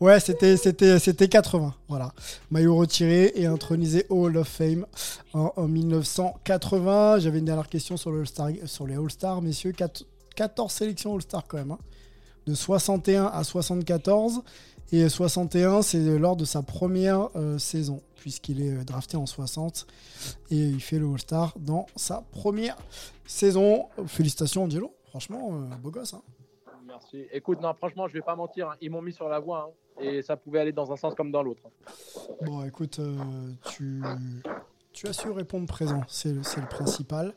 Ouais, 0.00 0.20
c'était, 0.20 0.56
c'était, 0.56 0.98
c'était 0.98 1.28
80. 1.28 1.74
Voilà. 1.88 2.12
Maillot 2.50 2.76
retiré 2.76 3.32
et 3.34 3.46
intronisé 3.46 4.06
au 4.08 4.24
Hall 4.26 4.36
of 4.36 4.48
Fame 4.48 4.86
en, 5.32 5.52
en 5.56 5.68
1980. 5.68 7.18
J'avais 7.20 7.38
une 7.38 7.44
dernière 7.44 7.68
question 7.68 7.96
sur, 7.96 8.10
le 8.10 8.20
All-Star- 8.20 8.50
sur 8.66 8.86
les 8.86 8.96
All-Stars, 8.96 9.42
messieurs. 9.42 9.72
Quat- 9.72 10.04
14 10.36 10.72
sélections 10.72 11.14
All-Star 11.14 11.44
quand 11.46 11.58
même. 11.58 11.70
hein. 11.72 11.78
De 12.46 12.54
61 12.54 13.26
à 13.26 13.44
74. 13.44 14.42
Et 14.92 15.08
61, 15.08 15.82
c'est 15.82 15.98
lors 16.18 16.36
de 16.36 16.44
sa 16.44 16.62
première 16.62 17.28
euh, 17.36 17.58
saison, 17.58 18.00
puisqu'il 18.16 18.60
est 18.62 18.70
euh, 18.72 18.84
drafté 18.84 19.16
en 19.16 19.26
60. 19.26 19.86
Et 20.50 20.56
il 20.56 20.80
fait 20.80 20.98
le 20.98 21.08
All-Star 21.10 21.54
dans 21.58 21.86
sa 21.96 22.22
première 22.32 22.76
saison. 23.26 23.86
Félicitations, 24.06 24.64
Angelo. 24.64 24.94
Franchement, 25.08 25.50
euh, 25.52 25.74
beau 25.82 25.90
gosse. 25.90 26.14
hein. 26.14 26.22
Merci. 26.86 27.26
Écoute, 27.32 27.60
non, 27.60 27.72
franchement, 27.74 28.08
je 28.08 28.14
vais 28.14 28.20
pas 28.22 28.36
mentir. 28.36 28.70
hein. 28.70 28.74
Ils 28.80 28.90
m'ont 28.90 29.02
mis 29.02 29.12
sur 29.12 29.28
la 29.28 29.38
voie. 29.38 29.70
hein. 29.70 30.02
Et 30.02 30.22
ça 30.22 30.36
pouvait 30.36 30.60
aller 30.60 30.72
dans 30.72 30.92
un 30.92 30.96
sens 30.96 31.14
comme 31.14 31.30
dans 31.30 31.42
l'autre. 31.42 31.62
Bon, 32.42 32.64
écoute, 32.64 32.98
euh, 32.98 33.16
tu, 33.70 34.02
as 35.06 35.12
su 35.12 35.30
répondre 35.30 35.66
présent. 35.66 36.00
C'est 36.08 36.32
le, 36.32 36.68
principal. 36.68 37.32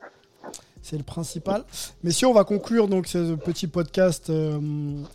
C'est 0.81 0.97
le 0.97 1.03
principal. 1.03 1.63
Messieurs, 2.03 2.27
on 2.27 2.33
va 2.33 2.43
conclure 2.43 2.87
donc 2.87 3.07
ce 3.07 3.35
petit 3.35 3.67
podcast 3.67 4.29
euh, 4.29 4.59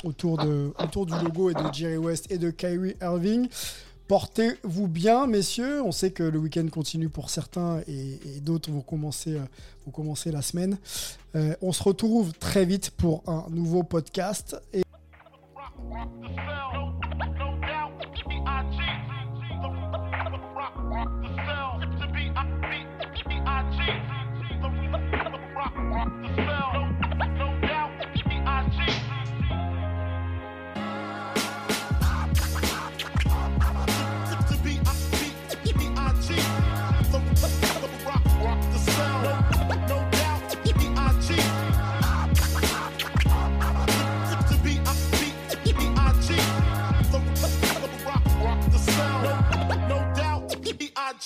autour, 0.05 0.39
autour 0.79 1.07
du 1.07 1.15
logo 1.25 1.51
et 1.51 1.55
de 1.55 1.73
Jerry 1.73 1.97
West 1.97 2.31
et 2.31 2.39
de 2.39 2.51
Kyrie 2.51 2.97
Irving. 3.01 3.49
Portez-vous 4.13 4.89
bien, 4.89 5.27
messieurs. 5.27 5.83
On 5.83 5.91
sait 5.91 6.11
que 6.11 6.23
le 6.23 6.39
week-end 6.39 6.69
continue 6.71 7.09
pour 7.09 7.31
certains 7.31 7.81
et, 7.89 8.19
d'autres 8.43 8.71
vont 8.71 8.83
commencer, 8.83 9.37
euh, 9.37 9.45
vont 9.87 9.91
commencer 9.91 10.31
la 10.31 10.43
semaine. 10.43 10.77
Euh, 11.35 11.55
on 11.63 11.73
se 11.73 11.83
retrouve 11.83 12.35
très 12.35 12.67
vite 12.67 12.91
pour 12.91 13.23
un 13.27 13.47
nouveau 13.49 13.85
podcast. 13.85 14.61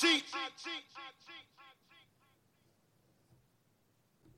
No 0.02 0.10
doubt, 0.10 0.20
B.I.G. 0.62 0.95